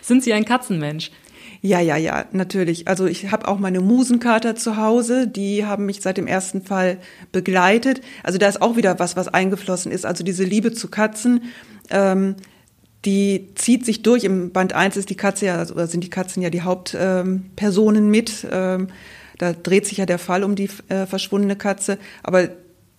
Sind 0.02 0.22
Sie 0.22 0.32
ein 0.32 0.44
Katzenmensch? 0.44 1.10
Ja, 1.60 1.80
ja, 1.80 1.96
ja, 1.96 2.26
natürlich. 2.32 2.88
Also 2.88 3.06
ich 3.06 3.30
habe 3.30 3.48
auch 3.48 3.58
meine 3.58 3.80
Musenkater 3.80 4.54
zu 4.54 4.76
Hause, 4.76 5.26
die 5.26 5.64
haben 5.64 5.86
mich 5.86 6.02
seit 6.02 6.16
dem 6.16 6.26
ersten 6.26 6.62
Fall 6.62 6.98
begleitet. 7.32 8.00
Also 8.22 8.38
da 8.38 8.48
ist 8.48 8.60
auch 8.60 8.76
wieder 8.76 8.98
was, 8.98 9.16
was 9.16 9.28
eingeflossen 9.28 9.90
ist. 9.90 10.04
Also 10.04 10.24
diese 10.24 10.44
Liebe 10.44 10.72
zu 10.72 10.88
Katzen, 10.88 11.44
ähm, 11.90 12.36
die 13.04 13.50
zieht 13.54 13.84
sich 13.84 14.02
durch. 14.02 14.24
Im 14.24 14.50
Band 14.50 14.72
1 14.72 14.96
ist 14.96 15.10
die 15.10 15.16
Katze 15.16 15.46
ja, 15.46 15.56
also 15.56 15.74
sind 15.86 16.02
die 16.02 16.10
Katzen 16.10 16.42
ja 16.42 16.50
die 16.50 16.62
Hauptpersonen 16.62 18.04
ähm, 18.04 18.10
mit. 18.10 18.46
Ähm, 18.50 18.88
da 19.38 19.52
dreht 19.52 19.86
sich 19.86 19.98
ja 19.98 20.06
der 20.06 20.18
Fall 20.18 20.42
um 20.42 20.56
die 20.56 20.68
äh, 20.88 21.06
verschwundene 21.06 21.56
Katze, 21.56 21.98
aber 22.22 22.48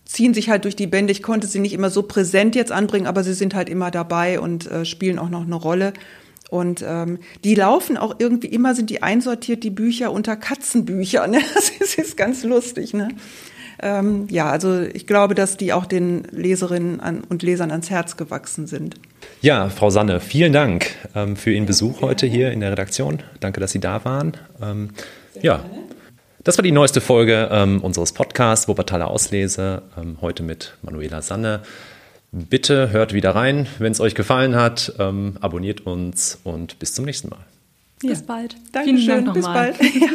ziehen 0.06 0.34
sich 0.34 0.48
halt 0.48 0.64
durch 0.64 0.74
die 0.74 0.86
Bände. 0.86 1.12
Ich 1.12 1.22
konnte 1.22 1.46
sie 1.46 1.60
nicht 1.60 1.74
immer 1.74 1.90
so 1.90 2.02
präsent 2.02 2.56
jetzt 2.56 2.72
anbringen, 2.72 3.06
aber 3.06 3.22
sie 3.22 3.34
sind 3.34 3.54
halt 3.54 3.68
immer 3.68 3.90
dabei 3.90 4.40
und 4.40 4.66
äh, 4.70 4.84
spielen 4.84 5.18
auch 5.18 5.28
noch 5.28 5.42
eine 5.42 5.54
Rolle. 5.54 5.92
Und 6.48 6.84
ähm, 6.84 7.20
die 7.44 7.54
laufen 7.54 7.96
auch 7.96 8.16
irgendwie 8.18 8.48
immer, 8.48 8.74
sind 8.74 8.90
die 8.90 9.04
einsortiert, 9.04 9.62
die 9.62 9.70
Bücher 9.70 10.10
unter 10.10 10.36
Katzenbücher. 10.36 11.26
Ne? 11.28 11.40
Das 11.54 11.94
ist 11.94 12.16
ganz 12.16 12.42
lustig. 12.42 12.92
Ne? 12.92 13.08
Ähm, 13.82 14.26
ja, 14.30 14.50
also 14.50 14.82
ich 14.82 15.06
glaube, 15.06 15.34
dass 15.34 15.56
die 15.56 15.72
auch 15.72 15.86
den 15.86 16.24
Leserinnen 16.30 17.00
an, 17.00 17.22
und 17.28 17.42
Lesern 17.42 17.70
ans 17.70 17.90
Herz 17.90 18.16
gewachsen 18.16 18.66
sind. 18.66 18.96
Ja, 19.40 19.68
Frau 19.70 19.90
Sanne, 19.90 20.20
vielen 20.20 20.52
Dank 20.52 20.90
ähm, 21.14 21.36
für 21.36 21.52
Ihren 21.52 21.66
Besuch 21.66 22.02
heute 22.02 22.26
hier 22.26 22.52
in 22.52 22.60
der 22.60 22.72
Redaktion. 22.72 23.22
Danke, 23.40 23.60
dass 23.60 23.72
Sie 23.72 23.80
da 23.80 24.04
waren. 24.04 24.36
Ähm, 24.62 24.90
ja, 25.40 25.58
gerne. 25.58 25.90
Das 26.42 26.56
war 26.56 26.62
die 26.62 26.72
neueste 26.72 27.02
Folge 27.02 27.50
ähm, 27.52 27.82
unseres 27.82 28.12
Podcasts 28.12 28.66
Wuppertaler 28.66 29.08
Auslese, 29.08 29.82
ähm, 29.98 30.16
heute 30.22 30.42
mit 30.42 30.74
Manuela 30.80 31.20
Sanne. 31.20 31.60
Bitte 32.32 32.90
hört 32.90 33.12
wieder 33.12 33.34
rein, 33.34 33.66
wenn 33.78 33.92
es 33.92 34.00
euch 34.00 34.14
gefallen 34.14 34.56
hat, 34.56 34.94
ähm, 34.98 35.36
abonniert 35.42 35.82
uns 35.82 36.38
und 36.42 36.78
bis 36.78 36.94
zum 36.94 37.04
nächsten 37.04 37.28
Mal. 37.28 37.44
Ja. 38.02 38.10
Bis 38.10 38.22
bald. 38.22 38.56
Dankeschön. 38.72 38.98
Vielen 38.98 39.24
Dank 39.26 39.36
nochmal. 39.36 39.72
Bis 39.72 39.78
bald. 39.78 39.94
Ja. 40.00 40.08